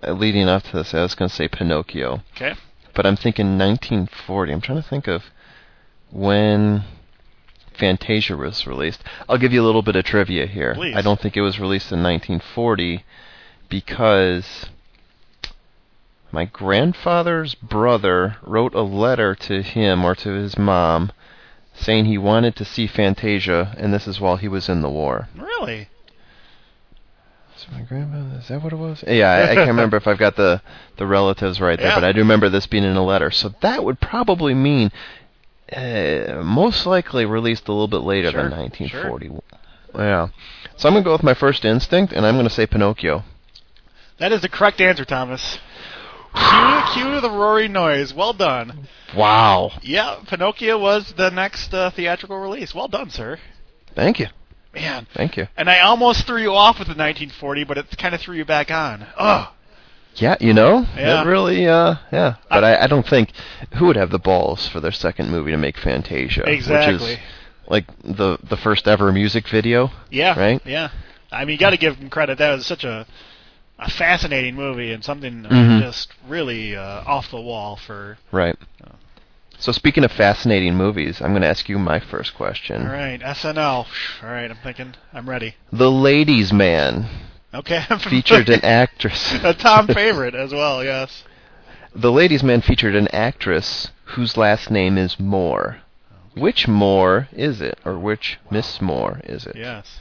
leading 0.07 0.47
up 0.47 0.63
to 0.63 0.77
this. 0.77 0.93
I 0.93 1.01
was 1.01 1.15
going 1.15 1.29
to 1.29 1.35
say 1.35 1.47
Pinocchio, 1.47 2.21
Okay. 2.35 2.53
but 2.93 3.05
I'm 3.05 3.15
thinking 3.15 3.57
1940. 3.57 4.51
I'm 4.51 4.61
trying 4.61 4.81
to 4.81 4.87
think 4.87 5.07
of 5.07 5.23
when 6.11 6.83
Fantasia 7.77 8.37
was 8.37 8.67
released. 8.67 9.03
I'll 9.27 9.37
give 9.37 9.51
you 9.53 9.61
a 9.61 9.65
little 9.65 9.81
bit 9.81 9.95
of 9.95 10.05
trivia 10.05 10.45
here. 10.45 10.75
Please. 10.75 10.95
I 10.95 11.01
don't 11.01 11.19
think 11.19 11.35
it 11.35 11.41
was 11.41 11.59
released 11.59 11.91
in 11.91 12.03
1940 12.03 13.03
because 13.69 14.65
my 16.33 16.45
grandfather's 16.45 17.53
brother 17.55 18.37
wrote 18.41 18.73
a 18.73 18.81
letter 18.81 19.35
to 19.35 19.61
him 19.61 20.03
or 20.03 20.15
to 20.15 20.31
his 20.33 20.57
mom 20.57 21.11
saying 21.75 22.05
he 22.05 22.17
wanted 22.17 22.55
to 22.55 22.65
see 22.65 22.87
Fantasia, 22.87 23.73
and 23.77 23.93
this 23.93 24.07
is 24.07 24.19
while 24.19 24.37
he 24.37 24.47
was 24.47 24.67
in 24.67 24.81
the 24.81 24.89
war. 24.89 25.29
Really? 25.37 25.89
So 27.55 27.67
my 27.71 27.81
grandmother, 27.81 28.39
is 28.39 28.47
that 28.47 28.61
what 28.63 28.73
it 28.73 28.77
was? 28.77 29.03
Yeah, 29.07 29.29
I, 29.29 29.51
I 29.51 29.55
can't 29.55 29.67
remember 29.75 29.95
if 29.97 30.07
I've 30.07 30.17
got 30.17 30.35
the, 30.35 30.61
the 30.97 31.05
relatives 31.07 31.61
right 31.61 31.77
there, 31.77 31.89
Yeah. 31.89 31.95
but 31.95 32.03
I 32.03 32.11
do 32.11 32.19
remember 32.19 32.49
this 32.49 32.65
being 32.67 32.83
in 32.83 32.95
a 32.95 33.03
letter. 33.03 33.29
So 33.31 33.53
that 33.61 33.83
would 33.83 33.99
probably 34.01 34.53
mean 34.55 34.91
uh, 35.71 36.41
most 36.43 36.85
likely 36.85 37.25
released 37.25 37.67
a 37.67 37.71
little 37.71 37.87
bit 37.87 38.01
later 38.01 38.31
Sure, 38.31 38.49
than 38.49 38.59
1940. 38.59 39.39
Yeah. 39.95 40.27
So 40.77 40.87
I'm 40.89 40.93
going 40.95 41.03
to 41.03 41.07
go 41.07 41.13
with 41.13 41.23
my 41.23 41.35
first 41.35 41.63
instinct, 41.63 42.11
and 42.11 42.25
I'm 42.25 42.35
going 42.35 42.47
to 42.47 42.53
say 42.53 42.65
Pinocchio. 42.65 43.23
That 44.17 44.31
is 44.31 44.41
the 44.41 44.49
correct 44.49 44.81
answer, 44.81 45.05
Thomas. 45.05 45.59
Cue, 46.35 46.81
cue 46.93 47.21
the 47.21 47.29
roaring 47.29 47.71
noise. 47.71 48.13
Well 48.13 48.33
done. 48.33 48.87
Wow. 49.15 49.71
Yeah, 49.81 50.17
Pinocchio 50.27 50.77
was 50.79 51.13
the 51.15 51.29
next 51.29 51.73
uh, 51.73 51.91
theatrical 51.91 52.37
release. 52.37 52.73
Well 52.73 52.87
done, 52.87 53.09
sir. 53.09 53.37
Thank 53.95 54.19
you. 54.19 54.27
Man. 54.73 55.05
Thank 55.13 55.37
you. 55.37 55.47
And 55.55 55.69
I 55.69 55.81
almost 55.81 56.25
threw 56.25 56.41
you 56.41 56.51
off 56.53 56.79
with 56.79 56.87
the 56.87 56.93
1940, 56.95 57.63
but 57.65 57.77
it 57.77 57.97
kind 57.97 58.15
of 58.15 58.21
threw 58.21 58.35
you 58.35 58.45
back 58.45 58.71
on. 58.71 59.05
Oh, 59.19 59.53
Yeah, 60.15 60.35
you 60.39 60.53
know, 60.53 60.87
Yeah. 60.97 61.21
it 61.21 61.25
really, 61.27 61.67
uh, 61.67 61.95
yeah. 62.11 62.35
But 62.49 62.63
I, 62.63 62.83
I 62.83 62.87
don't 62.87 63.07
think 63.07 63.31
who 63.75 63.85
would 63.87 63.95
have 63.95 64.09
the 64.09 64.17
balls 64.19 64.67
for 64.67 64.79
their 64.79 64.91
second 64.91 65.29
movie 65.29 65.51
to 65.51 65.57
make 65.57 65.77
Fantasia, 65.77 66.43
exactly. 66.49 66.93
which 66.93 67.19
is 67.19 67.19
like 67.67 67.85
the 68.03 68.37
the 68.43 68.57
first 68.57 68.87
ever 68.87 69.11
music 69.11 69.47
video. 69.47 69.91
yeah. 70.09 70.37
right? 70.39 70.59
Yeah. 70.65 70.89
I 71.31 71.45
mean, 71.45 71.53
you 71.53 71.59
got 71.59 71.71
to 71.71 71.77
give 71.77 71.99
them 71.99 72.09
credit. 72.09 72.37
That 72.39 72.53
was 72.55 72.65
such 72.65 72.83
a 72.83 73.05
a 73.85 73.89
fascinating 73.89 74.55
movie 74.55 74.91
and 74.91 75.03
something 75.03 75.45
uh, 75.45 75.49
Mhm. 75.49 75.81
just 75.81 76.11
really 76.27 76.75
uh, 76.75 77.03
off 77.05 77.29
the 77.29 77.41
wall 77.41 77.75
for. 77.75 78.17
Right. 78.31 78.55
So 79.59 79.71
speaking 79.71 80.03
of 80.03 80.11
fascinating 80.11 80.75
movies, 80.75 81.21
I'm 81.21 81.29
going 81.31 81.41
to 81.43 81.47
ask 81.47 81.69
you 81.69 81.79
my 81.79 81.99
first 81.99 82.33
question. 82.35 82.81
All 82.85 82.91
right, 82.93 83.21
SNL. 83.21 83.85
All 84.23 84.29
right, 84.29 84.49
I'm 84.51 84.57
thinking. 84.57 84.95
I'm 85.13 85.29
ready. 85.29 85.55
The 85.71 85.89
Ladies' 85.91 86.51
Man 86.51 87.07
Okay. 87.53 87.81
featured 88.09 88.49
an 88.49 88.63
actress. 88.65 89.33
a 89.43 89.53
Tom 89.53 89.87
favorite 89.87 90.35
as 90.35 90.51
well. 90.51 90.83
Yes. 90.83 91.23
the 91.95 92.11
Ladies' 92.11 92.43
Man 92.43 92.61
featured 92.61 92.95
an 92.95 93.07
actress 93.09 93.91
whose 94.15 94.35
last 94.37 94.69
name 94.71 94.97
is 94.97 95.19
Moore. 95.19 95.77
Which 96.35 96.67
Moore 96.67 97.29
is 97.31 97.61
it, 97.61 97.79
or 97.85 97.97
which 97.99 98.39
Miss 98.49 98.81
Moore 98.81 99.21
is 99.23 99.45
it? 99.45 99.55
Yes. 99.55 99.99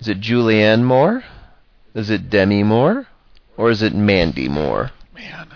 Is 0.00 0.08
it 0.08 0.18
Julianne 0.20 0.82
Moore? 0.82 1.22
Is 1.94 2.10
it 2.10 2.30
Demi 2.30 2.62
Moore? 2.62 3.06
Or 3.56 3.70
is 3.70 3.82
it 3.82 3.94
Mandy 3.94 4.48
Moore? 4.48 4.90
Man. 5.14 5.48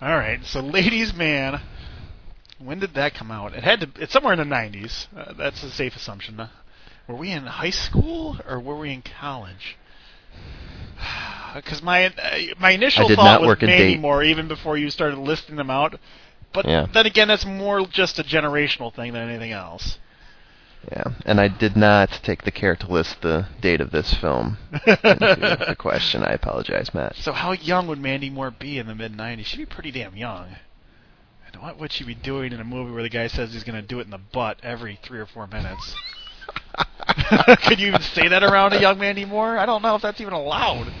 All 0.00 0.16
right. 0.16 0.44
So, 0.44 0.60
Ladies 0.60 1.14
Man. 1.14 1.60
When 2.58 2.78
did 2.78 2.94
that 2.94 3.14
come 3.14 3.30
out? 3.30 3.54
It 3.54 3.64
had 3.64 3.80
to. 3.80 3.90
It's 4.00 4.12
somewhere 4.12 4.32
in 4.32 4.38
the 4.38 4.44
90s. 4.44 5.06
Uh, 5.16 5.32
that's 5.32 5.62
a 5.64 5.70
safe 5.70 5.96
assumption. 5.96 6.38
Uh, 6.38 6.48
Were 7.08 7.16
we 7.16 7.30
in 7.32 7.44
high 7.44 7.70
school 7.70 8.38
or 8.48 8.60
were 8.60 8.78
we 8.78 8.92
in 8.92 9.02
college? 9.02 9.76
Because 11.54 11.82
my 11.82 12.06
uh, 12.06 12.38
my 12.58 12.70
initial 12.70 13.06
thought 13.10 13.42
was 13.42 13.60
Mandy. 13.60 13.98
Moore 13.98 14.22
even 14.24 14.48
before 14.48 14.78
you 14.78 14.88
started 14.88 15.18
listing 15.18 15.56
them 15.56 15.68
out. 15.68 15.98
But 16.54 16.64
Yeah. 16.66 16.86
then 16.90 17.04
again, 17.04 17.28
that's 17.28 17.44
more 17.44 17.86
just 17.86 18.18
a 18.18 18.24
generational 18.24 18.94
thing 18.94 19.12
than 19.12 19.28
anything 19.28 19.52
else. 19.52 19.98
Yeah, 20.90 21.04
and 21.24 21.40
I 21.40 21.46
did 21.48 21.76
not 21.76 22.10
take 22.24 22.42
the 22.42 22.50
care 22.50 22.74
to 22.74 22.86
list 22.90 23.22
the 23.22 23.46
date 23.60 23.80
of 23.80 23.92
this 23.92 24.12
film 24.14 24.58
into 24.72 24.98
the 25.68 25.76
question. 25.78 26.24
I 26.24 26.32
apologize, 26.32 26.92
Matt. 26.92 27.14
So 27.16 27.32
how 27.32 27.52
young 27.52 27.86
would 27.86 28.00
Mandy 28.00 28.30
Moore 28.30 28.50
be 28.50 28.78
in 28.78 28.86
the 28.88 28.94
mid 28.94 29.12
'90s? 29.12 29.44
She'd 29.46 29.58
be 29.58 29.66
pretty 29.66 29.92
damn 29.92 30.16
young. 30.16 30.56
And 31.46 31.62
what 31.62 31.78
would 31.78 31.92
she 31.92 32.02
be 32.04 32.14
doing 32.14 32.52
in 32.52 32.60
a 32.60 32.64
movie 32.64 32.90
where 32.92 33.02
the 33.02 33.08
guy 33.08 33.28
says 33.28 33.52
he's 33.52 33.62
going 33.62 33.80
to 33.80 33.86
do 33.86 34.00
it 34.00 34.04
in 34.04 34.10
the 34.10 34.18
butt 34.18 34.58
every 34.64 34.98
three 35.02 35.20
or 35.20 35.26
four 35.26 35.46
minutes? 35.46 35.94
Could 37.64 37.78
you 37.78 37.88
even 37.88 38.00
say 38.02 38.26
that 38.28 38.42
around 38.42 38.72
a 38.72 38.80
young 38.80 38.98
Mandy 38.98 39.24
Moore? 39.24 39.58
I 39.58 39.66
don't 39.66 39.82
know 39.82 39.94
if 39.94 40.02
that's 40.02 40.20
even 40.20 40.32
allowed. 40.32 40.92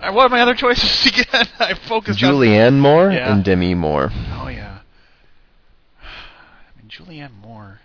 Uh, 0.00 0.12
what 0.12 0.24
are 0.24 0.28
my 0.30 0.40
other 0.40 0.54
choices 0.54 1.06
again? 1.20 1.46
I 1.58 1.74
focused 1.74 2.22
on. 2.24 2.32
Julianne 2.34 2.78
Moore 2.78 3.10
Yeah. 3.10 3.32
and 3.32 3.44
Demi 3.44 3.74
Moore. 3.74 4.10
Oh 4.12 4.48
yeah. 4.48 4.78
I 6.02 6.80
mean 6.80 6.88
Julianne 6.90 7.34
Moore. 7.40 7.80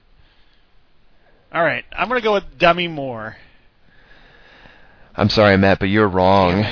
All 1.56 1.64
right, 1.64 1.86
I'm 1.94 2.10
going 2.10 2.20
to 2.20 2.24
go 2.24 2.34
with 2.34 2.58
Demi 2.60 2.90
Moore. 2.90 3.38
I'm 5.16 5.30
sorry, 5.30 5.56
Matt, 5.58 5.80
but 5.80 5.88
you're 5.88 6.08
wrong. 6.10 6.66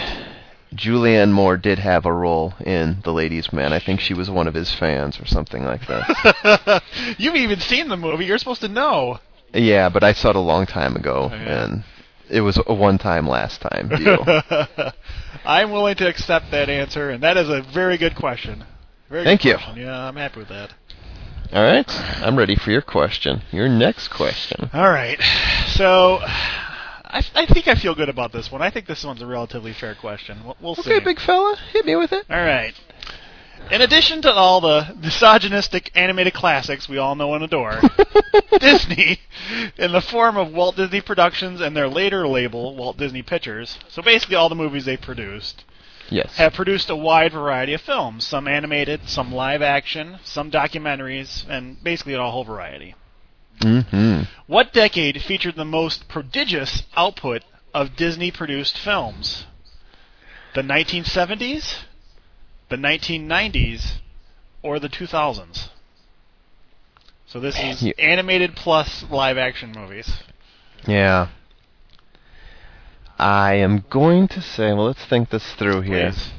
Julianne 0.75 1.31
Moore 1.31 1.55
did 1.55 1.79
have 1.79 2.05
a 2.05 2.11
role 2.11 2.53
in 2.65 2.97
The 3.05 3.13
Ladies' 3.13 3.53
Man. 3.53 3.71
I 3.71 3.79
think 3.79 4.01
she 4.01 4.13
was 4.13 4.29
one 4.29 4.45
of 4.47 4.53
his 4.53 4.73
fans 4.75 5.21
or 5.21 5.25
something 5.25 5.63
like 5.63 5.87
that. 5.87 6.83
You've 7.17 7.35
even 7.35 7.59
seen 7.61 7.87
the 7.87 7.95
movie. 7.95 8.25
You're 8.25 8.37
supposed 8.39 8.59
to 8.61 8.67
know. 8.67 9.19
yeah, 9.53 9.87
but 9.87 10.03
I 10.03 10.11
saw 10.11 10.31
it 10.31 10.35
a 10.35 10.39
long 10.41 10.65
time 10.65 10.97
ago, 10.97 11.29
Oh, 11.31 11.35
yeah. 11.35 11.63
and 11.63 11.83
it 12.29 12.41
was 12.41 12.59
a 12.67 12.73
one-time, 12.73 13.25
last-time 13.25 13.87
deal. 13.87 14.25
I'm 15.45 15.71
willing 15.71 15.95
to 15.95 16.09
accept 16.09 16.51
that 16.51 16.69
answer, 16.69 17.09
and 17.09 17.23
that 17.23 17.37
is 17.37 17.47
a 17.47 17.61
very 17.73 17.97
good 17.97 18.15
question. 18.15 18.65
Very 19.09 19.23
Thank 19.23 19.43
good 19.43 19.49
you. 19.49 19.55
question. 19.55 19.77
Yeah, 19.77 20.07
I'm 20.07 20.15
happy 20.17 20.39
with 20.39 20.49
that. 20.49 20.73
All 21.53 21.61
right, 21.61 21.85
I'm 22.23 22.35
ready 22.35 22.55
for 22.55 22.71
your 22.71 22.81
question. 22.81 23.43
Your 23.51 23.69
next 23.69 24.07
question. 24.07 24.71
All 24.73 24.89
right. 24.89 25.21
So, 25.67 26.17
I, 26.23 27.23
I 27.35 27.45
think 27.45 27.67
I 27.67 27.75
feel 27.75 27.93
good 27.93 28.09
about 28.09 28.31
this 28.31 28.51
one. 28.51 28.63
I 28.63 28.71
think 28.71 28.87
this 28.87 29.03
one's 29.03 29.21
a 29.21 29.27
relatively 29.27 29.71
fair 29.71 29.93
question. 29.93 30.39
We'll, 30.43 30.57
we'll 30.59 30.75
see. 30.75 30.91
Okay, 30.91 31.05
big 31.05 31.19
fella, 31.19 31.55
hit 31.71 31.85
me 31.85 31.95
with 31.95 32.11
it. 32.11 32.25
All 32.27 32.41
right. 32.41 32.73
In 33.69 33.81
addition 33.81 34.23
to 34.23 34.31
all 34.31 34.61
the 34.61 34.95
misogynistic 34.99 35.91
animated 35.93 36.33
classics 36.33 36.89
we 36.89 36.97
all 36.97 37.13
know 37.13 37.35
and 37.35 37.43
adore, 37.43 37.79
Disney, 38.59 39.19
in 39.77 39.91
the 39.91 40.01
form 40.01 40.37
of 40.37 40.51
Walt 40.51 40.75
Disney 40.75 41.01
Productions 41.01 41.61
and 41.61 41.77
their 41.77 41.87
later 41.87 42.27
label, 42.27 42.75
Walt 42.75 42.97
Disney 42.97 43.21
Pictures, 43.21 43.77
so 43.89 44.01
basically 44.01 44.37
all 44.37 44.49
the 44.49 44.55
movies 44.55 44.85
they 44.85 44.97
produced, 44.97 45.65
Yes. 46.13 46.37
have 46.37 46.53
produced 46.53 46.91
a 46.91 46.95
wide 46.95 47.33
variety 47.33 47.73
of 47.73 47.81
films, 47.81 48.25
some 48.25 48.47
animated, 48.47 49.09
some 49.09 49.31
live 49.31 49.63
action, 49.63 50.19
some 50.23 50.51
documentaries, 50.51 51.43
and 51.49 51.83
basically 51.83 52.13
a 52.13 52.21
whole 52.21 52.43
variety. 52.43 52.93
Mm-hmm. 53.59 54.23
What 54.45 54.73
decade 54.73 55.21
featured 55.23 55.55
the 55.55 55.65
most 55.65 56.07
prodigious 56.07 56.83
output 56.95 57.43
of 57.73 57.95
Disney 57.95 58.29
produced 58.29 58.77
films? 58.77 59.45
The 60.53 60.61
1970s, 60.61 61.79
the 62.69 62.75
1990s, 62.75 63.93
or 64.61 64.79
the 64.79 64.89
2000s? 64.89 65.69
So 67.25 67.39
this 67.39 67.59
is 67.59 67.91
animated 67.97 68.55
plus 68.55 69.03
live 69.09 69.39
action 69.39 69.71
movies. 69.71 70.11
Yeah. 70.85 71.29
I 73.19 73.53
am 73.55 73.85
going 73.89 74.27
to 74.29 74.41
say, 74.41 74.73
well, 74.73 74.85
let's 74.87 75.05
think 75.05 75.29
this 75.29 75.53
through 75.53 75.81
here. 75.81 76.11
Please. 76.11 76.31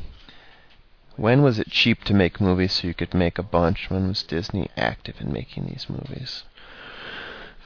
When 1.16 1.42
was 1.42 1.58
it 1.60 1.70
cheap 1.70 2.02
to 2.04 2.14
make 2.14 2.40
movies 2.40 2.72
so 2.72 2.88
you 2.88 2.94
could 2.94 3.14
make 3.14 3.38
a 3.38 3.42
bunch? 3.42 3.88
When 3.88 4.08
was 4.08 4.22
Disney 4.24 4.68
active 4.76 5.16
in 5.20 5.32
making 5.32 5.66
these 5.66 5.86
movies? 5.88 6.42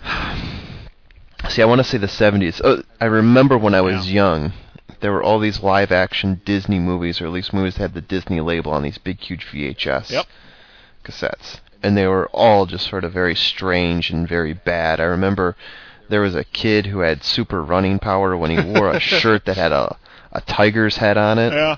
See, 1.49 1.63
I 1.63 1.65
want 1.67 1.79
to 1.79 1.85
say 1.85 1.97
the 1.99 2.07
70s. 2.07 2.61
Oh, 2.63 2.83
I 3.01 3.07
remember 3.07 3.57
when 3.57 3.75
I 3.75 3.81
was 3.81 4.11
Yeah. 4.11 4.15
young, 4.25 4.53
there 5.01 5.13
were 5.13 5.23
all 5.23 5.39
these 5.39 5.63
live 5.63 5.91
action 5.93 6.43
Disney 6.45 6.79
movies, 6.79 7.21
or 7.21 7.27
at 7.27 7.33
least 7.33 7.55
movies 7.55 7.75
that 7.77 7.83
had 7.83 7.95
the 7.95 8.01
Disney 8.03 8.41
label 8.41 8.73
on 8.73 8.83
these 8.83 8.99
big, 8.99 9.21
huge 9.21 9.47
VHS 9.47 10.11
Yep. 10.11 10.27
cassettes. 11.05 11.61
And 11.83 11.97
they 11.97 12.07
were 12.07 12.27
all 12.33 12.67
just 12.67 12.87
sort 12.89 13.05
of 13.05 13.13
very 13.13 13.37
strange 13.37 14.11
and 14.11 14.29
very 14.29 14.53
bad. 14.53 15.01
I 15.01 15.05
remember 15.05 15.57
there 16.09 16.21
was 16.21 16.35
a 16.35 16.45
kid 16.45 16.87
who 16.87 17.01
had 17.01 17.23
super 17.25 17.63
running 17.63 17.99
power 17.99 18.37
when 18.37 18.51
he 18.51 18.61
wore 18.73 18.91
a 18.91 19.01
shirt 19.21 19.45
that 19.47 19.57
had 19.57 19.73
a, 19.73 19.97
a 20.33 20.41
tiger's 20.43 20.97
head 20.97 21.17
on 21.17 21.39
it 21.39 21.53
Yeah. 21.53 21.77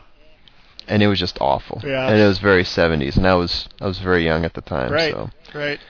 and 0.88 1.02
it 1.02 1.06
was 1.08 1.18
just 1.18 1.38
awful. 1.40 1.80
Yeah. 1.84 2.08
And 2.08 2.20
it 2.20 2.26
was 2.26 2.38
very 2.38 2.64
70s, 2.64 3.16
and 3.16 3.26
I 3.26 3.34
was 3.34 3.68
I 3.80 3.86
was 3.86 3.98
very 3.98 4.24
young 4.24 4.44
at 4.44 4.54
the 4.54 4.60
time. 4.62 4.92
Right. 4.92 5.12
So 5.12 5.30
Right. 5.54 5.80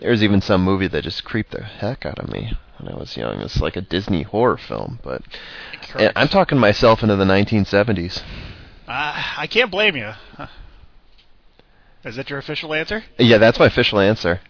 there 0.00 0.10
was 0.10 0.22
even 0.22 0.40
some 0.40 0.62
movie 0.62 0.88
that 0.88 1.02
just 1.04 1.24
creeped 1.24 1.52
the 1.52 1.62
heck 1.62 2.06
out 2.06 2.18
of 2.18 2.30
me 2.30 2.52
when 2.78 2.92
I 2.92 2.96
was 2.96 3.16
young. 3.16 3.40
It's 3.40 3.60
like 3.60 3.76
a 3.76 3.80
Disney 3.80 4.22
horror 4.22 4.56
film, 4.58 5.00
but 5.02 5.22
and 5.96 6.12
I'm 6.16 6.28
talking 6.28 6.58
myself 6.58 7.02
into 7.02 7.16
the 7.16 7.24
1970s. 7.24 8.22
Uh, 8.86 9.22
I 9.36 9.46
can't 9.50 9.70
blame 9.70 9.96
you. 9.96 10.12
Is 12.04 12.16
that 12.16 12.30
your 12.30 12.38
official 12.38 12.72
answer? 12.74 13.02
Yeah, 13.18 13.38
that's 13.38 13.58
my 13.58 13.66
official 13.66 13.98
answer. 13.98 14.40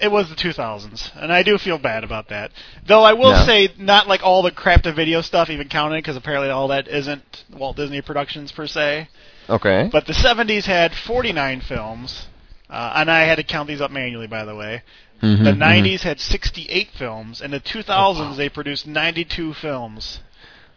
It 0.00 0.10
was 0.10 0.28
the 0.28 0.36
2000s, 0.36 1.10
and 1.16 1.32
I 1.32 1.42
do 1.42 1.58
feel 1.58 1.78
bad 1.78 2.04
about 2.04 2.28
that. 2.28 2.52
Though 2.86 3.02
I 3.02 3.12
will 3.12 3.32
No. 3.32 3.44
say, 3.44 3.68
not 3.76 4.06
like 4.08 4.22
all 4.22 4.42
the 4.42 4.50
crap 4.52 4.82
to 4.82 4.92
video 4.92 5.20
stuff 5.20 5.50
even 5.50 5.68
counted, 5.68 5.96
because 5.98 6.16
apparently 6.16 6.48
all 6.50 6.68
that 6.68 6.86
isn't 6.88 7.44
Walt 7.52 7.76
Disney 7.76 8.00
Productions 8.02 8.52
per 8.52 8.66
se. 8.66 9.08
Okay. 9.50 9.88
But 9.92 10.06
the 10.06 10.12
70s 10.14 10.64
had 10.66 10.94
49 10.94 11.60
films, 11.60 12.26
uh, 12.70 12.92
and 12.96 13.10
I 13.10 13.22
had 13.24 13.36
to 13.36 13.42
count 13.44 13.68
these 13.68 13.80
up 13.80 13.90
manually, 13.90 14.28
by 14.28 14.44
the 14.44 14.54
way. 14.54 14.82
Mhm, 15.22 15.44
The 15.44 15.52
mhm. 15.52 15.58
90s 15.58 16.02
had 16.02 16.20
68 16.20 16.90
films, 16.96 17.40
and 17.40 17.52
the 17.52 17.60
2000s 17.60 18.26
Oh, 18.26 18.30
wow. 18.30 18.36
they 18.36 18.48
produced 18.48 18.86
92 18.86 19.52
films. 19.54 20.20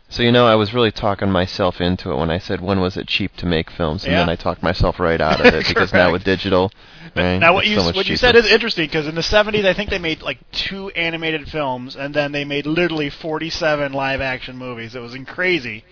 So 0.08 0.22
you 0.24 0.32
know, 0.32 0.46
I 0.46 0.56
was 0.56 0.74
really 0.74 0.92
talking 0.92 1.32
myself 1.32 1.82
into 1.82 2.12
it 2.12 2.18
when 2.18 2.30
I 2.30 2.38
said 2.38 2.62
when 2.62 2.80
was 2.80 2.96
it 2.96 3.08
cheap 3.08 3.36
to 3.38 3.46
make 3.46 3.70
films, 3.72 4.04
and 4.04 4.14
Yeah. 4.14 4.20
then 4.20 4.30
I 4.30 4.36
talked 4.36 4.62
myself 4.64 5.00
right 5.00 5.20
out 5.20 5.42
of 5.46 5.48
it 5.54 5.68
because 5.68 5.92
now 5.94 6.12
with 6.12 6.24
digital, 6.24 6.72
right, 7.16 7.38
now 7.38 7.54
what 7.54 7.66
you 7.66 7.80
so 7.80 7.92
what 7.92 8.08
you 8.08 8.16
said 8.16 8.36
is 8.36 8.46
interesting 8.46 8.86
because 8.86 9.08
in 9.08 9.16
the 9.16 9.22
70s 9.22 9.66
I 9.66 9.74
think 9.74 9.90
they 9.90 9.98
made 10.00 10.22
like 10.22 10.38
two 10.52 10.90
animated 10.92 11.50
films, 11.50 11.96
and 11.96 12.14
then 12.14 12.32
they 12.32 12.46
made 12.46 12.66
literally 12.66 13.10
47 13.10 13.94
live 13.94 14.22
action 14.22 14.58
movies. 14.58 14.96
It 14.96 15.00
was 15.00 15.16
crazy. 15.28 15.84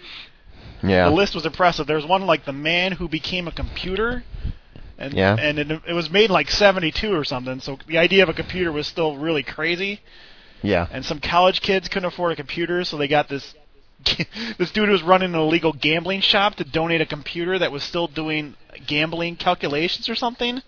yeah. 0.84 1.10
The 1.10 1.16
list 1.16 1.34
was 1.36 1.46
impressive. 1.46 1.88
There 1.88 1.96
was 1.98 2.06
one 2.06 2.26
like 2.26 2.46
The 2.46 2.54
Man 2.54 2.94
Who 2.94 3.08
Became 3.10 3.48
a 3.48 3.52
Computer. 3.52 4.24
And, 4.98 5.14
Yeah. 5.16 5.36
and 5.38 5.58
it, 5.58 5.82
it 5.88 5.94
was 5.94 6.10
made 6.12 6.26
in 6.26 6.32
like 6.32 6.52
72 6.52 7.12
or 7.14 7.24
something, 7.26 7.60
so 7.60 7.78
the 7.88 7.98
idea 7.98 8.22
of 8.24 8.30
a 8.30 8.34
computer 8.34 8.72
was 8.72 8.86
still 8.88 9.18
really 9.18 9.42
crazy. 9.44 10.02
yeah. 10.62 10.88
and 10.92 11.04
some 11.04 11.20
college 11.20 11.62
kids 11.62 11.90
couldn't 11.90 12.06
afford 12.06 12.32
a 12.32 12.36
computer, 12.36 12.84
so 12.86 12.96
they 12.96 13.08
got 13.08 13.28
this 13.28 13.56
this 14.58 14.72
dude 14.72 14.90
was 14.90 15.04
running 15.04 15.34
an 15.34 15.40
illegal 15.40 15.74
gambling 15.74 16.22
shop 16.22 16.56
to 16.56 16.64
donate 16.64 17.02
a 17.02 17.06
computer 17.06 17.60
that 17.60 17.72
was 17.72 17.84
still 17.84 18.08
doing 18.08 18.56
gambling 18.88 19.36
calculations 19.36 20.10
or 20.10 20.16
something. 20.16 20.62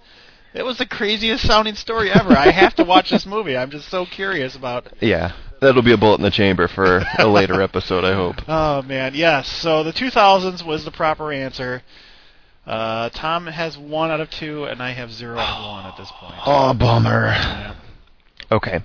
It 0.54 0.64
was 0.64 0.78
the 0.78 0.86
craziest 0.86 1.46
sounding 1.46 1.76
story 1.76 2.10
ever. 2.12 2.32
I 2.32 2.50
have 2.50 2.76
to 2.76 2.86
watch 2.86 3.10
this 3.10 3.26
movie. 3.26 3.58
I'm 3.58 3.72
just 3.72 3.90
so 3.90 4.06
curious 4.06 4.56
about. 4.56 4.88
Yeah. 5.02 5.34
That'll 5.62 5.82
be 5.82 5.94
a 5.94 5.98
bullet 5.98 6.18
in 6.18 6.24
the 6.24 6.32
chamber 6.32 6.68
for 6.68 7.02
a 7.18 7.26
later 7.26 7.62
episode, 7.62 8.04
I 8.04 8.14
hope. 8.14 8.36
Oh 8.48 8.82
man, 8.82 9.16
yes. 9.16 9.48
So 9.48 9.84
the 9.84 9.94
2000s 9.94 10.66
was 10.66 10.84
the 10.84 10.92
proper 10.92 11.32
answer. 11.32 11.82
Uh, 12.66 13.10
Tom 13.10 13.48
has 13.48 13.78
one 13.78 14.12
out 14.12 14.20
of 14.20 14.30
two, 14.30 14.66
and 14.66 14.82
I 14.82 14.92
have 14.92 15.12
zero 15.12 15.38
out 15.38 15.60
of 15.60 15.72
one 15.72 15.86
at 15.86 15.98
this 15.98 16.12
point. 16.20 16.36
Oh, 16.46 16.74
bummer. 16.74 17.28
Yeah. 17.28 17.76
Okay. 18.52 18.80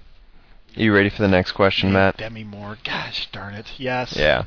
Are 0.77 0.83
you 0.83 0.95
ready 0.95 1.11
for 1.11 1.23
the 1.23 1.29
next 1.29 1.53
question, 1.53 1.93
Matt? 1.93 2.17
Demi 2.17 2.45
Moore. 2.45 2.79
Gosh 2.85 3.29
darn 3.33 3.55
it. 3.55 3.67
Yes. 3.77 4.17
Yeah. 4.17 4.45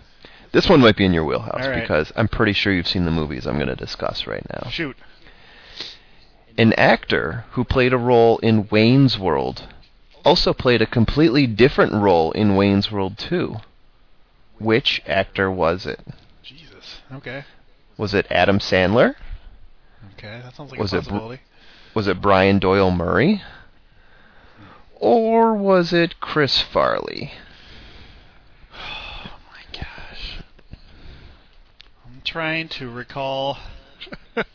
This 0.51 0.69
one 0.69 0.81
might 0.81 0.95
be 0.95 1.05
in 1.05 1.13
your 1.13 1.25
wheelhouse 1.25 1.65
right. 1.65 1.81
because 1.81 2.13
I'm 2.15 2.27
pretty 2.27 2.53
sure 2.53 2.71
you've 2.71 2.87
seen 2.87 3.05
the 3.05 3.11
movies 3.11 3.47
I'm 3.47 3.55
going 3.55 3.67
to 3.67 3.75
discuss 3.75 4.27
right 4.27 4.45
now. 4.53 4.69
Shoot. 4.69 4.95
An 6.57 6.73
actor 6.73 7.45
who 7.51 7.63
played 7.63 7.91
a 7.91 7.97
role 7.97 8.37
in 8.37 8.67
Wayne's 8.69 9.17
World 9.17 9.67
also 10.23 10.53
played 10.53 10.81
a 10.81 10.85
completely 10.85 11.47
different 11.47 11.93
role 11.93 12.31
in 12.31 12.55
Wayne's 12.55 12.91
World 12.91 13.17
2. 13.17 13.57
Which 14.59 15.01
actor 15.07 15.51
was 15.51 15.85
it? 15.85 15.99
Jesus. 16.43 17.01
Okay. 17.11 17.45
Was 17.97 18.13
it 18.13 18.27
Adam 18.29 18.59
Sandler? 18.59 19.15
Okay, 20.17 20.39
that 20.43 20.55
sounds 20.55 20.71
like 20.71 20.79
Was 20.79 20.93
a 20.93 20.97
it 20.97 20.99
possibility. 20.99 21.41
Was 21.93 22.07
it 22.07 22.21
Brian 22.21 22.59
Doyle 22.59 22.91
Murray? 22.91 23.41
Or 25.03 25.53
was 25.53 25.91
it 25.91 26.21
Chris 26.21 26.61
Farley? 26.61 27.33
Oh 28.73 29.31
my 29.51 29.77
gosh. 29.77 30.39
I'm 32.05 32.21
trying 32.23 32.69
to 32.69 32.89
recall. 32.89 33.57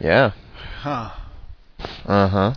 Yeah. 0.00 0.30
huh. 0.80 1.10
Uh 2.06 2.28
huh. 2.28 2.54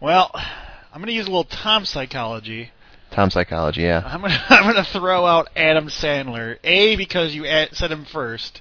Well, 0.00 0.32
I'm 0.34 1.00
going 1.00 1.06
to 1.06 1.12
use 1.12 1.26
a 1.26 1.30
little 1.30 1.44
Tom 1.44 1.84
psychology. 1.84 2.72
Tom 3.12 3.30
Psychology, 3.30 3.82
yeah. 3.82 4.02
I'm 4.04 4.20
going 4.20 4.32
to 4.32 4.44
I'm 4.50 4.64
going 4.64 4.84
to 4.84 4.90
throw 4.90 5.24
out 5.24 5.48
Adam 5.56 5.86
Sandler. 5.86 6.58
A 6.64 6.96
because 6.96 7.34
you 7.34 7.44
said 7.72 7.92
him 7.92 8.04
first, 8.04 8.60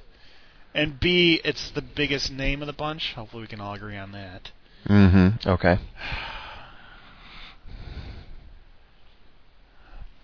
and 0.74 0.98
B 0.98 1.42
it's 1.44 1.72
the 1.72 1.82
biggest 1.82 2.32
name 2.32 2.62
of 2.62 2.68
the 2.68 2.74
bunch. 2.74 3.14
Hopefully 3.16 3.42
we 3.42 3.48
can 3.48 3.60
all 3.60 3.74
agree 3.74 3.98
on 3.98 4.12
that. 4.12 4.52
Mm 4.88 5.12
hmm. 5.42 5.50
Okay. 5.50 5.80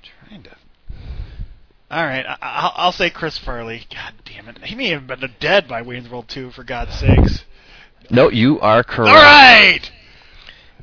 Trying 0.03 0.43
to. 0.43 0.51
All 1.89 2.05
right, 2.05 2.25
I- 2.25 2.37
I'll, 2.41 2.73
I'll 2.75 2.91
say 2.91 3.09
Chris 3.09 3.37
Farley. 3.37 3.85
God 3.93 4.13
damn 4.25 4.47
it, 4.47 4.63
he 4.63 4.75
may 4.75 4.89
have 4.89 5.07
been 5.07 5.29
dead 5.39 5.67
by 5.67 5.81
Wayne's 5.81 6.09
World 6.09 6.27
2, 6.29 6.51
for 6.51 6.63
God's 6.63 6.95
sakes. 6.95 7.43
No, 8.09 8.29
you 8.29 8.59
are 8.59 8.83
correct. 8.83 9.09
All 9.09 9.15
right. 9.15 9.91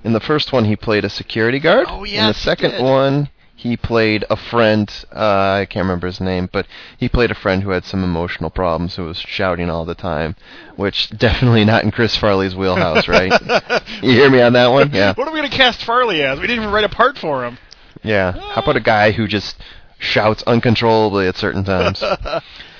In 0.05 0.13
the 0.13 0.21
first 0.21 0.53
one, 0.53 0.65
he 0.65 0.77
played 0.77 1.05
a 1.05 1.11
security 1.11 1.59
guard. 1.59 1.87
Oh, 1.89 2.05
In 2.05 2.11
yes, 2.13 2.45
the 2.45 2.51
he 2.51 2.57
second 2.57 2.83
one, 2.85 3.31
he 3.59 3.77
played 3.77 4.25
a 4.31 4.37
friend. 4.37 4.89
Uh, 5.13 5.59
I 5.63 5.67
can't 5.69 5.83
remember 5.83 6.07
his 6.07 6.21
name, 6.21 6.49
but 6.53 6.65
he 6.97 7.09
played 7.09 7.33
a 7.33 7.35
friend 7.35 7.61
who 7.61 7.71
had 7.71 7.85
some 7.85 8.05
emotional 8.05 8.51
problems, 8.51 8.95
who 8.95 9.05
was 9.05 9.19
shouting 9.19 9.69
all 9.69 9.85
the 9.85 9.97
time, 9.97 10.37
which 10.77 11.11
definitely 11.11 11.65
not 11.65 11.83
in 11.83 11.91
Chris 11.91 12.17
Farley's 12.17 12.55
wheelhouse, 12.55 13.09
right? 13.09 13.33
you 14.01 14.13
hear 14.13 14.31
me 14.31 14.41
on 14.41 14.53
that 14.53 14.69
one? 14.69 14.93
Yeah. 14.93 15.13
What 15.13 15.27
are 15.27 15.33
we 15.33 15.41
going 15.41 15.51
to 15.51 15.57
cast 15.57 15.83
Farley 15.83 16.23
as? 16.23 16.39
We 16.39 16.47
didn't 16.47 16.63
even 16.63 16.73
write 16.73 16.85
a 16.85 16.89
part 16.89 17.19
for 17.19 17.45
him. 17.45 17.59
Yeah. 18.05 18.31
How 18.31 18.63
about 18.63 18.77
a 18.77 18.81
guy 18.81 19.11
who 19.11 19.27
just 19.27 19.57
shouts 19.99 20.45
uncontrollably 20.45 21.27
at 21.27 21.37
certain 21.37 21.65
times? 21.65 22.01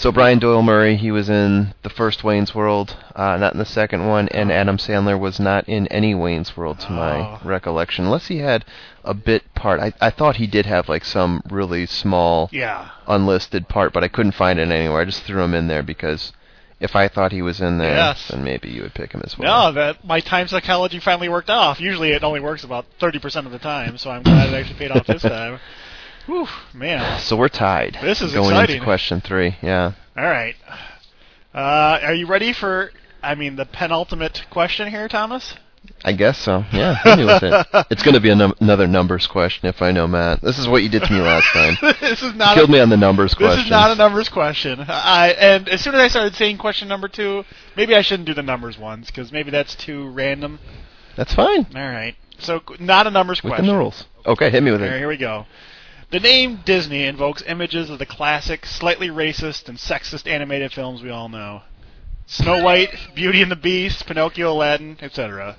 So 0.00 0.10
Brian 0.10 0.38
Doyle 0.38 0.62
Murray, 0.62 0.96
he 0.96 1.10
was 1.10 1.28
in 1.28 1.74
the 1.82 1.90
first 1.90 2.24
Wayne's 2.24 2.54
World, 2.54 2.96
uh, 3.14 3.36
not 3.36 3.52
in 3.52 3.58
the 3.58 3.66
second 3.66 4.06
one, 4.08 4.28
and 4.30 4.50
Adam 4.50 4.78
Sandler 4.78 5.20
was 5.20 5.38
not 5.38 5.68
in 5.68 5.86
any 5.88 6.14
Wayne's 6.14 6.56
World, 6.56 6.80
to 6.80 6.90
my 6.90 7.18
Oh. 7.18 7.38
recollection, 7.44 8.06
unless 8.06 8.28
he 8.28 8.38
had 8.38 8.64
a 9.04 9.12
bit 9.12 9.54
part. 9.54 9.78
I, 9.78 9.92
I 10.00 10.08
thought 10.08 10.36
he 10.36 10.46
did 10.46 10.64
have 10.64 10.88
like 10.88 11.04
some 11.04 11.42
really 11.50 11.84
small 11.84 12.48
Yeah. 12.50 12.86
unlisted 13.06 13.68
part, 13.68 13.92
but 13.92 14.02
I 14.02 14.08
couldn't 14.08 14.32
find 14.32 14.58
it 14.58 14.70
anywhere. 14.70 15.02
I 15.02 15.04
just 15.04 15.22
threw 15.24 15.42
him 15.42 15.52
in 15.52 15.68
there 15.68 15.82
because 15.82 16.32
if 16.80 16.96
I 16.96 17.06
thought 17.06 17.30
he 17.32 17.42
was 17.42 17.60
in 17.60 17.76
there, 17.76 17.94
Yes. 17.94 18.28
then 18.28 18.42
maybe 18.42 18.70
you 18.70 18.80
would 18.80 18.94
pick 18.94 19.12
him 19.12 19.20
as 19.22 19.36
well. 19.36 19.66
No, 19.66 19.72
that 19.72 20.02
my 20.02 20.20
time 20.20 20.48
psychology 20.48 20.98
finally 20.98 21.28
worked 21.28 21.50
off. 21.50 21.78
Usually 21.78 22.12
it 22.12 22.24
only 22.24 22.40
works 22.40 22.64
about 22.64 22.86
30% 22.98 23.44
of 23.44 23.52
the 23.52 23.58
time, 23.58 23.98
so 23.98 24.10
I'm 24.10 24.22
glad 24.22 24.48
it 24.48 24.54
actually 24.54 24.78
paid 24.78 24.92
off 24.92 25.06
this 25.06 25.20
time. 25.36 25.60
Whew, 26.26 26.46
man. 26.74 27.20
So 27.20 27.36
we're 27.36 27.48
tied. 27.48 27.98
This 28.02 28.20
is 28.20 28.32
going 28.32 28.50
exciting. 28.50 28.76
into 28.76 28.84
question 28.84 29.20
three. 29.20 29.56
Yeah. 29.62 29.92
All 30.16 30.24
right. 30.24 30.54
Uh, 31.54 31.98
are 32.02 32.14
you 32.14 32.26
ready 32.26 32.52
for, 32.52 32.92
I 33.22 33.34
mean, 33.34 33.56
the 33.56 33.64
penultimate 33.66 34.44
question 34.50 34.88
here, 34.88 35.08
Thomas? 35.08 35.54
I 36.04 36.12
guess 36.12 36.38
so. 36.38 36.64
Yeah, 36.72 36.94
hit 36.94 37.18
me 37.18 37.24
with 37.24 37.42
it. 37.42 37.66
It's 37.90 38.02
going 38.02 38.14
to 38.14 38.20
be 38.20 38.32
num- 38.34 38.54
another 38.60 38.86
numbers 38.86 39.26
question 39.26 39.66
if 39.68 39.80
I 39.80 39.90
know 39.92 40.06
Matt. 40.06 40.42
This 40.42 40.58
is 40.58 40.68
what 40.68 40.82
you 40.82 40.90
did 40.90 41.02
to 41.04 41.12
me 41.12 41.20
last 41.20 41.46
time. 41.52 41.76
this 42.00 42.22
is 42.22 42.32
You 42.32 42.38
not 42.38 42.54
killed 42.54 42.68
a, 42.68 42.72
me 42.72 42.80
on 42.80 42.90
the 42.90 42.96
numbers 42.98 43.34
question. 43.34 43.56
This 43.56 43.64
is 43.64 43.70
not 43.70 43.90
a 43.90 43.94
numbers 43.94 44.28
question. 44.28 44.78
I 44.86 45.30
and 45.38 45.68
as 45.70 45.80
soon 45.82 45.94
as 45.94 46.00
I 46.00 46.08
started 46.08 46.34
saying 46.34 46.58
question 46.58 46.86
number 46.86 47.08
two, 47.08 47.44
maybe 47.76 47.94
I 47.94 48.02
shouldn't 48.02 48.26
do 48.26 48.34
the 48.34 48.42
numbers 48.42 48.78
ones 48.78 49.06
because 49.06 49.32
maybe 49.32 49.50
that's 49.50 49.74
too 49.74 50.08
random. 50.10 50.58
That's 51.16 51.32
fine. 51.34 51.66
All 51.74 51.80
right. 51.80 52.14
So 52.38 52.60
not 52.78 53.06
a 53.06 53.10
numbers 53.10 53.42
Within 53.42 53.56
question. 53.56 53.66
the 53.74 53.78
rules. 53.78 54.04
Okay, 54.26 54.50
hit 54.50 54.62
me 54.62 54.70
with 54.70 54.82
All 54.82 54.86
right, 54.86 54.96
it. 54.96 54.98
here 54.98 55.08
we 55.08 55.16
go. 55.16 55.46
The 56.10 56.20
name 56.20 56.60
Disney 56.64 57.04
invokes 57.04 57.42
images 57.46 57.88
of 57.88 57.98
the 58.00 58.06
classic, 58.06 58.66
slightly 58.66 59.08
racist 59.08 59.68
and 59.68 59.78
sexist 59.78 60.26
animated 60.26 60.72
films 60.72 61.02
we 61.02 61.10
all 61.10 61.28
know. 61.28 61.62
Snow 62.26 62.62
White, 62.62 62.90
Beauty 63.14 63.42
and 63.42 63.50
the 63.50 63.56
Beast, 63.56 64.06
Pinocchio, 64.06 64.52
Aladdin, 64.52 64.98
etc. 65.00 65.56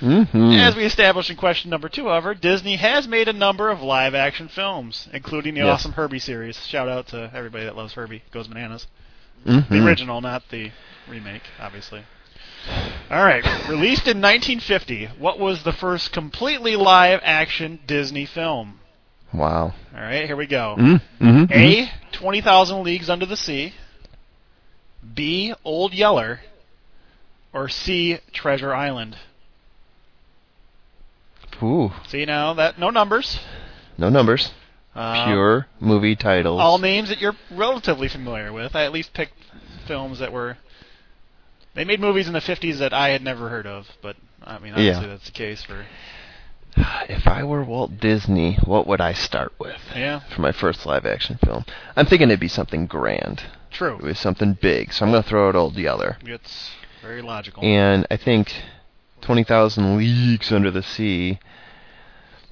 Mm-hmm. 0.00 0.52
As 0.52 0.74
we 0.76 0.84
established 0.84 1.30
in 1.30 1.36
question 1.36 1.70
number 1.70 1.88
two, 1.88 2.04
however, 2.04 2.34
Disney 2.34 2.76
has 2.76 3.08
made 3.08 3.28
a 3.28 3.32
number 3.32 3.70
of 3.70 3.80
live 3.80 4.14
action 4.14 4.48
films, 4.48 5.08
including 5.12 5.54
the 5.54 5.60
Yes. 5.60 5.80
awesome 5.80 5.92
Herbie 5.92 6.18
series. 6.18 6.58
Shout 6.66 6.88
out 6.88 7.06
to 7.08 7.30
everybody 7.34 7.64
that 7.64 7.76
loves 7.76 7.94
Herbie. 7.94 8.22
Goes 8.30 8.48
bananas. 8.48 8.86
Mhm. 9.46 9.68
The 9.68 9.84
original, 9.86 10.20
not 10.20 10.48
the 10.50 10.70
remake, 11.08 11.42
obviously. 11.60 12.02
All 13.10 13.24
right. 13.24 13.44
Released 13.68 14.08
in 14.08 14.20
1950, 14.20 15.06
what 15.18 15.38
was 15.38 15.62
the 15.62 15.72
first 15.72 16.12
completely 16.12 16.76
live 16.76 17.20
action 17.22 17.78
Disney 17.86 18.24
film? 18.26 18.80
Wow. 19.34 19.74
All 19.94 20.00
right, 20.00 20.24
here 20.26 20.36
we 20.36 20.46
go. 20.46 20.76
Mm-hmm. 20.78 21.52
A. 21.52 21.90
20,000 22.12 22.84
Leagues 22.84 23.10
Under 23.10 23.26
the 23.26 23.36
Sea. 23.36 23.72
B. 25.14 25.52
Old 25.64 25.92
Yeller. 25.92 26.40
Or 27.52 27.68
C. 27.68 28.18
Treasure 28.32 28.72
Island. 28.74 29.16
Ooh, 31.62 31.92
See 32.08 32.24
now 32.24 32.52
that 32.54 32.78
no 32.78 32.90
numbers. 32.90 33.38
no 33.96 34.08
numbers. 34.08 34.50
Um, 34.94 35.28
Pure 35.28 35.66
movie 35.80 36.16
titles. 36.16 36.60
All 36.60 36.78
names 36.78 37.08
that 37.08 37.20
you're 37.20 37.36
relatively 37.50 38.08
familiar 38.08 38.52
with. 38.52 38.74
I 38.74 38.84
at 38.84 38.92
least 38.92 39.12
picked 39.14 39.34
films 39.86 40.18
that 40.18 40.32
were. 40.32 40.56
They 41.74 41.84
made 41.84 42.00
movies 42.00 42.26
in 42.26 42.32
the 42.32 42.40
50s 42.40 42.78
that 42.78 42.92
I 42.92 43.10
had 43.10 43.22
never 43.22 43.48
heard 43.48 43.66
of, 43.66 43.86
but 44.02 44.16
I 44.42 44.58
mean, 44.58 44.72
obviously 44.72 45.02
Yeah. 45.04 45.08
that's 45.12 45.26
the 45.26 45.32
case 45.32 45.62
for. 45.64 45.86
If 46.76 47.26
I 47.28 47.44
were 47.44 47.62
Walt 47.62 47.98
Disney, 47.98 48.56
what 48.64 48.86
would 48.86 49.00
I 49.00 49.12
start 49.12 49.52
with 49.58 49.80
Yeah, 49.94 50.20
for 50.34 50.40
my 50.40 50.52
first 50.52 50.86
live 50.86 51.06
action 51.06 51.38
film? 51.44 51.64
I'm 51.96 52.06
thinking 52.06 52.28
it'd 52.28 52.40
be 52.40 52.48
something 52.48 52.86
grand. 52.86 53.42
True. 53.70 53.96
It 53.96 54.02
was 54.02 54.18
something 54.18 54.56
big, 54.60 54.92
so 54.92 55.04
I'm 55.04 55.10
going 55.10 55.22
to 55.22 55.28
throw 55.28 55.48
out 55.48 55.56
Old 55.56 55.76
Yeller. 55.76 56.16
It's 56.24 56.70
very 57.02 57.22
logical. 57.22 57.62
And 57.64 58.06
I 58.10 58.16
think 58.16 58.52
20,000 59.20 59.96
Leagues 59.96 60.52
Under 60.52 60.70
the 60.70 60.82
Sea, 60.82 61.38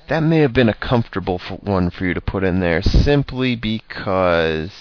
that 0.08 0.20
may 0.20 0.38
have 0.38 0.52
been 0.52 0.68
a 0.68 0.74
comfortable 0.74 1.40
f- 1.44 1.62
one 1.62 1.90
for 1.90 2.04
you 2.04 2.14
to 2.14 2.20
put 2.20 2.44
in 2.44 2.60
there 2.60 2.82
simply 2.82 3.54
because 3.56 4.72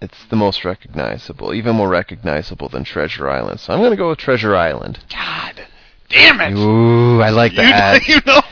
it's 0.00 0.24
the 0.26 0.36
most 0.36 0.64
recognizable, 0.64 1.52
even 1.54 1.74
more 1.76 1.88
recognizable 1.88 2.68
than 2.68 2.84
Treasure 2.84 3.28
Island. 3.28 3.60
So 3.60 3.72
I'm 3.72 3.80
going 3.80 3.90
to 3.90 3.96
go 3.96 4.10
with 4.10 4.18
Treasure 4.18 4.54
Island. 4.54 4.98
God 5.10 5.66
damn 6.08 6.40
it! 6.40 6.56
Ooh, 6.58 7.20
I 7.20 7.30
like 7.30 7.52
that. 7.56 8.06
you 8.08 8.20
know, 8.26 8.42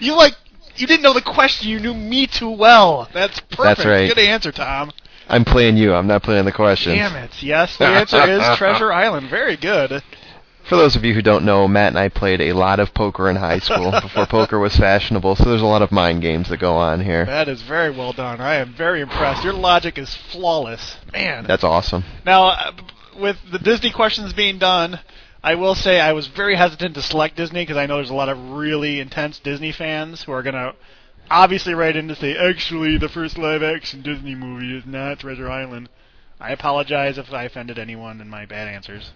you 0.00 0.14
like. 0.16 0.34
You 0.78 0.86
didn't 0.86 1.02
know 1.02 1.14
the 1.14 1.22
question. 1.22 1.70
You 1.70 1.80
knew 1.80 1.94
me 1.94 2.26
too 2.26 2.50
well. 2.50 3.08
That's 3.14 3.40
perfect. 3.40 3.62
That's 3.78 3.84
right. 3.86 4.08
Good 4.08 4.18
answer, 4.18 4.52
Tom. 4.52 4.92
I'm 5.26 5.44
playing 5.44 5.78
you. 5.78 5.94
I'm 5.94 6.06
not 6.06 6.22
playing 6.22 6.44
the 6.44 6.52
questions. 6.52 6.96
Damn 6.96 7.16
it. 7.16 7.42
Yes, 7.42 7.78
the 7.78 7.86
answer 7.86 8.28
is 8.28 8.42
Treasure 8.58 8.92
Island. 8.92 9.30
Very 9.30 9.56
good. 9.56 10.02
For 10.68 10.76
those 10.76 10.96
of 10.96 11.04
you 11.04 11.14
who 11.14 11.22
don't 11.22 11.44
know, 11.44 11.68
Matt 11.68 11.88
and 11.88 11.98
I 11.98 12.08
played 12.08 12.40
a 12.40 12.52
lot 12.52 12.80
of 12.80 12.92
poker 12.92 13.30
in 13.30 13.36
high 13.36 13.60
school 13.60 13.90
before 14.02 14.26
poker 14.26 14.58
was 14.58 14.76
fashionable, 14.76 15.36
so 15.36 15.44
there's 15.44 15.62
a 15.62 15.66
lot 15.66 15.80
of 15.82 15.92
mind 15.92 16.22
games 16.22 16.48
that 16.48 16.56
go 16.58 16.74
on 16.76 17.00
here. 17.00 17.24
That 17.24 17.48
is 17.48 17.62
very 17.62 17.90
well 17.90 18.12
done. 18.12 18.40
I 18.40 18.56
am 18.56 18.74
very 18.74 19.00
impressed. 19.00 19.44
Your 19.44 19.52
logic 19.52 19.96
is 19.96 20.14
flawless. 20.14 20.96
Man. 21.12 21.46
That's 21.46 21.62
awesome. 21.64 22.04
Now, 22.24 22.48
uh, 22.48 22.72
with 23.18 23.36
the 23.50 23.60
Disney 23.60 23.92
questions 23.92 24.32
being 24.32 24.58
done, 24.58 24.98
I 25.46 25.54
will 25.54 25.76
say 25.76 26.00
I 26.00 26.12
was 26.12 26.26
very 26.26 26.56
hesitant 26.56 26.96
to 26.96 27.02
select 27.02 27.36
Disney 27.36 27.62
because 27.62 27.76
I 27.76 27.86
know 27.86 27.98
there's 27.98 28.10
a 28.10 28.14
lot 28.14 28.28
of 28.28 28.50
really 28.50 28.98
intense 28.98 29.38
Disney 29.38 29.70
fans 29.70 30.24
who 30.24 30.32
are 30.32 30.42
going 30.42 30.56
to 30.56 30.74
obviously 31.30 31.72
write 31.72 31.94
in 31.94 32.08
to 32.08 32.16
say, 32.16 32.36
actually, 32.36 32.98
the 32.98 33.08
first 33.08 33.38
live 33.38 33.62
action 33.62 34.02
Disney 34.02 34.34
movie 34.34 34.76
is 34.76 34.84
not 34.84 35.20
Treasure 35.20 35.48
Island. 35.48 35.88
I 36.40 36.50
apologize 36.50 37.16
if 37.16 37.32
I 37.32 37.44
offended 37.44 37.78
anyone 37.78 38.20
in 38.20 38.28
my 38.28 38.44
bad 38.44 38.66
answers. 38.66 39.12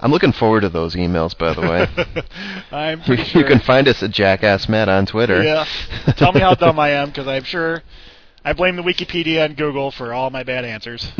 I'm 0.00 0.10
looking 0.10 0.32
forward 0.32 0.62
to 0.62 0.68
those 0.68 0.96
emails, 0.96 1.38
by 1.38 1.54
the 1.54 1.60
way. 1.60 2.24
I'm 2.76 3.02
you, 3.06 3.16
sure. 3.16 3.40
you 3.42 3.46
can 3.46 3.60
find 3.60 3.86
us 3.86 4.02
at 4.02 4.10
Jackass 4.10 4.68
Matt 4.68 4.88
on 4.88 5.06
Twitter. 5.06 5.44
Yeah. 5.44 5.64
Tell 6.16 6.32
me 6.32 6.40
how 6.40 6.56
dumb 6.56 6.80
I 6.80 6.88
am 6.90 7.10
because 7.10 7.28
I'm 7.28 7.44
sure 7.44 7.84
I 8.44 8.52
blame 8.52 8.74
the 8.74 8.82
Wikipedia 8.82 9.44
and 9.44 9.56
Google 9.56 9.92
for 9.92 10.12
all 10.12 10.30
my 10.30 10.42
bad 10.42 10.64
answers. 10.64 11.12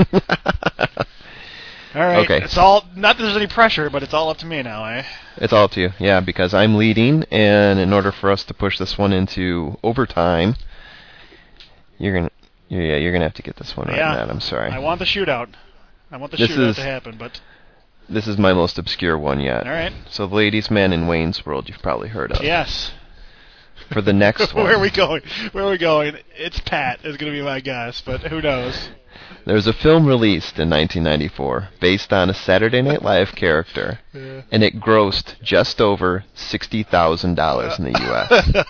All 1.97 2.03
right. 2.03 2.25
Okay. 2.31 2.45
It's 2.45 2.59
all 2.59 2.85
not 2.95 3.17
that 3.17 3.23
there's 3.25 3.37
any 3.37 3.47
pressure, 3.47 3.89
but 3.89 4.03
it's 4.03 4.13
all 4.13 4.29
up 4.29 4.37
to 4.39 4.47
me 4.47 4.63
now, 4.63 4.85
eh? 4.85 5.03
it's 5.39 5.53
all 5.53 5.65
up 5.65 5.71
to 5.73 5.81
you. 5.81 5.91
Yeah, 5.99 6.21
because 6.21 6.53
I'm 6.53 6.75
leading, 6.77 7.25
and 7.31 7.79
in 7.81 7.93
order 7.93 8.13
for 8.13 8.31
us 8.31 8.45
to 8.45 8.55
push 8.55 8.79
this 8.79 8.99
one 8.99 9.13
into 9.15 9.79
overtime, 9.83 10.57
you're 11.99 12.15
gonna, 12.15 12.31
yeah, 12.69 12.97
you're 12.97 13.13
gonna 13.13 13.25
have 13.25 13.35
to 13.35 13.43
get 13.43 13.57
this 13.57 13.77
one 13.77 13.87
right, 13.89 13.97
Yeah. 13.97 14.13
Matt. 14.15 14.31
I'm 14.31 14.41
sorry. 14.41 14.71
I 14.71 14.79
want 14.79 14.99
the 14.99 15.07
shootout. 15.07 15.49
I 16.13 16.19
want 16.19 16.33
the 16.33 16.39
This 16.39 16.51
shootout 16.51 16.69
is- 16.71 16.77
to 16.77 16.83
happen, 16.83 17.17
but 17.19 17.41
this 18.09 18.27
is 18.29 18.37
my 18.39 18.53
most 18.53 18.79
obscure 18.79 19.17
one 19.19 19.41
yet. 19.41 19.67
all 19.67 19.73
right. 19.73 19.93
So, 20.11 20.27
the 20.27 20.35
Ladies 20.35 20.71
Man 20.71 20.93
in 20.93 21.07
Wayne's 21.07 21.45
World, 21.47 21.69
you've 21.69 21.83
probably 21.83 22.09
heard 22.09 22.31
of. 22.31 22.45
Yes. 22.45 22.93
For 23.91 24.01
the 24.03 24.13
next 24.13 24.53
one, 24.55 24.65
Where 24.67 24.77
are 24.77 24.81
we 24.81 24.91
going? 24.91 25.23
Where 25.53 25.65
are 25.65 25.71
we 25.71 25.79
going? 25.79 26.17
It's 26.37 26.61
Pat 26.61 27.01
is 27.05 27.17
going 27.17 27.33
to 27.33 27.39
be 27.39 27.43
my 27.45 27.61
guess, 27.61 28.01
but 28.01 28.21
who 28.23 28.41
knows? 28.43 28.91
There 29.45 29.55
was 29.55 29.67
a 29.67 29.73
film 29.73 30.07
released 30.07 30.59
in 30.59 30.69
1994 30.71 31.69
based 31.81 32.13
on 32.13 32.29
a 32.31 32.35
Saturday 32.35 32.83
Night 32.83 33.03
Live 33.03 33.33
character, 33.35 34.01
Yeah. 34.13 34.43
and 34.51 34.63
it 34.65 34.81
grossed 34.81 35.41
just 35.43 35.81
over 35.81 36.25
$60,000 36.37 37.79
in 37.79 37.85
the 37.85 38.01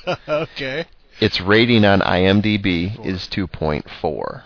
U.S. 0.08 0.18
okay. 0.28 0.84
Its 1.20 1.40
rating 1.40 1.84
on 1.86 2.00
IMDb 2.00 3.04
is 3.06 3.22
2.4. 3.28 4.42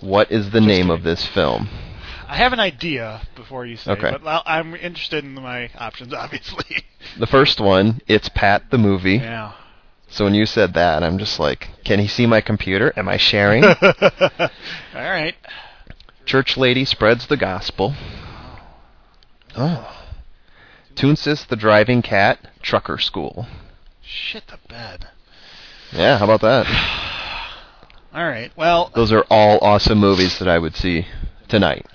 What 0.00 0.30
is 0.30 0.50
the 0.50 0.60
name 0.60 0.90
of 0.90 1.02
this 1.02 1.26
film? 1.26 1.68
I 2.28 2.36
have 2.36 2.52
an 2.52 2.60
idea 2.60 3.22
before 3.34 3.64
you 3.66 3.76
say, 3.76 3.92
Okay. 3.92 4.16
but 4.22 4.42
I'm 4.46 4.74
interested 4.74 5.24
in 5.24 5.34
my 5.34 5.70
options, 5.78 6.12
obviously. 6.14 6.84
The 7.18 7.26
first 7.26 7.60
one, 7.60 8.00
it's 8.06 8.28
Pat 8.30 8.70
the 8.70 8.78
movie. 8.78 9.16
yeah. 9.16 9.52
So 10.12 10.24
when 10.26 10.34
you 10.34 10.44
said 10.44 10.74
that, 10.74 11.02
I'm 11.02 11.16
just 11.16 11.40
like, 11.40 11.70
can 11.84 11.98
he 11.98 12.06
see 12.06 12.26
my 12.26 12.42
computer? 12.42 12.92
Am 12.96 13.08
I 13.08 13.16
sharing? 13.16 13.64
All 13.64 13.72
right. 14.94 15.34
Church 16.26 16.58
lady 16.58 16.84
spreads 16.84 17.26
the 17.26 17.38
gospel. 17.38 17.94
Oh. 19.56 20.04
Toonces 20.94 21.46
the 21.48 21.56
driving 21.56 22.02
cat, 22.02 22.38
trucker 22.60 22.98
school. 22.98 23.46
Shit 24.02 24.48
the 24.48 24.58
bed. 24.68 25.08
Yeah, 25.92 26.18
how 26.18 26.26
about 26.26 26.42
that? 26.42 26.66
All 28.14 28.28
right. 28.28 28.52
Well, 28.54 28.90
Those 28.94 29.12
are 29.12 29.24
all 29.30 29.58
awesome 29.62 29.96
movies 29.96 30.38
that 30.38 30.48
I 30.48 30.58
would 30.58 30.76
see 30.76 31.06
tonight. 31.48 31.86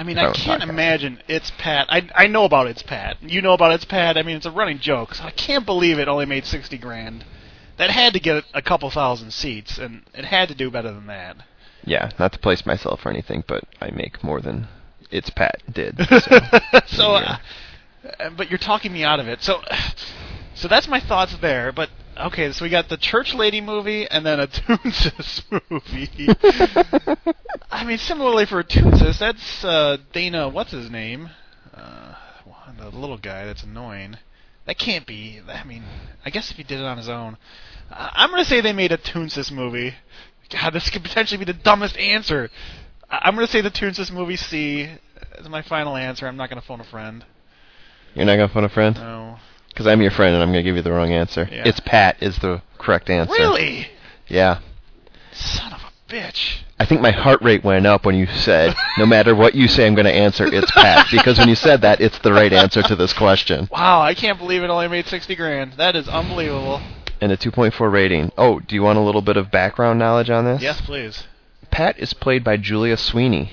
I 0.00 0.02
mean, 0.02 0.16
I 0.16 0.32
can't 0.32 0.62
imagine 0.62 1.22
it's 1.28 1.52
Pat. 1.58 1.86
I 1.90 2.08
I 2.14 2.26
know 2.26 2.46
about 2.46 2.68
it's 2.68 2.82
Pat. 2.82 3.18
You 3.22 3.42
know 3.42 3.52
about 3.52 3.72
it's 3.72 3.84
Pat. 3.84 4.16
I 4.16 4.22
mean, 4.22 4.34
it's 4.34 4.46
a 4.46 4.50
running 4.50 4.78
joke. 4.78 5.14
So 5.14 5.24
I 5.24 5.30
can't 5.30 5.66
believe 5.66 5.98
it 5.98 6.08
only 6.08 6.24
made 6.24 6.46
sixty 6.46 6.78
grand. 6.78 7.22
That 7.76 7.90
had 7.90 8.14
to 8.14 8.18
get 8.18 8.44
a 8.54 8.62
couple 8.62 8.90
thousand 8.90 9.34
seats, 9.34 9.76
and 9.76 10.02
it 10.14 10.24
had 10.24 10.48
to 10.48 10.54
do 10.54 10.70
better 10.70 10.90
than 10.90 11.06
that. 11.08 11.36
Yeah, 11.84 12.08
not 12.18 12.32
to 12.32 12.38
place 12.38 12.64
myself 12.64 13.04
or 13.04 13.10
anything, 13.10 13.44
but 13.46 13.64
I 13.78 13.90
make 13.90 14.24
more 14.24 14.40
than 14.40 14.68
it's 15.10 15.28
Pat 15.28 15.60
did. 15.70 15.98
So. 16.86 16.86
so, 16.86 17.14
uh, 17.16 17.36
but 18.38 18.48
you're 18.48 18.58
talking 18.58 18.94
me 18.94 19.04
out 19.04 19.20
of 19.20 19.28
it. 19.28 19.42
So, 19.42 19.60
so 20.54 20.66
that's 20.66 20.88
my 20.88 21.00
thoughts 21.00 21.36
there. 21.42 21.72
But 21.72 21.90
okay, 22.26 22.52
so 22.52 22.64
we 22.64 22.70
got 22.70 22.88
the 22.88 22.96
church 22.96 23.34
lady 23.34 23.60
movie 23.60 24.08
and 24.08 24.24
then 24.24 24.40
a 24.40 24.46
Toonces 24.46 25.42
movie. 25.70 26.28
I 27.70 27.84
mean, 27.84 27.98
similarly 27.98 28.46
for 28.46 28.60
a 28.60 28.64
Toonces, 28.64 29.18
that's 29.18 29.64
uh, 29.64 29.98
Dana. 30.12 30.48
What's 30.48 30.72
his 30.72 30.90
name? 30.90 31.30
Uh, 31.74 32.14
the 32.78 32.90
little 32.90 33.18
guy 33.18 33.44
that's 33.44 33.62
annoying. 33.62 34.16
That 34.66 34.78
can't 34.78 35.06
be. 35.06 35.40
I 35.48 35.64
mean, 35.64 35.82
I 36.24 36.30
guess 36.30 36.50
if 36.50 36.56
he 36.56 36.62
did 36.62 36.80
it 36.80 36.84
on 36.84 36.96
his 36.96 37.08
own, 37.08 37.36
uh, 37.90 38.10
I'm 38.12 38.30
gonna 38.30 38.44
say 38.44 38.60
they 38.60 38.72
made 38.72 38.92
a 38.92 38.98
Toonces 38.98 39.50
movie. 39.50 39.94
God, 40.50 40.72
this 40.72 40.90
could 40.90 41.02
potentially 41.02 41.38
be 41.38 41.44
the 41.50 41.58
dumbest 41.58 41.96
answer. 41.96 42.50
I- 43.10 43.20
I'm 43.24 43.34
gonna 43.34 43.46
say 43.46 43.60
the 43.60 43.70
Toonces 43.70 44.10
movie 44.12 44.36
C 44.36 44.88
is 45.38 45.48
my 45.48 45.62
final 45.62 45.96
answer. 45.96 46.26
I'm 46.26 46.36
not 46.36 46.48
gonna 46.48 46.60
phone 46.60 46.80
a 46.80 46.84
friend. 46.84 47.24
You're 48.14 48.26
not 48.26 48.36
gonna 48.36 48.48
phone 48.48 48.64
a 48.64 48.68
friend? 48.68 48.96
No. 48.96 49.38
Because 49.70 49.86
I'm 49.86 50.02
your 50.02 50.10
friend 50.10 50.34
and 50.34 50.42
I'm 50.42 50.50
gonna 50.50 50.62
give 50.62 50.76
you 50.76 50.82
the 50.82 50.92
wrong 50.92 51.12
answer. 51.12 51.48
Yeah. 51.50 51.62
It's 51.66 51.80
Pat 51.80 52.16
is 52.20 52.38
the 52.38 52.62
correct 52.78 53.08
answer. 53.08 53.32
Really? 53.32 53.88
Yeah. 54.28 54.60
Son 55.32 55.72
of 55.72 55.80
a 55.80 56.12
bitch. 56.12 56.62
I 56.78 56.86
think 56.86 57.02
my 57.02 57.10
heart 57.10 57.42
rate 57.42 57.62
went 57.62 57.86
up 57.86 58.06
when 58.06 58.14
you 58.14 58.26
said, 58.26 58.74
no 58.96 59.04
matter 59.04 59.34
what 59.34 59.54
you 59.54 59.68
say, 59.68 59.86
I'm 59.86 59.94
going 59.94 60.06
to 60.06 60.12
answer, 60.12 60.46
it's 60.46 60.70
Pat. 60.70 61.08
Because 61.10 61.38
when 61.38 61.48
you 61.48 61.54
said 61.54 61.82
that, 61.82 62.00
it's 62.00 62.18
the 62.20 62.32
right 62.32 62.52
answer 62.52 62.82
to 62.82 62.96
this 62.96 63.12
question. 63.12 63.68
Wow, 63.70 64.00
I 64.00 64.14
can't 64.14 64.38
believe 64.38 64.62
it 64.62 64.70
only 64.70 64.88
made 64.88 65.06
60 65.06 65.36
grand. 65.36 65.74
That 65.74 65.94
is 65.94 66.08
unbelievable. 66.08 66.80
And 67.20 67.32
a 67.32 67.36
2.4 67.36 67.92
rating. 67.92 68.32
Oh, 68.38 68.60
do 68.60 68.74
you 68.74 68.82
want 68.82 68.98
a 68.98 69.02
little 69.02 69.20
bit 69.20 69.36
of 69.36 69.50
background 69.50 69.98
knowledge 69.98 70.30
on 70.30 70.46
this? 70.46 70.62
Yes, 70.62 70.80
please. 70.80 71.24
Pat 71.70 71.98
is 71.98 72.14
played 72.14 72.42
by 72.42 72.56
Julia 72.56 72.96
Sweeney. 72.96 73.52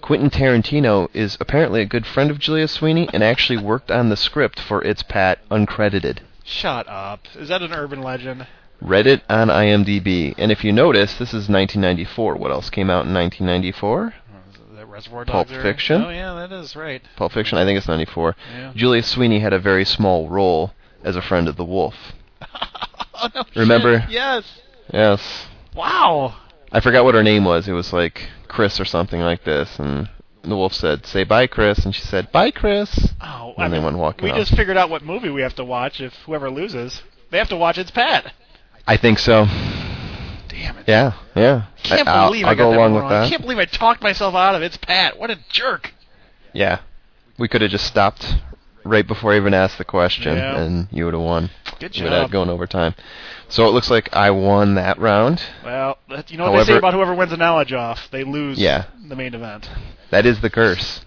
Quentin 0.00 0.30
Tarantino 0.30 1.08
is 1.14 1.36
apparently 1.40 1.80
a 1.82 1.86
good 1.86 2.06
friend 2.06 2.30
of 2.30 2.38
Julia 2.38 2.68
Sweeney 2.68 3.08
and 3.12 3.22
actually 3.22 3.58
worked 3.62 3.90
on 3.90 4.08
the 4.08 4.16
script 4.16 4.58
for 4.60 4.82
It's 4.84 5.02
Pat 5.02 5.38
uncredited. 5.50 6.18
Shut 6.44 6.88
up. 6.88 7.26
Is 7.36 7.48
that 7.48 7.62
an 7.62 7.72
urban 7.72 8.02
legend? 8.02 8.46
Read 8.80 9.06
it 9.06 9.22
on 9.28 9.48
IMDb. 9.48 10.34
And 10.38 10.50
if 10.50 10.64
you 10.64 10.72
notice, 10.72 11.12
this 11.14 11.28
is 11.30 11.48
1994. 11.48 12.36
What 12.36 12.50
else 12.50 12.70
came 12.70 12.88
out 12.90 13.06
in 13.06 13.12
1994? 13.14 14.14
Is 14.52 14.76
that 14.76 14.86
Reservoir 14.86 15.24
Pulp 15.26 15.48
Dogs? 15.48 15.58
or- 15.58 15.62
Fiction? 15.62 16.02
Oh, 16.02 16.10
yeah, 16.10 16.34
that 16.34 16.52
is 16.52 16.74
right. 16.74 17.02
Pulp 17.16 17.32
Fiction, 17.32 17.58
I 17.58 17.64
think 17.64 17.76
it's 17.76 17.88
94. 17.88 18.34
Yeah. 18.56 18.72
Julia 18.74 19.02
Sweeney 19.02 19.40
had 19.40 19.52
a 19.52 19.58
very 19.58 19.84
small 19.84 20.28
role 20.28 20.72
as 21.04 21.14
a 21.16 21.22
friend 21.22 21.46
of 21.46 21.56
the 21.56 21.64
wolf. 21.64 21.94
oh, 23.14 23.28
no 23.34 23.44
Remember? 23.54 24.00
shit. 24.00 24.10
Yes. 24.10 24.44
Yes. 24.92 25.46
Wow. 25.74 26.34
I 26.72 26.80
forgot 26.80 27.04
what 27.04 27.14
her 27.14 27.22
name 27.22 27.44
was. 27.44 27.68
It 27.68 27.72
was 27.72 27.92
like 27.92 28.28
Chris 28.50 28.78
or 28.80 28.84
something 28.84 29.20
like 29.20 29.44
this. 29.44 29.78
And 29.78 30.08
the 30.42 30.56
wolf 30.56 30.74
said, 30.74 31.06
say 31.06 31.24
bye, 31.24 31.46
Chris. 31.46 31.84
And 31.84 31.94
she 31.94 32.02
said, 32.02 32.30
bye, 32.32 32.50
Chris. 32.50 33.12
Oh, 33.20 33.54
And 33.56 33.64
I 33.64 33.68
they 33.68 33.76
mean, 33.76 33.84
went 33.84 33.98
walking 33.98 34.24
we 34.24 34.30
off. 34.30 34.36
just 34.38 34.54
figured 34.54 34.76
out 34.76 34.90
what 34.90 35.02
movie 35.02 35.30
we 35.30 35.42
have 35.42 35.54
to 35.56 35.64
watch 35.64 36.00
if 36.00 36.12
whoever 36.26 36.50
loses. 36.50 37.02
They 37.30 37.38
have 37.38 37.48
to 37.50 37.56
watch 37.56 37.78
It's 37.78 37.90
Pat. 37.90 38.32
I 38.86 38.96
think 38.96 39.18
so. 39.18 39.44
Damn 40.48 40.78
it. 40.78 40.88
Yeah, 40.88 41.12
yeah. 41.36 41.66
Can't 41.82 42.08
I, 42.08 42.12
I'll, 42.12 42.32
I'll 42.32 42.34
I 42.34 42.54
got 42.54 42.56
go 42.56 42.70
that 42.70 42.76
along 42.78 42.92
one 42.92 42.94
with 42.94 43.02
wrong. 43.12 43.12
I 43.24 43.28
can't 43.28 43.42
believe 43.42 43.58
I 43.58 43.64
talked 43.66 44.02
myself 44.02 44.34
out 44.34 44.54
of 44.56 44.62
It's 44.62 44.76
Pat. 44.76 45.18
What 45.18 45.30
a 45.30 45.38
jerk. 45.50 45.92
Yeah. 46.52 46.80
We 47.38 47.46
could 47.48 47.62
have 47.62 47.70
just 47.70 47.86
stopped 47.86 48.26
right 48.84 49.06
before 49.06 49.32
I 49.32 49.36
even 49.36 49.54
asked 49.54 49.78
the 49.78 49.84
question, 49.84 50.36
Yeah. 50.36 50.58
and 50.60 50.88
you 50.90 51.04
would 51.04 51.14
have 51.14 51.22
won. 51.22 51.50
Good 51.78 51.94
Without 52.00 52.22
job. 52.24 52.30
going 52.30 52.48
overtime. 52.50 52.94
So 53.48 53.66
it 53.66 53.70
looks 53.72 53.90
like 53.90 54.14
I 54.14 54.30
won 54.30 54.74
that 54.74 54.98
round. 54.98 55.42
Well, 55.64 55.98
that, 56.08 56.30
you 56.30 56.38
know 56.38 56.50
what 56.50 56.58
they 56.58 56.64
say 56.64 56.72
However- 56.72 56.78
about 56.78 56.94
whoever 56.94 57.14
wins 57.14 57.32
a 57.32 57.36
knowledge 57.36 57.72
off? 57.72 58.08
They 58.10 58.22
lose 58.24 58.58
Yeah. 58.58 58.84
the 59.08 59.16
main 59.16 59.34
event. 59.34 59.68
That 60.10 60.26
is 60.26 60.40
the 60.40 60.50
curse. 60.50 61.00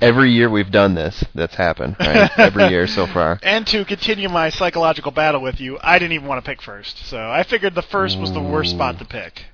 Every 0.00 0.30
year 0.30 0.48
we've 0.48 0.70
done 0.70 0.94
this, 0.94 1.24
that's 1.34 1.56
happened, 1.56 1.96
right? 1.98 2.30
Every 2.38 2.68
year 2.68 2.86
so 2.86 3.06
far. 3.06 3.40
And 3.42 3.66
to 3.68 3.84
continue 3.84 4.28
my 4.28 4.48
psychological 4.50 5.10
battle 5.10 5.40
with 5.40 5.60
you, 5.60 5.76
I 5.82 5.98
didn't 5.98 6.12
even 6.12 6.28
want 6.28 6.44
to 6.44 6.48
pick 6.48 6.62
first. 6.62 7.04
So 7.06 7.18
I 7.30 7.42
figured 7.42 7.74
the 7.74 7.82
first 7.82 8.16
was 8.18 8.32
the 8.32 8.40
worst 8.40 8.70
spot 8.70 8.98
to 9.00 9.04
pick. 9.04 9.46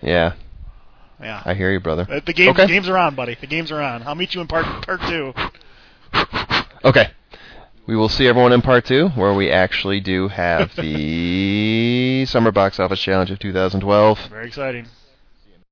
Yeah, 0.00 0.32
Yeah. 1.22 1.42
I 1.44 1.52
hear 1.54 1.70
you, 1.70 1.78
brother. 1.78 2.06
Uh, 2.10 2.20
the 2.24 2.32
game, 2.32 2.48
Okay. 2.50 2.66
games 2.66 2.88
are 2.88 2.96
on, 2.96 3.14
buddy. 3.14 3.36
The 3.38 3.46
games 3.46 3.70
are 3.70 3.82
on. 3.82 4.02
I'll 4.06 4.14
meet 4.14 4.34
you 4.34 4.40
in 4.40 4.46
part 4.46 4.64
part 4.86 5.00
two. 5.02 5.34
Okay. 6.84 7.10
We 7.86 7.96
will 7.96 8.08
see 8.08 8.26
everyone 8.26 8.52
in 8.52 8.62
part 8.62 8.84
two, 8.84 9.08
where 9.10 9.34
we 9.34 9.50
actually 9.50 10.00
do 10.00 10.28
have 10.28 10.74
the 10.76 12.24
Summer 12.26 12.52
Box 12.52 12.78
Office 12.78 13.00
Challenge 13.00 13.30
of 13.30 13.38
2012. 13.38 14.18
Very 14.28 14.46
exciting. 14.46 14.86